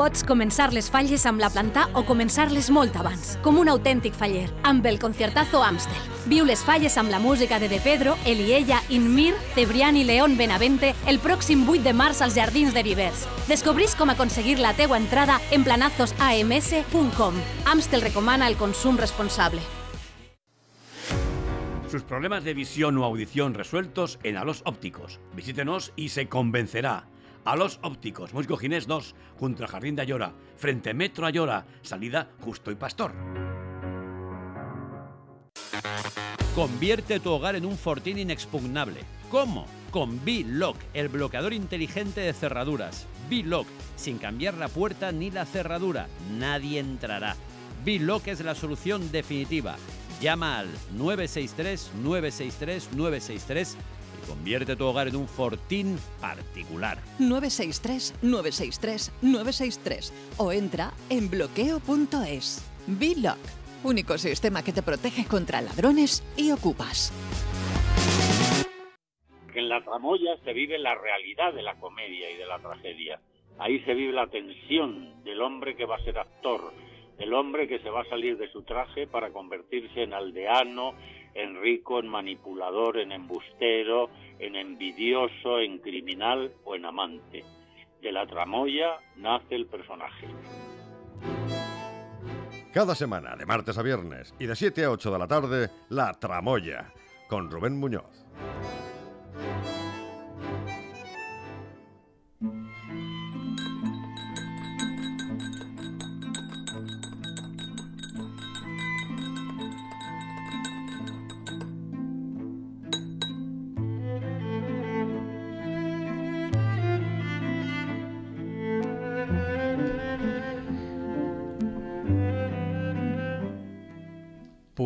Pots 0.00 0.22
començar 0.24 0.70
les 0.72 0.86
falles 0.88 1.26
amb 1.28 1.42
la 1.42 1.50
planta 1.52 1.82
o 1.92 2.00
començar-les 2.08 2.70
molt 2.72 2.94
abans, 2.96 3.34
com 3.44 3.58
un 3.60 3.68
autèntic 3.68 4.14
faller, 4.16 4.46
amb 4.64 4.86
el 4.88 4.96
Conciertazo 4.96 5.60
Amstel. 5.60 6.06
Viu 6.30 6.46
les 6.48 6.62
falles 6.64 6.96
amb 6.96 7.12
la 7.12 7.18
música 7.20 7.58
de 7.60 7.68
De 7.68 7.82
Pedro, 7.84 8.14
Eliella, 8.24 8.78
Inmir, 8.88 9.34
Cebrián 9.52 9.98
i 10.00 10.06
León 10.08 10.38
Benavente 10.38 10.94
el 11.04 11.20
pròxim 11.20 11.66
8 11.68 11.84
de 11.84 11.92
març 11.92 12.22
als 12.24 12.38
Jardins 12.40 12.72
de 12.72 12.82
Vivers. 12.86 13.26
Descobrís 13.44 13.92
com 13.92 14.08
aconseguir 14.08 14.56
la 14.56 14.72
teua 14.72 14.96
entrada 14.96 15.36
en 15.50 15.68
planazosams.com. 15.68 17.44
Amstel 17.68 18.00
recomana 18.00 18.48
el 18.48 18.56
consum 18.56 18.96
responsable. 18.96 19.60
Sus 21.90 22.04
problemas 22.04 22.44
de 22.44 22.54
visión 22.54 22.96
o 22.96 23.04
audición 23.04 23.52
resueltos 23.52 24.18
en 24.22 24.38
Alos 24.38 24.62
Ópticos. 24.64 25.20
Visítenos 25.36 25.92
y 25.94 26.08
se 26.08 26.26
convencerá. 26.26 27.04
Alos 27.50 27.80
Ópticos, 27.82 28.32
Musco 28.32 28.56
Ginés 28.56 28.86
2, 28.86 29.16
junto 29.36 29.64
al 29.64 29.68
Jardín 29.68 29.96
de 29.96 30.02
Ayora, 30.02 30.32
frente 30.56 30.94
Metro 30.94 31.26
Ayora, 31.26 31.66
salida 31.82 32.30
Justo 32.42 32.70
y 32.70 32.76
Pastor. 32.76 33.12
Convierte 36.54 37.18
tu 37.18 37.32
hogar 37.32 37.56
en 37.56 37.66
un 37.66 37.76
fortín 37.76 38.20
inexpugnable. 38.20 39.00
¿Cómo? 39.32 39.66
Con 39.90 40.24
B-Lock, 40.24 40.76
el 40.94 41.08
bloqueador 41.08 41.52
inteligente 41.52 42.20
de 42.20 42.34
cerraduras. 42.34 43.08
B-Lock, 43.28 43.66
sin 43.96 44.18
cambiar 44.18 44.54
la 44.54 44.68
puerta 44.68 45.10
ni 45.10 45.32
la 45.32 45.44
cerradura. 45.44 46.06
Nadie 46.38 46.78
entrará. 46.78 47.34
B-Lock 47.84 48.28
es 48.28 48.44
la 48.44 48.54
solución 48.54 49.10
definitiva. 49.10 49.74
Llama 50.20 50.60
al 50.60 50.68
963-963-963 50.96 53.74
y 53.74 53.76
convierte 54.20 54.76
tu 54.76 54.86
hogar 54.86 55.08
en 55.08 55.16
un 55.16 55.28
fortín 55.28 55.98
particular. 56.20 56.98
963 57.18 58.22
963 58.22 59.12
963 59.22 60.12
o 60.38 60.52
entra 60.52 60.92
en 61.08 61.30
bloqueo.es. 61.30 62.70
B-Lock, 62.86 63.38
único 63.84 64.18
sistema 64.18 64.62
que 64.62 64.72
te 64.72 64.82
protege 64.82 65.26
contra 65.26 65.60
ladrones 65.60 66.24
y 66.36 66.50
ocupas. 66.50 67.12
En 69.54 69.68
la 69.68 69.84
tramoya 69.84 70.36
se 70.44 70.52
vive 70.52 70.78
la 70.78 70.94
realidad 70.94 71.52
de 71.52 71.62
la 71.62 71.74
comedia 71.74 72.30
y 72.30 72.36
de 72.36 72.46
la 72.46 72.58
tragedia. 72.60 73.20
Ahí 73.58 73.80
se 73.80 73.94
vive 73.94 74.12
la 74.12 74.28
tensión 74.28 75.22
del 75.22 75.42
hombre 75.42 75.76
que 75.76 75.84
va 75.84 75.96
a 75.96 76.04
ser 76.04 76.18
actor, 76.18 76.72
del 77.18 77.34
hombre 77.34 77.68
que 77.68 77.78
se 77.80 77.90
va 77.90 78.00
a 78.00 78.08
salir 78.08 78.38
de 78.38 78.50
su 78.50 78.62
traje 78.62 79.06
para 79.06 79.30
convertirse 79.30 80.02
en 80.02 80.14
aldeano, 80.14 80.94
en 81.34 81.60
rico, 81.60 82.00
en 82.00 82.08
manipulador, 82.08 82.98
en 82.98 83.12
embustero, 83.12 84.10
en 84.38 84.56
envidioso, 84.56 85.60
en 85.60 85.78
criminal 85.78 86.52
o 86.64 86.74
en 86.74 86.84
amante. 86.84 87.44
De 88.00 88.12
la 88.12 88.26
tramoya 88.26 88.98
nace 89.16 89.54
el 89.54 89.66
personaje. 89.66 90.26
Cada 92.72 92.94
semana, 92.94 93.34
de 93.36 93.46
martes 93.46 93.76
a 93.78 93.82
viernes 93.82 94.32
y 94.38 94.46
de 94.46 94.54
7 94.54 94.84
a 94.84 94.90
8 94.92 95.10
de 95.10 95.18
la 95.18 95.26
tarde, 95.26 95.70
La 95.88 96.14
Tramoya, 96.14 96.92
con 97.28 97.50
Rubén 97.50 97.76
Muñoz. 97.78 98.24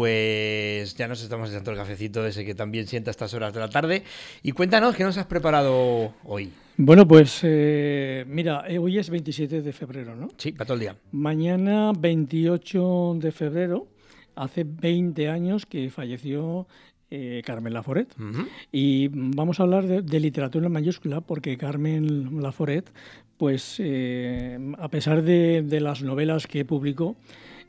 Pues 0.05 0.95
ya 0.97 1.09
nos 1.09 1.23
estamos 1.23 1.49
echando 1.49 1.71
el 1.71 1.79
cafecito 1.79 2.27
ese 2.27 2.45
que 2.45 2.55
también 2.55 2.87
sienta 2.87 3.09
a 3.09 3.13
estas 3.13 3.33
horas 3.33 3.55
de 3.55 3.61
la 3.61 3.71
tarde. 3.71 4.03
Y 4.43 4.53
cuéntanos, 4.53 4.95
¿qué 4.95 5.03
nos 5.03 5.17
has 5.17 5.25
preparado 5.25 6.13
hoy? 6.25 6.51
Bueno, 6.77 7.09
pues 7.09 7.41
eh, 7.43 8.27
mira, 8.29 8.65
eh, 8.69 8.77
hoy 8.77 8.99
es 8.99 9.09
27 9.09 9.63
de 9.63 9.73
febrero, 9.73 10.15
¿no? 10.15 10.29
Sí, 10.37 10.53
para 10.53 10.67
todo 10.67 10.75
el 10.75 10.81
día. 10.81 10.97
Mañana, 11.13 11.93
28 11.99 13.17
de 13.19 13.33
febrero, 13.33 13.87
hace 14.37 14.65
20 14.65 15.31
años 15.31 15.65
que 15.65 15.89
falleció 15.89 16.67
eh, 17.11 17.41
Carmen 17.47 17.73
Laforet. 17.73 18.15
Y 18.71 19.09
vamos 19.11 19.59
a 19.59 19.63
hablar 19.63 19.87
de, 19.87 20.03
de 20.03 20.21
literatura 20.21 20.67
en 20.67 20.73
mayúscula 20.73 21.23
porque 21.23 21.57
Carmen 21.57 22.43
Laforet, 22.43 22.93
pues 23.39 23.77
eh, 23.79 24.59
a 24.79 24.89
pesar 24.89 25.23
de, 25.23 25.63
de 25.63 25.81
las 25.81 26.03
novelas 26.03 26.47
que 26.47 26.67
publicó, 26.67 27.17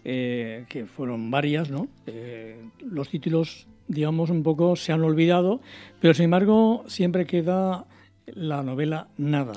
eh, 0.05 0.65
que 0.69 0.85
fueron 0.85 1.31
varias, 1.31 1.71
¿no? 1.71 1.87
Eh, 2.05 2.57
los 2.79 3.09
títulos, 3.09 3.67
digamos, 3.87 4.29
un 4.29 4.43
poco 4.43 4.75
se 4.75 4.93
han 4.93 5.03
olvidado, 5.03 5.61
pero 5.99 6.13
sin 6.13 6.25
embargo 6.25 6.83
siempre 6.87 7.25
queda 7.25 7.85
la 8.27 8.63
novela 8.63 9.07
Nada. 9.17 9.53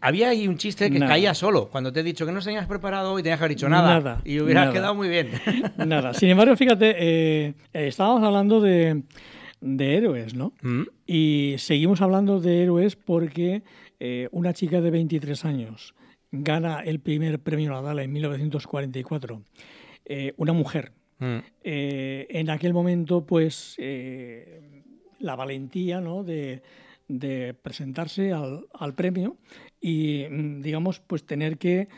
Había 0.00 0.30
ahí 0.30 0.48
un 0.48 0.56
chiste 0.56 0.90
que 0.90 0.98
Nada. 0.98 1.12
caía 1.12 1.34
solo. 1.34 1.68
Cuando 1.68 1.92
te 1.92 2.00
he 2.00 2.02
dicho 2.02 2.24
que 2.24 2.32
no 2.32 2.40
se 2.40 2.46
tenías 2.46 2.66
preparado 2.66 3.18
y 3.18 3.22
tenías 3.22 3.38
que 3.38 3.44
haber 3.44 3.56
dicho 3.56 3.68
nada. 3.68 3.94
Nada, 4.00 4.22
y 4.24 4.40
hubieras 4.40 4.62
nada. 4.66 4.72
quedado 4.72 4.94
muy 4.94 5.08
bien. 5.10 5.28
Nada. 5.86 6.14
Sin 6.14 6.30
embargo, 6.30 6.56
fíjate, 6.56 6.94
eh, 6.98 7.54
estábamos 7.74 8.22
hablando 8.22 8.62
de, 8.62 9.02
de 9.60 9.96
héroes, 9.96 10.34
¿no? 10.34 10.54
Mm. 10.62 10.82
Y 11.06 11.56
seguimos 11.58 12.00
hablando 12.00 12.40
de 12.40 12.62
héroes 12.62 12.96
porque 12.96 13.62
eh, 14.00 14.28
una 14.30 14.54
chica 14.54 14.80
de 14.80 14.90
23 14.90 15.44
años 15.44 15.94
gana 16.38 16.80
el 16.80 17.00
primer 17.00 17.38
premio 17.40 17.70
Nadal 17.70 18.00
en 18.00 18.12
1944. 18.12 19.42
Eh, 20.04 20.34
una 20.36 20.52
mujer. 20.52 20.92
Mm. 21.18 21.38
Eh, 21.64 22.26
en 22.30 22.50
aquel 22.50 22.72
momento, 22.72 23.26
pues, 23.26 23.74
eh, 23.78 24.82
la 25.18 25.34
valentía 25.34 26.00
¿no? 26.00 26.22
de, 26.22 26.62
de 27.08 27.54
presentarse 27.54 28.32
al, 28.32 28.66
al 28.72 28.94
premio 28.94 29.36
y, 29.80 30.26
mm, 30.30 30.62
digamos, 30.62 31.00
pues 31.00 31.24
tener 31.24 31.58
que 31.58 31.88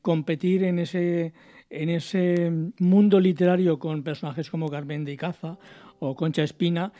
competir 0.00 0.64
en 0.64 0.78
ese, 0.78 1.32
en 1.70 1.88
ese 1.88 2.50
mundo 2.78 3.20
literario 3.20 3.78
con 3.78 4.02
personajes 4.02 4.50
como 4.50 4.68
Carmen 4.68 5.04
de 5.04 5.12
Icaza 5.12 5.58
o 5.98 6.16
Concha 6.16 6.42
Espina, 6.42 6.92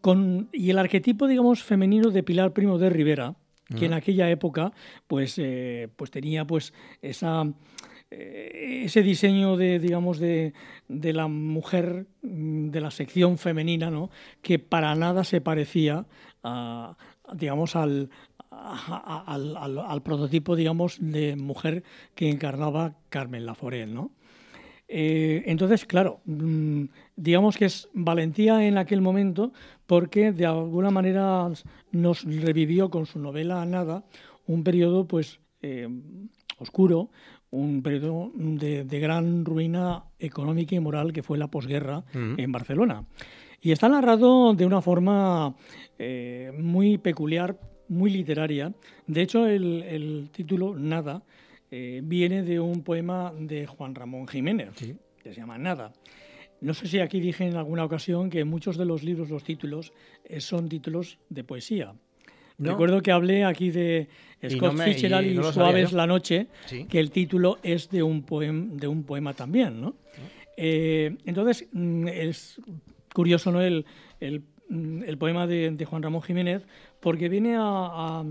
con, 0.00 0.48
y 0.52 0.70
el 0.70 0.78
arquetipo, 0.78 1.28
digamos, 1.28 1.62
femenino 1.62 2.10
de 2.10 2.22
Pilar 2.22 2.52
Primo 2.52 2.78
de 2.78 2.90
Rivera, 2.90 3.36
que 3.74 3.86
en 3.86 3.92
aquella 3.94 4.28
época, 4.30 4.72
pues, 5.06 5.34
eh, 5.38 5.88
pues 5.96 6.10
tenía 6.10 6.44
pues 6.46 6.72
esa 7.00 7.44
eh, 8.10 8.82
ese 8.84 9.02
diseño 9.02 9.56
de, 9.56 9.78
digamos, 9.78 10.18
de, 10.18 10.52
de 10.88 11.12
la 11.14 11.28
mujer, 11.28 12.06
mm, 12.22 12.68
de 12.68 12.80
la 12.82 12.90
sección 12.90 13.38
femenina, 13.38 13.90
¿no? 13.90 14.10
que 14.42 14.58
para 14.58 14.94
nada 14.94 15.24
se 15.24 15.40
parecía 15.40 16.04
a, 16.42 16.96
digamos, 17.34 17.74
al, 17.74 18.10
a- 18.50 19.24
a- 19.26 19.32
al, 19.34 19.56
al- 19.56 19.78
al 19.78 20.02
prototipo, 20.02 20.56
digamos, 20.56 20.98
de 21.00 21.36
mujer 21.36 21.84
que 22.14 22.28
encarnaba 22.28 22.96
Carmen 23.08 23.46
Laforet, 23.46 23.88
¿no? 23.88 24.10
Eh, 24.94 25.44
entonces, 25.46 25.86
claro, 25.86 26.20
mm, 26.26 26.84
digamos 27.16 27.56
que 27.56 27.64
es 27.64 27.88
valentía 27.94 28.66
en 28.66 28.76
aquel 28.76 29.00
momento 29.00 29.54
porque 29.92 30.32
de 30.32 30.46
alguna 30.46 30.90
manera 30.90 31.50
nos 31.90 32.24
revivió 32.24 32.88
con 32.88 33.04
su 33.04 33.18
novela 33.18 33.62
Nada 33.66 34.04
un 34.46 34.64
periodo 34.64 35.06
pues 35.06 35.38
eh, 35.60 35.86
oscuro, 36.56 37.10
un 37.50 37.82
periodo 37.82 38.32
de, 38.34 38.84
de 38.84 39.00
gran 39.00 39.44
ruina 39.44 40.04
económica 40.18 40.74
y 40.74 40.80
moral 40.80 41.12
que 41.12 41.22
fue 41.22 41.36
la 41.36 41.48
posguerra 41.48 42.04
en 42.14 42.50
Barcelona. 42.50 43.04
Y 43.60 43.72
está 43.72 43.90
narrado 43.90 44.54
de 44.54 44.64
una 44.64 44.80
forma 44.80 45.56
eh, 45.98 46.52
muy 46.58 46.96
peculiar, 46.96 47.60
muy 47.88 48.10
literaria. 48.10 48.72
De 49.06 49.20
hecho, 49.20 49.46
el, 49.46 49.82
el 49.82 50.30
título 50.32 50.74
Nada 50.74 51.22
eh, 51.70 52.00
viene 52.02 52.42
de 52.44 52.60
un 52.60 52.82
poema 52.82 53.30
de 53.38 53.66
Juan 53.66 53.94
Ramón 53.94 54.26
Jiménez, 54.26 54.70
que 55.22 55.34
se 55.34 55.34
llama 55.34 55.58
Nada. 55.58 55.92
No 56.62 56.72
sé 56.74 56.86
si 56.86 56.98
aquí 57.00 57.20
dije 57.20 57.44
en 57.46 57.56
alguna 57.56 57.84
ocasión 57.84 58.30
que 58.30 58.44
muchos 58.44 58.76
de 58.78 58.84
los 58.84 59.02
libros, 59.02 59.28
los 59.30 59.44
títulos, 59.44 59.92
eh, 60.24 60.40
son 60.40 60.68
títulos 60.68 61.18
de 61.28 61.44
poesía. 61.44 61.92
No. 62.58 62.70
Recuerdo 62.70 63.00
que 63.02 63.10
hablé 63.10 63.44
aquí 63.44 63.70
de 63.70 64.08
Y 64.40 64.50
Scott 64.50 64.72
no 64.72 64.78
me- 64.78 64.84
Fitzgerald 64.84 65.26
y 65.26 65.30
y, 65.30 65.34
no 65.34 65.52
Suaves 65.52 65.92
la 65.92 66.06
noche, 66.06 66.46
Sí. 66.66 66.84
que 66.86 67.00
el 67.00 67.10
título 67.10 67.58
es 67.62 67.90
de 67.90 68.02
un, 68.02 68.24
poem- 68.24 68.76
de 68.76 68.86
un 68.86 69.02
poema 69.04 69.34
también, 69.34 69.80
¿no? 69.80 69.94
Eh, 70.56 71.16
entonces, 71.24 71.66
mm, 71.72 72.08
es 72.08 72.60
curioso, 73.14 73.50
¿no? 73.50 73.60
El, 73.60 73.84
el, 74.20 74.42
mm, 74.68 75.02
el 75.04 75.18
poema 75.18 75.46
de, 75.46 75.70
de 75.70 75.84
Juan 75.84 76.02
Ramón 76.02 76.22
Jiménez, 76.22 76.62
porque 77.00 77.28
viene 77.28 77.56
a, 77.56 77.62
a- 77.62 78.24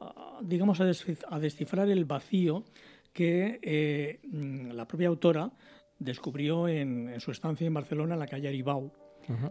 a, 0.00 0.38
digamos, 0.42 0.80
a 0.80 1.38
descifrar 1.38 1.88
el 1.88 2.04
vacío 2.04 2.64
que 3.14 3.58
eh, 3.62 4.20
mm, 4.30 4.72
la 4.72 4.86
propia 4.86 5.08
autora 5.08 5.50
descubrió 5.98 6.68
en, 6.68 7.08
en 7.08 7.20
su 7.20 7.30
estancia 7.30 7.66
en 7.66 7.74
Barcelona, 7.74 8.14
en 8.14 8.20
la 8.20 8.26
calle 8.26 8.48
Aribau 8.48 8.90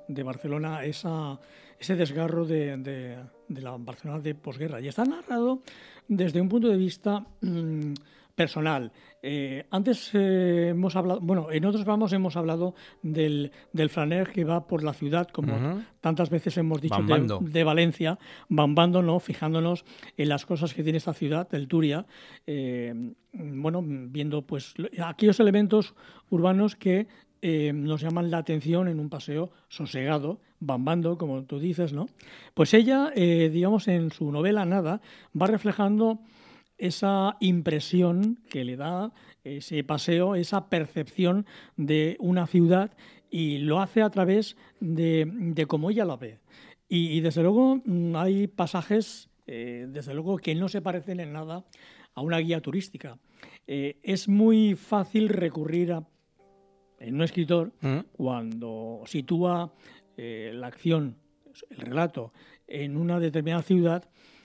de 0.08 0.24
Barcelona, 0.24 0.84
esa, 0.86 1.40
ese 1.80 1.96
desgarro 1.96 2.46
de, 2.46 2.78
de- 2.78 3.18
de 3.48 3.62
la 3.62 3.78
Barcelona 3.78 4.20
de 4.20 4.34
posguerra. 4.34 4.82
Y 4.82 4.88
está 4.88 5.06
narrado 5.06 5.62
desde 6.08 6.42
un 6.42 6.50
punto 6.50 6.68
de 6.68 6.78
vista 6.78 7.26
mm, 7.42 7.94
personal. 8.48 8.92
Eh, 9.24 9.66
antes 9.72 10.12
eh, 10.14 10.68
hemos 10.70 10.96
hablado, 10.96 11.20
bueno, 11.22 11.48
en 11.52 11.66
otros 11.66 11.84
programas 11.84 12.14
hemos 12.14 12.38
hablado 12.38 12.76
del, 13.02 13.52
del 13.74 13.90
flaner 13.90 14.30
que 14.32 14.44
va 14.44 14.68
por 14.68 14.84
la 14.84 14.94
ciudad, 14.94 15.28
como 15.30 15.58
tantas 16.02 16.30
veces 16.30 16.56
hemos 16.58 16.80
dicho, 16.80 16.96
de, 17.42 17.64
Valencia, 17.64 18.20
bambando, 18.48 19.02
¿no? 19.02 19.20
fijándonos 19.20 19.86
en 20.18 20.30
las 20.30 20.46
cosas 20.46 20.76
que 20.76 20.84
tiene 20.84 21.00
esta 21.00 21.14
ciudad, 21.16 21.48
el 21.56 21.68
Turia, 21.68 22.06
eh, 22.46 22.94
bueno, 23.34 23.84
viendo 23.84 24.44
pues 24.44 24.76
lo- 24.78 24.88
aquellos 25.04 25.40
elementos 25.40 25.96
urbanos 26.30 26.76
que 26.76 27.08
eh, 27.42 27.72
nos 27.74 28.02
llaman 28.02 28.30
la 28.30 28.38
atención 28.38 28.88
en 28.88 29.00
un 29.00 29.10
paseo 29.10 29.50
sosegado, 29.68 30.40
bambando, 30.60 31.18
como 31.18 31.44
tú 31.44 31.60
dices, 31.60 31.92
¿no? 31.92 32.06
Pues 32.54 32.74
ella, 32.76 33.12
eh, 33.16 33.50
digamos, 33.52 33.88
en 33.88 34.12
su 34.12 34.32
novela 34.32 34.64
Nada, 34.66 35.02
va 35.40 35.48
reflejando 35.48 36.20
esa 36.78 37.38
impresión 37.40 38.40
que 38.50 38.64
le 38.64 38.76
da 38.76 39.12
ese 39.44 39.84
paseo, 39.84 40.36
esa 40.36 40.70
percepción 40.70 41.46
de 41.76 42.18
una 42.20 42.48
ciudad 42.48 42.92
y 43.30 43.60
lo 43.60 43.82
hace 43.82 44.02
a 44.02 44.10
través 44.10 44.58
de, 44.80 45.30
de 45.34 45.66
cómo 45.66 45.90
ella 45.90 46.06
la 46.06 46.18
ve. 46.18 46.40
Y, 46.90 47.18
y, 47.18 47.22
desde 47.22 47.44
luego 47.44 47.82
mm, 47.84 48.16
hay 48.16 48.48
pasajes, 48.48 49.30
eh, 49.46 49.88
desde 49.90 50.14
luego, 50.14 50.38
que 50.38 50.56
no 50.56 50.70
se 50.70 50.82
parecen 50.82 51.20
en 51.20 51.34
nada 51.34 51.66
a 52.14 52.22
una 52.22 52.38
guía 52.40 52.62
turística. 52.62 53.20
Eh, 53.68 54.00
es 54.02 54.28
muy 54.28 54.76
fácil 54.76 55.30
recurrir 55.30 55.92
a, 55.92 56.08
en 57.00 57.16
un 57.16 57.22
escritor 57.22 57.74
cuando 58.14 59.04
sitúa 59.06 59.74
eh, 60.16 60.52
la 60.54 60.68
acción, 60.68 61.18
el 61.70 61.78
relato, 61.78 62.34
en 62.66 62.98
una 62.98 63.20
determinada 63.20 63.62
ciudad, 63.62 64.10
mm, 64.10 64.37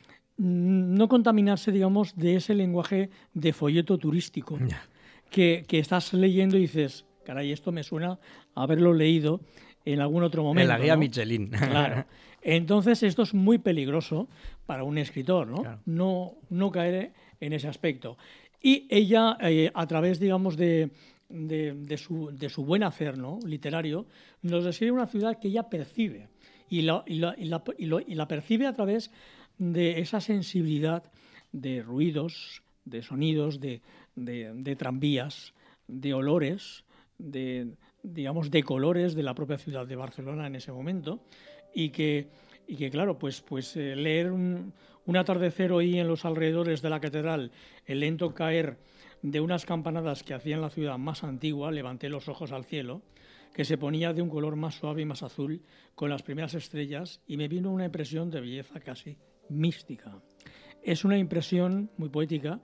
no 0.47 1.09
contaminarse, 1.09 1.71
digamos, 1.73 2.17
de 2.17 2.37
ese 2.37 2.55
lenguaje 2.55 3.11
de 3.35 3.53
folleto 3.53 3.97
turístico 3.99 4.59
que, 5.31 5.65
que 5.69 5.79
estás 5.79 6.13
leyendo 6.13 6.57
y 6.57 6.63
dices, 6.63 7.05
caray, 7.25 7.53
esto 7.53 7.71
me 7.73 7.83
suena 7.85 8.19
a 8.55 8.63
haberlo 8.65 8.93
leído 8.93 9.41
en 9.85 10.01
algún 10.01 10.23
otro 10.25 10.43
momento. 10.43 10.63
En 10.73 10.79
la 10.79 10.83
guía 10.85 10.95
¿no? 10.95 11.01
Michelin. 11.01 11.51
Claro. 11.71 12.05
Entonces 12.43 13.03
esto 13.05 13.23
es 13.23 13.35
muy 13.35 13.59
peligroso 13.59 14.29
para 14.67 14.83
un 14.83 14.99
escritor, 14.99 15.47
¿no? 15.47 15.81
No, 15.87 16.35
no 16.51 16.73
caer 16.73 17.13
en 17.41 17.53
ese 17.53 17.69
aspecto. 17.69 18.19
Y 18.61 18.87
ella, 18.91 19.37
eh, 19.41 19.71
a 19.75 19.87
través, 19.87 20.19
digamos, 20.19 20.57
de, 20.57 20.91
de, 21.29 21.73
de 21.75 21.97
su, 21.99 22.31
de 22.37 22.49
su 22.49 22.65
buen 22.65 22.83
hacer 22.83 23.17
¿no? 23.17 23.39
literario, 23.47 24.07
nos 24.43 24.65
describe 24.65 24.91
una 24.93 25.07
ciudad 25.07 25.39
que 25.39 25.49
ella 25.49 25.69
percibe. 25.69 26.29
Y 26.69 26.83
la, 26.83 27.05
y 27.07 27.17
la- 27.21 27.35
y 27.39 27.45
la- 27.45 27.63
y 27.79 27.87
lo- 27.87 28.01
y 28.01 28.15
la 28.17 28.27
percibe 28.27 28.67
a 28.67 28.73
través 28.73 29.11
de 29.59 30.01
esa 30.01 30.21
sensibilidad 30.21 31.11
de 31.53 31.83
ruidos, 31.83 32.63
de 32.85 33.03
sonidos, 33.03 33.61
de, 33.61 33.83
de- 34.17 34.77
tranvías, 34.77 35.55
de 35.87 36.15
olores, 36.15 36.85
de, 37.19 37.75
digamos, 38.03 38.51
de 38.51 38.63
colores 38.63 39.15
de 39.15 39.23
la 39.23 39.35
propia 39.35 39.59
ciudad 39.59 39.87
de 39.87 39.97
Barcelona 39.97 40.47
en 40.47 40.57
ese 40.57 40.73
momento. 40.73 41.25
Y 41.75 41.91
que, 41.91 42.29
y 42.67 42.77
que 42.77 42.91
claro, 42.91 43.19
pues, 43.19 43.41
pues 43.41 43.77
eh, 43.77 43.97
leer 43.97 44.33
un, 44.33 44.73
un 45.07 45.17
atardecer 45.17 45.73
hoy 45.73 45.99
en 45.99 46.09
los 46.09 46.25
alrededores 46.25 46.83
de 46.83 46.91
la 46.91 47.01
catedral, 47.01 47.53
el 47.87 48.01
lento 48.01 48.35
caer 48.35 48.79
de 49.23 49.41
unas 49.41 49.65
campanadas 49.65 50.23
que 50.23 50.35
hacían 50.35 50.61
la 50.61 50.71
ciudad 50.71 50.99
más 50.99 51.23
antigua, 51.23 51.71
levanté 51.71 52.09
los 52.09 52.29
ojos 52.29 52.53
al 52.53 52.65
cielo, 52.65 53.03
que 53.55 53.65
se 53.65 53.79
ponía 53.79 54.13
de 54.13 54.23
un 54.23 54.31
color 54.31 54.57
más 54.57 54.77
suave 54.77 55.03
y 55.03 55.05
más 55.05 55.23
azul, 55.23 55.63
con 55.95 56.11
las 56.11 56.23
primeras 56.23 56.55
estrellas, 56.55 57.21
y 57.27 57.37
me 57.37 57.49
vino 57.49 57.71
una 57.71 57.85
impresión 57.85 58.31
de 58.31 58.41
belleza 58.41 58.81
casi 58.81 59.17
mística. 59.49 60.21
Es 60.83 61.05
una 61.05 61.19
impresión 61.19 61.91
muy 61.97 62.09
poética 62.09 62.61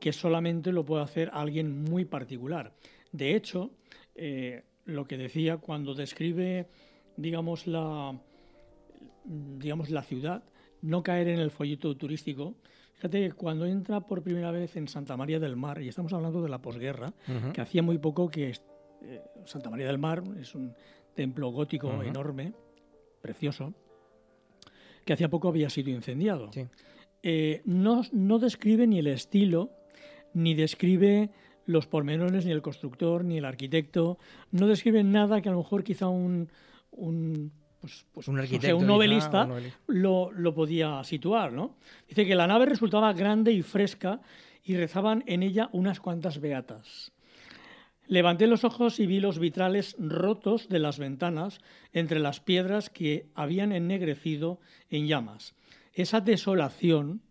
que 0.00 0.12
solamente 0.12 0.72
lo 0.72 0.84
puede 0.84 1.02
hacer 1.02 1.30
alguien 1.32 1.84
muy 1.84 2.04
particular. 2.04 2.74
De 3.12 3.34
hecho, 3.34 3.70
eh, 4.14 4.64
lo 4.84 5.06
que 5.06 5.16
decía 5.16 5.56
cuando 5.56 5.94
describe, 5.94 6.68
digamos, 7.16 7.66
la, 7.66 8.18
digamos, 9.24 9.90
la 9.90 10.02
ciudad, 10.02 10.44
no 10.82 11.02
caer 11.02 11.28
en 11.28 11.40
el 11.40 11.50
folleto 11.50 11.96
turístico. 11.96 12.54
Fíjate 12.94 13.28
que 13.28 13.32
cuando 13.32 13.66
entra 13.66 14.00
por 14.00 14.22
primera 14.22 14.50
vez 14.50 14.76
en 14.76 14.88
Santa 14.88 15.16
María 15.16 15.40
del 15.40 15.56
Mar, 15.56 15.80
y 15.80 15.88
estamos 15.88 16.12
hablando 16.12 16.42
de 16.42 16.48
la 16.48 16.60
posguerra, 16.60 17.12
que 17.52 17.60
hacía 17.60 17.82
muy 17.82 17.98
poco 17.98 18.28
que 18.28 18.50
eh, 19.02 19.22
Santa 19.46 19.70
María 19.70 19.86
del 19.86 19.98
Mar 19.98 20.22
es 20.38 20.54
un 20.54 20.74
templo 21.14 21.48
gótico 21.50 22.02
enorme, 22.02 22.52
precioso, 23.20 23.72
que 25.04 25.12
hacía 25.12 25.28
poco 25.28 25.48
había 25.48 25.70
sido 25.70 25.90
incendiado. 25.90 26.50
Eh, 27.22 27.62
no, 27.64 28.02
no 28.12 28.38
describe 28.38 28.86
ni 28.86 28.98
el 28.98 29.06
estilo, 29.06 29.70
ni 30.34 30.54
describe 30.54 31.30
los 31.66 31.86
pormenores, 31.86 32.44
ni 32.44 32.52
el 32.52 32.62
constructor, 32.62 33.24
ni 33.24 33.38
el 33.38 33.44
arquitecto. 33.44 34.18
No 34.50 34.66
describe 34.66 35.02
nada 35.02 35.40
que 35.40 35.48
a 35.48 35.52
lo 35.52 35.58
mejor 35.58 35.84
quizá 35.84 36.08
un, 36.08 36.50
un, 36.90 37.52
pues, 37.80 38.06
pues, 38.12 38.28
Un 38.28 38.38
arquitecto, 38.38 38.76
un 38.76 38.82
un 38.82 38.88
novelista. 38.88 39.48
Lo, 39.86 40.30
lo 40.32 40.54
podía 40.54 41.02
situar. 41.04 41.52
¿no? 41.52 41.76
Dice 42.08 42.26
que 42.26 42.34
la 42.34 42.46
nave 42.46 42.66
resultaba 42.66 43.12
grande 43.12 43.52
y 43.52 43.62
fresca 43.62 44.20
y 44.62 44.76
rezaban 44.76 45.24
en 45.26 45.42
ella 45.42 45.68
unas 45.72 46.00
cuantas 46.00 46.40
beatas. 46.40 47.13
Levanté 48.06 48.46
los 48.46 48.64
ojos 48.64 49.00
y 49.00 49.06
vi 49.06 49.20
los 49.20 49.38
vitrales 49.38 49.96
rotos 49.98 50.68
de 50.68 50.78
las 50.78 50.98
ventanas 50.98 51.60
entre 51.92 52.20
las 52.20 52.40
piedras 52.40 52.90
que 52.90 53.26
habían 53.34 53.72
ennegrecido 53.72 54.60
en 54.90 55.06
llamas. 55.06 55.54
Esa 55.94 56.20
desolación 56.20 57.22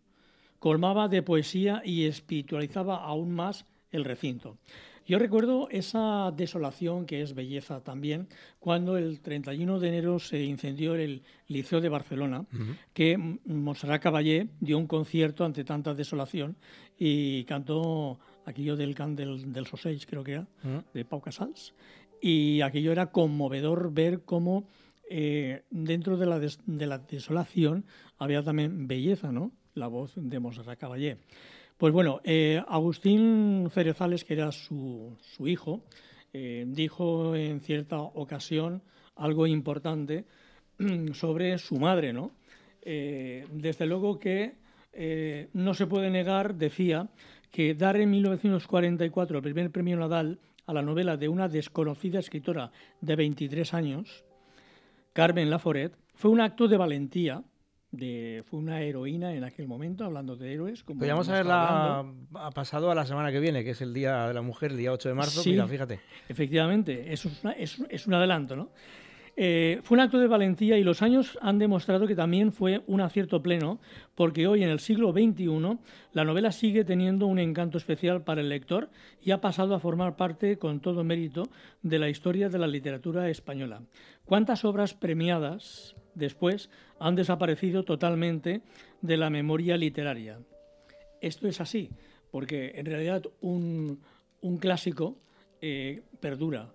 colmaba 0.60 1.10
de 1.10 1.22
poesía 1.22 1.82
y 1.86 2.06
espiritualizaba 2.06 3.04
aún 3.04 3.32
más 3.36 3.66
el 3.92 4.06
recinto. 4.06 4.58
Yo 5.06 5.20
recuerdo 5.20 5.68
esa 5.70 6.32
desolación, 6.32 7.06
que 7.06 7.22
es 7.22 7.36
belleza 7.36 7.82
también, 7.82 8.30
cuando 8.60 8.98
el 8.98 9.20
31 9.20 9.80
de 9.80 9.88
enero 9.90 10.18
se 10.18 10.42
incendió 10.44 10.96
el 10.96 11.24
Liceo 11.50 11.82
de 11.82 11.90
Barcelona, 11.90 12.46
que 12.94 13.18
Montserrat 13.18 14.02
Caballé 14.02 14.48
dio 14.62 14.78
un 14.78 14.88
concierto 14.88 15.44
ante 15.44 15.66
tanta 15.66 15.94
desolación 15.94 16.56
y 16.98 17.44
cantó 17.44 18.18
aquello 18.46 18.76
del 18.76 18.96
can 18.96 19.16
del, 19.16 19.52
del 19.54 19.66
Soseig, 19.68 20.06
creo 20.06 20.24
que 20.24 20.34
era, 20.34 20.48
Ujú. 20.64 20.84
de 20.94 21.06
Pau 21.06 21.22
Casals. 21.22 21.74
Y 22.22 22.62
aquello 22.62 22.92
era 22.92 23.12
conmovedor 23.12 23.94
ver 23.94 24.22
cómo 24.24 24.68
eh, 25.10 25.64
dentro 25.70 26.18
de 26.18 26.26
la, 26.26 26.40
des- 26.40 26.60
de 26.66 26.88
la 26.88 26.98
desolación 26.98 27.86
había 28.18 28.42
también 28.44 28.88
belleza, 28.88 29.32
¿no? 29.32 29.52
La 29.76 29.88
voz 29.88 30.14
de 30.16 30.40
Montserrat 30.40 30.80
Caballé. 30.80 31.18
Pues 31.78 31.92
bueno, 31.92 32.22
eh, 32.24 32.62
Agustín 32.68 33.68
Cerezales, 33.72 34.24
que 34.24 34.36
era 34.36 34.52
su, 34.52 35.18
su 35.20 35.48
hijo, 35.48 35.84
eh, 36.32 36.64
dijo 36.68 37.36
en 37.36 37.60
cierta 37.60 38.00
ocasión 38.00 38.82
algo 39.16 39.46
importante 39.48 40.26
sobre 41.14 41.58
su 41.58 41.78
madre, 41.80 42.14
¿no? 42.14 42.32
Desde 42.86 43.86
luego 43.86 44.20
que 44.20 44.56
no 45.54 45.74
se 45.74 45.88
puede 45.88 46.10
negar, 46.10 46.56
decía, 46.56 47.10
que 47.54 47.76
dar 47.76 47.96
en 47.98 48.10
1944 48.10 49.38
el 49.38 49.44
primer 49.44 49.70
premio 49.72 49.96
Nadal 49.96 50.40
a 50.66 50.74
la 50.74 50.82
novela 50.82 51.18
de 51.18 51.30
una 51.30 51.48
desconocida 51.48 52.18
escritora 52.20 52.72
de 53.00 53.16
23 53.16 53.74
años, 53.76 54.24
Carmen 55.14 55.50
Laforet, 55.52 55.94
fue 56.16 56.32
un 56.32 56.42
acto 56.42 56.68
de 56.68 56.78
valentía, 56.78 57.44
de, 57.92 58.44
fue 58.50 58.58
una 58.60 58.82
heroína 58.82 59.36
en 59.36 59.44
aquel 59.44 59.68
momento, 59.68 60.04
hablando 60.04 60.36
de 60.36 60.52
héroes. 60.52 60.84
Como 60.84 60.98
Podríamos 60.98 61.28
estado 61.28 61.52
haberla 61.54 62.12
ha 62.46 62.50
pasado 62.50 62.90
a 62.90 62.96
la 62.96 63.06
semana 63.06 63.32
que 63.32 63.40
viene, 63.40 63.64
que 63.64 63.70
es 63.72 63.82
el 63.84 63.94
Día 63.94 64.28
de 64.28 64.34
la 64.34 64.42
Mujer, 64.42 64.72
el 64.72 64.78
día 64.78 64.92
8 64.92 65.10
de 65.10 65.16
marzo. 65.16 65.44
Sí, 65.44 65.52
Mira, 65.52 65.68
fíjate. 65.68 66.00
Efectivamente, 66.28 67.14
eso 67.14 67.28
es, 67.30 67.44
una- 67.44 67.54
es- 67.54 67.84
es 67.88 68.08
un 68.08 68.16
adelanto, 68.16 68.56
¿no? 68.56 68.72
Eh, 69.36 69.80
fue 69.84 69.96
un 69.96 70.02
acto 70.02 70.20
de 70.20 70.28
valentía 70.28 70.78
y 70.78 70.84
los 70.84 71.02
años 71.02 71.40
han 71.42 71.58
demostrado 71.58 72.06
que 72.06 72.16
también 72.16 72.52
fue 72.52 72.84
un 72.86 73.02
acierto 73.02 73.42
pleno, 73.42 73.80
porque 74.14 74.46
hoy 74.46 74.64
en 74.64 74.70
el 74.70 74.80
siglo 74.80 75.12
XXI 75.12 75.80
la 76.12 76.24
novela 76.24 76.52
sigue 76.52 76.84
teniendo 76.84 77.26
un 77.26 77.40
encanto 77.40 77.80
especial 77.80 78.24
para 78.24 78.42
el 78.42 78.50
lector 78.50 78.90
y 79.24 79.32
ha 79.32 79.42
pasado 79.42 79.74
a 79.74 79.80
formar 79.80 80.16
parte 80.16 80.60
con 80.60 80.82
todo 80.82 81.04
mérito 81.04 81.50
de 81.82 81.98
la 81.98 82.10
historia 82.10 82.50
de 82.50 82.60
la 82.60 82.68
literatura 82.68 83.28
española. 83.30 83.82
¿Cuántas 84.26 84.66
obras 84.66 84.94
premiadas 84.94 85.96
después 86.14 86.70
han 87.00 87.16
desaparecido 87.16 87.84
totalmente 87.84 88.62
de 89.02 89.18
la 89.18 89.32
memoria 89.32 89.78
literaria? 89.78 90.38
Esto 91.22 91.48
es 91.48 91.60
así, 91.60 91.90
porque 92.30 92.74
en 92.76 92.86
realidad 92.86 93.24
un, 93.42 94.00
clásico 94.60 95.18
eh, 95.60 96.04
perdura, 96.20 96.70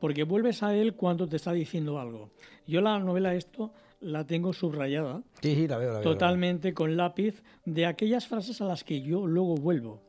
porque 0.00 0.24
vuelves 0.24 0.62
a 0.62 0.74
él 0.74 0.94
cuando 0.94 1.28
te 1.28 1.36
está 1.36 1.52
diciendo 1.52 2.00
algo. 2.00 2.30
Yo 2.66 2.80
la 2.80 2.98
novela 2.98 3.34
esto 3.34 3.72
la 4.00 4.26
tengo 4.26 4.52
subrayada 4.54 5.22
Sí, 5.42 5.54
sí, 5.54 5.68
la 5.68 5.76
veo, 5.78 5.92
la 5.92 5.98
veo. 6.00 6.10
totalmente 6.10 6.72
con 6.74 6.96
lápiz 6.96 7.42
de 7.66 7.86
aquellas 7.86 8.26
frases 8.26 8.60
a 8.60 8.64
las 8.64 8.82
que 8.82 9.02
yo 9.02 9.26
luego 9.26 9.54
vuelvo. 9.56 10.02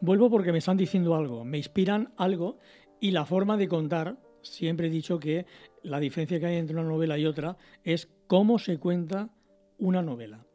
Vuelvo 0.00 0.30
porque 0.30 0.52
me 0.52 0.58
están 0.58 0.76
diciendo 0.76 1.14
algo, 1.14 1.44
me 1.44 1.58
inspiran 1.58 2.12
algo 2.16 2.58
y 3.00 3.10
la 3.10 3.24
forma 3.24 3.56
de 3.56 3.68
contar, 3.68 4.16
siempre 4.42 4.86
he 4.88 4.90
dicho 4.90 5.18
que 5.18 5.46
la 5.82 6.00
diferencia 6.00 6.38
que 6.40 6.46
hay 6.46 6.56
entre 6.56 6.76
una 6.76 6.88
novela 6.88 7.18
y 7.18 7.26
otra 7.26 7.56
es 7.84 8.08
cómo 8.26 8.58
se 8.58 8.78
cuenta 8.78 9.30
una 9.78 10.02
novela. 10.02 10.46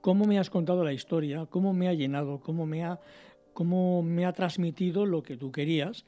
Cómo 0.00 0.26
me 0.26 0.38
has 0.38 0.50
contado 0.50 0.84
la 0.84 0.92
historia, 0.92 1.46
cómo 1.46 1.72
me 1.72 1.88
ha 1.88 1.94
llenado, 1.94 2.40
cómo 2.40 2.66
me 2.66 2.84
ha, 2.84 3.00
cómo 3.54 4.02
me 4.02 4.26
ha 4.26 4.32
transmitido 4.32 5.06
lo 5.06 5.22
que 5.22 5.36
tú 5.38 5.50
querías, 5.50 6.04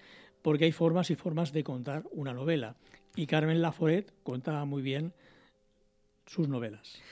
porque 0.47 0.67
hay 0.67 0.71
formas 0.71 1.11
y 1.11 1.17
formas 1.17 1.53
de 1.53 1.65
contar 1.65 2.05
una 2.13 2.33
novela. 2.33 2.77
Y 3.17 3.27
Carmen 3.27 3.61
Laforet 3.61 4.13
cuenta 4.23 4.65
muy 4.65 4.81
bien 4.81 5.13
sus 6.25 6.47
novelas. 6.47 7.03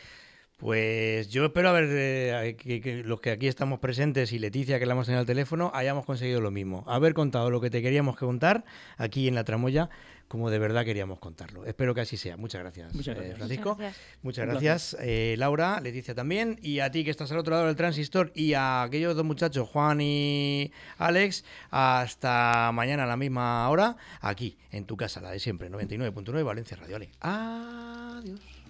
Pues 0.65 1.29
yo 1.29 1.45
espero 1.45 1.69
haber 1.69 1.89
eh, 1.91 2.57
que, 2.57 2.81
que 2.81 3.05
los 3.05 3.21
que 3.21 3.31
aquí 3.31 3.49
estamos 3.49 3.81
presentes 3.81 4.33
y 4.33 4.39
Leticia 4.39 4.79
que 4.79 4.87
la 4.87 4.95
hemos 4.95 5.05
tenido 5.05 5.21
al 5.21 5.27
teléfono 5.27 5.71
hayamos 5.75 6.07
conseguido 6.07 6.41
lo 6.41 6.51
mismo, 6.51 6.85
haber 6.87 7.13
contado 7.13 7.51
lo 7.51 7.61
que 7.61 7.69
te 7.69 7.83
queríamos 7.83 8.17
que 8.17 8.25
contar 8.25 8.65
aquí 8.97 9.29
en 9.29 9.35
la 9.35 9.45
tramoya 9.45 9.91
como 10.27 10.49
de 10.49 10.59
verdad 10.59 10.87
queríamos 10.87 11.19
contarlo. 11.19 11.67
Espero 11.67 11.95
que 11.95 12.01
así 12.01 12.17
sea. 12.17 12.39
Muchas 12.39 12.63
gracias, 12.63 12.95
Muchas 12.95 13.15
eh, 13.15 13.19
gracias. 13.19 13.37
Francisco. 13.37 13.69
Muchas 13.75 13.79
gracias. 13.79 14.23
Muchas 14.23 14.45
Un 14.45 14.51
gracias, 14.53 14.97
eh, 15.01 15.35
Laura, 15.37 15.81
Leticia 15.81 16.15
también 16.15 16.59
y 16.63 16.79
a 16.79 16.91
ti 16.91 17.05
que 17.05 17.11
estás 17.11 17.31
al 17.31 17.37
otro 17.41 17.53
lado 17.53 17.67
del 17.67 17.77
transistor 17.77 18.33
y 18.35 18.55
a 18.55 18.85
aquellos 18.85 19.15
dos 19.15 19.27
muchachos, 19.27 19.69
Juan 19.69 20.01
y 20.01 20.73
Alex, 20.97 21.45
hasta 21.73 22.73
mañana 22.73 23.05
a 23.05 23.07
la 23.07 23.19
misma 23.19 23.69
hora 23.69 23.99
aquí 24.23 24.57
en 24.71 24.87
tu 24.87 24.97
casa, 24.97 25.21
la 25.21 25.31
de 25.31 25.41
siempre, 25.41 25.71
99.9 25.71 26.43
Valencia 26.43 26.79
Radio. 26.79 26.97
Ale. 26.97 27.11
Adiós. 27.21 28.64